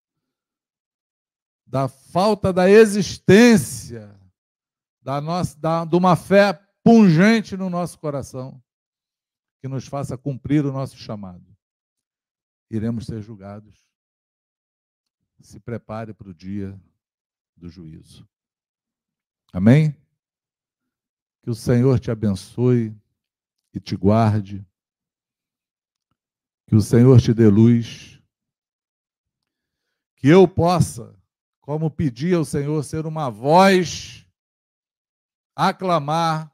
da 1.67 1.89
falta 1.89 2.53
da 2.53 2.69
existência 2.69 4.15
da 5.01 5.19
nossa, 5.19 5.59
da, 5.59 5.85
de 5.87 5.97
uma 5.97 6.15
fé 6.15 6.53
pungente 6.85 7.57
no 7.57 7.71
nosso 7.71 7.99
coração, 7.99 8.63
que 9.63 9.69
nos 9.69 9.87
faça 9.87 10.19
cumprir 10.19 10.67
o 10.67 10.73
nosso 10.73 10.99
chamado. 10.99 11.57
Iremos 12.71 13.07
ser 13.07 13.23
julgados. 13.23 13.89
Se 15.41 15.59
prepare 15.59 16.13
para 16.13 16.29
o 16.29 16.35
dia 16.35 16.79
do 17.57 17.69
juízo. 17.69 18.29
Amém? 19.53 19.97
Que 21.43 21.51
o 21.51 21.55
Senhor 21.55 21.99
te 21.99 22.11
abençoe 22.11 22.95
e 23.77 23.81
te 23.81 23.95
guarde. 23.95 24.67
Que 26.67 26.75
o 26.75 26.81
Senhor 26.81 27.21
te 27.21 27.35
dê 27.35 27.47
luz. 27.49 28.21
Que 30.17 30.29
eu 30.29 30.49
possa, 30.49 31.15
como 31.61 31.91
pedi 31.91 32.35
ao 32.35 32.45
Senhor, 32.45 32.83
ser 32.83 33.05
uma 33.07 33.31
voz, 33.31 34.27
aclamar 35.55 36.51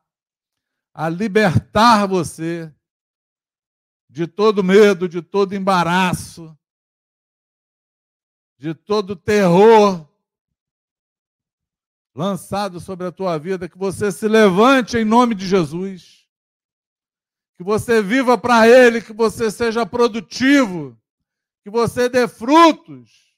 a 0.92 1.08
libertar 1.08 2.06
você 2.06 2.74
de 4.10 4.26
todo 4.26 4.64
medo, 4.64 5.08
de 5.08 5.22
todo 5.22 5.54
embaraço, 5.54 6.56
de 8.58 8.74
todo 8.74 9.16
terror 9.16 10.06
lançado 12.14 12.78
sobre 12.78 13.06
a 13.06 13.12
tua 13.12 13.38
vida, 13.38 13.68
que 13.68 13.78
você 13.78 14.12
se 14.12 14.28
levante 14.28 14.98
em 14.98 15.04
nome 15.04 15.34
de 15.34 15.46
Jesus, 15.46 16.21
que 17.56 17.62
você 17.62 18.02
viva 18.02 18.36
para 18.36 18.66
Ele, 18.68 19.02
que 19.02 19.12
você 19.12 19.50
seja 19.50 19.86
produtivo, 19.86 20.98
que 21.62 21.70
você 21.70 22.08
dê 22.08 22.26
frutos, 22.26 23.32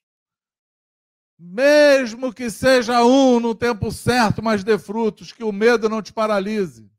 Mesmo 1.47 2.32
que 2.32 2.49
seja 2.49 3.05
um 3.05 3.41
no 3.41 3.55
tempo 3.55 3.91
certo, 3.91 4.43
mas 4.43 4.62
dê 4.62 4.78
frutos, 4.78 5.32
que 5.32 5.43
o 5.43 5.53
medo 5.53 5.89
não 5.89 6.01
te 6.01 6.12
paralise. 6.12 6.91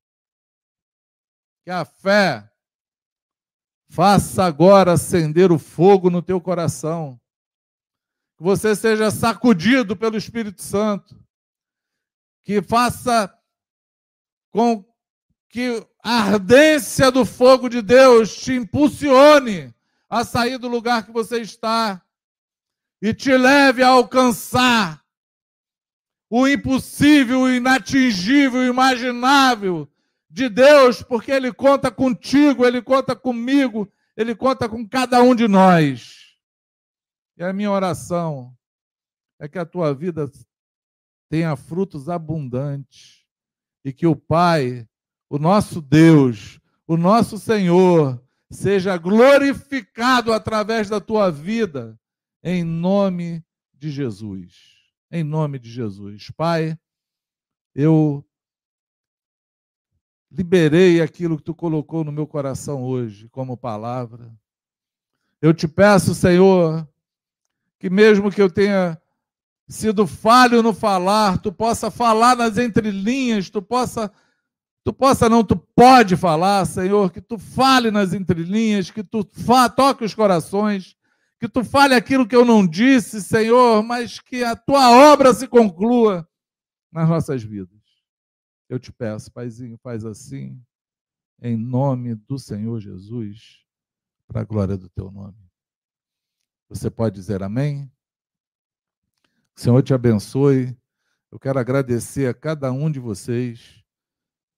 Que 1.63 1.71
a 1.71 1.85
fé 1.85 2.47
faça 3.89 4.43
agora 4.43 4.93
acender 4.93 5.51
o 5.51 5.57
fogo 5.57 6.09
no 6.09 6.21
teu 6.21 6.39
coração. 6.41 7.19
Que 8.37 8.43
você 8.43 8.75
seja 8.75 9.09
sacudido 9.09 9.95
pelo 9.95 10.17
Espírito 10.17 10.61
Santo. 10.61 11.19
Que 12.43 12.61
faça 12.61 13.33
com 14.51 14.85
que 15.55 15.87
a 16.03 16.19
ardência 16.23 17.09
do 17.09 17.23
fogo 17.23 17.69
de 17.69 17.81
Deus 17.81 18.35
te 18.35 18.51
impulsione 18.51 19.73
a 20.09 20.25
sair 20.25 20.57
do 20.57 20.67
lugar 20.67 21.05
que 21.05 21.13
você 21.13 21.39
está 21.39 22.03
e 23.01 23.13
te 23.13 23.31
leve 23.37 23.81
a 23.81 23.87
alcançar 23.87 25.01
o 26.29 26.45
impossível, 26.45 27.43
o 27.43 27.49
inatingível, 27.49 28.59
o 28.59 28.65
imaginável 28.65 29.89
de 30.29 30.49
Deus, 30.49 31.01
porque 31.01 31.31
Ele 31.31 31.53
conta 31.53 31.89
contigo, 31.89 32.65
Ele 32.65 32.81
conta 32.81 33.15
comigo, 33.15 33.89
Ele 34.17 34.35
conta 34.35 34.67
com 34.67 34.85
cada 34.85 35.23
um 35.23 35.33
de 35.33 35.47
nós. 35.47 36.35
E 37.37 37.43
a 37.45 37.53
minha 37.53 37.71
oração 37.71 38.53
é 39.39 39.47
que 39.47 39.57
a 39.57 39.65
tua 39.65 39.93
vida 39.93 40.29
tenha 41.29 41.55
frutos 41.55 42.09
abundantes 42.09 43.23
e 43.85 43.93
que 43.93 44.05
o 44.05 44.17
Pai, 44.17 44.85
o 45.35 45.39
nosso 45.39 45.81
Deus, 45.81 46.61
o 46.87 46.95
nosso 46.95 47.37
Senhor, 47.37 48.23
seja 48.49 48.95
glorificado 48.95 50.31
através 50.31 50.87
da 50.87 51.01
tua 51.01 51.29
vida 51.29 51.99
em 52.41 52.63
nome 52.63 53.43
de 53.73 53.91
Jesus. 53.91 54.53
Em 55.11 55.25
nome 55.25 55.59
de 55.59 55.69
Jesus. 55.69 56.31
Pai, 56.37 56.79
eu 57.75 58.25
liberei 60.31 61.01
aquilo 61.01 61.35
que 61.35 61.43
tu 61.43 61.53
colocou 61.53 62.05
no 62.05 62.13
meu 62.13 62.25
coração 62.25 62.81
hoje 62.81 63.27
como 63.27 63.57
palavra. 63.57 64.33
Eu 65.41 65.53
te 65.53 65.67
peço, 65.67 66.15
Senhor, 66.15 66.87
que 67.77 67.89
mesmo 67.89 68.31
que 68.31 68.41
eu 68.41 68.49
tenha 68.49 68.97
sido 69.67 70.07
falho 70.07 70.63
no 70.63 70.73
falar, 70.73 71.39
tu 71.39 71.51
possa 71.51 71.91
falar 71.91 72.37
nas 72.37 72.57
entrelinhas, 72.57 73.49
tu 73.49 73.61
possa 73.61 74.09
tu 74.85 74.93
possa 74.93 75.27
não, 75.27 75.43
tu 75.43 75.55
pode 75.55 76.15
falar, 76.15 76.63
Senhor, 76.63 77.11
que 77.11 77.19
tu 77.19 77.39
fale 77.39 77.89
nas 77.89 78.13
entrelinhas, 78.13 78.91
que 78.91 79.03
tu 79.03 79.25
toque 79.75 80.05
os 80.05 80.13
corações, 80.13 80.95
que 81.39 81.49
tu 81.49 81.63
fale 81.63 81.95
aquilo 81.95 82.27
que 82.27 82.35
eu 82.35 82.45
não 82.45 82.65
disse, 82.65 83.19
Senhor, 83.19 83.81
mas 83.81 84.19
que 84.19 84.43
a 84.43 84.55
tua 84.55 85.11
obra 85.11 85.33
se 85.33 85.47
conclua 85.47 86.29
nas 86.91 87.09
nossas 87.09 87.41
vidas. 87.41 87.81
Eu 88.69 88.77
te 88.77 88.91
peço, 88.91 89.31
Paizinho, 89.31 89.75
faz 89.81 90.05
assim, 90.05 90.61
em 91.41 91.57
nome 91.57 92.13
do 92.13 92.37
Senhor 92.37 92.79
Jesus, 92.79 93.65
para 94.27 94.41
a 94.41 94.45
glória 94.45 94.77
do 94.77 94.87
teu 94.87 95.11
nome. 95.11 95.49
Você 96.69 96.91
pode 96.91 97.15
dizer 97.15 97.41
amém? 97.41 97.91
O 99.55 99.59
Senhor 99.59 99.81
te 99.81 99.95
abençoe. 99.95 100.77
Eu 101.31 101.39
quero 101.39 101.57
agradecer 101.57 102.27
a 102.29 102.35
cada 102.35 102.71
um 102.71 102.91
de 102.91 102.99
vocês 102.99 103.83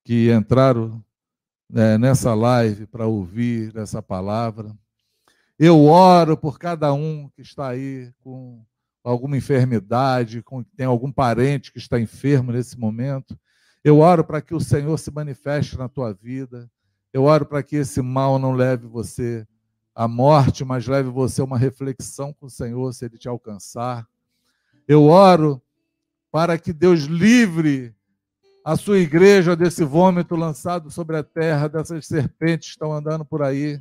que 0.07 0.31
entraram 0.31 1.03
né, 1.69 1.97
nessa 1.97 2.33
live 2.33 2.87
para 2.87 3.05
ouvir 3.05 3.75
essa 3.75 4.01
palavra. 4.01 4.73
Eu 5.59 5.83
oro 5.83 6.37
por 6.37 6.57
cada 6.57 6.93
um 6.93 7.29
que 7.35 7.41
está 7.41 7.67
aí 7.67 8.13
com 8.21 8.63
alguma 9.03 9.35
enfermidade, 9.35 10.41
com 10.41 10.63
tem 10.63 10.85
algum 10.85 11.11
parente 11.11 11.73
que 11.73 11.77
está 11.77 11.99
enfermo 11.99 12.53
nesse 12.53 12.79
momento. 12.79 13.37
Eu 13.83 13.99
oro 13.99 14.23
para 14.23 14.41
que 14.41 14.55
o 14.55 14.61
Senhor 14.61 14.97
se 14.97 15.11
manifeste 15.11 15.77
na 15.77 15.89
tua 15.89 16.13
vida. 16.13 16.71
Eu 17.11 17.23
oro 17.23 17.45
para 17.45 17.61
que 17.61 17.75
esse 17.75 18.01
mal 18.01 18.39
não 18.39 18.53
leve 18.53 18.87
você 18.87 19.45
à 19.93 20.07
morte, 20.07 20.63
mas 20.63 20.87
leve 20.87 21.09
você 21.09 21.41
a 21.41 21.43
uma 21.43 21.57
reflexão 21.57 22.31
com 22.31 22.45
o 22.45 22.49
Senhor 22.49 22.93
se 22.93 23.03
ele 23.03 23.17
te 23.17 23.27
alcançar. 23.27 24.07
Eu 24.87 25.03
oro 25.03 25.61
para 26.31 26.57
que 26.57 26.71
Deus 26.71 27.01
livre 27.01 27.93
a 28.67 28.75
sua 28.75 28.99
igreja 28.99 29.55
desse 29.55 29.85
vômito 29.85 30.35
lançado 30.35 30.91
sobre 30.91 31.15
a 31.15 31.23
terra, 31.23 31.69
dessas 31.69 32.05
serpentes 32.05 32.67
que 32.67 32.73
estão 32.73 32.91
andando 32.91 33.23
por 33.23 33.41
aí. 33.41 33.79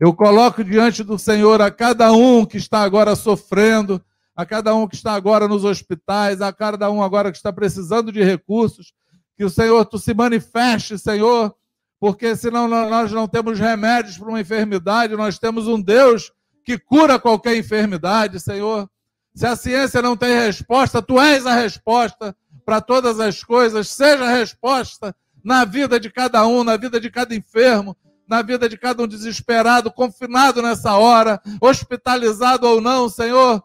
Eu 0.00 0.14
coloco 0.14 0.64
diante 0.64 1.04
do 1.04 1.18
Senhor 1.18 1.60
a 1.60 1.70
cada 1.70 2.10
um 2.12 2.46
que 2.46 2.56
está 2.56 2.80
agora 2.80 3.14
sofrendo, 3.14 4.02
a 4.34 4.46
cada 4.46 4.74
um 4.74 4.88
que 4.88 4.94
está 4.94 5.12
agora 5.12 5.46
nos 5.46 5.66
hospitais, 5.66 6.40
a 6.40 6.50
cada 6.50 6.90
um 6.90 7.02
agora 7.02 7.30
que 7.30 7.36
está 7.36 7.52
precisando 7.52 8.10
de 8.10 8.24
recursos, 8.24 8.94
que 9.36 9.44
o 9.44 9.50
Senhor 9.50 9.84
tu 9.84 9.98
se 9.98 10.14
manifeste, 10.14 10.98
Senhor, 10.98 11.54
porque 12.00 12.34
senão 12.34 12.66
nós 12.66 13.12
não 13.12 13.28
temos 13.28 13.58
remédios 13.58 14.16
para 14.16 14.30
uma 14.30 14.40
enfermidade, 14.40 15.14
nós 15.14 15.38
temos 15.38 15.68
um 15.68 15.78
Deus 15.78 16.32
que 16.64 16.78
cura 16.78 17.18
qualquer 17.18 17.54
enfermidade, 17.54 18.40
Senhor. 18.40 18.88
Se 19.34 19.44
a 19.44 19.54
ciência 19.56 20.00
não 20.00 20.16
tem 20.16 20.34
resposta, 20.34 21.02
tu 21.02 21.20
és 21.20 21.44
a 21.44 21.52
resposta 21.54 22.34
para 22.64 22.80
todas 22.80 23.20
as 23.20 23.42
coisas, 23.42 23.88
seja 23.88 24.24
a 24.24 24.34
resposta 24.34 25.14
na 25.42 25.64
vida 25.64 25.98
de 25.98 26.10
cada 26.10 26.46
um, 26.46 26.62
na 26.62 26.76
vida 26.76 27.00
de 27.00 27.10
cada 27.10 27.34
enfermo, 27.34 27.96
na 28.26 28.42
vida 28.42 28.68
de 28.68 28.78
cada 28.78 29.02
um 29.02 29.06
desesperado, 29.06 29.92
confinado 29.92 30.62
nessa 30.62 30.96
hora, 30.96 31.40
hospitalizado 31.60 32.66
ou 32.66 32.80
não, 32.80 33.08
Senhor, 33.08 33.62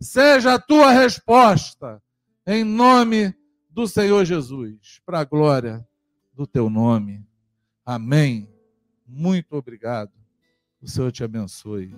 seja 0.00 0.54
a 0.54 0.58
tua 0.58 0.90
resposta, 0.90 2.02
em 2.46 2.64
nome 2.64 3.34
do 3.70 3.86
Senhor 3.86 4.24
Jesus, 4.24 5.00
para 5.04 5.20
a 5.20 5.24
glória 5.24 5.86
do 6.32 6.46
teu 6.46 6.70
nome. 6.70 7.26
Amém. 7.84 8.48
Muito 9.06 9.54
obrigado. 9.54 10.12
O 10.80 10.88
Senhor 10.88 11.10
te 11.10 11.24
abençoe. 11.24 11.94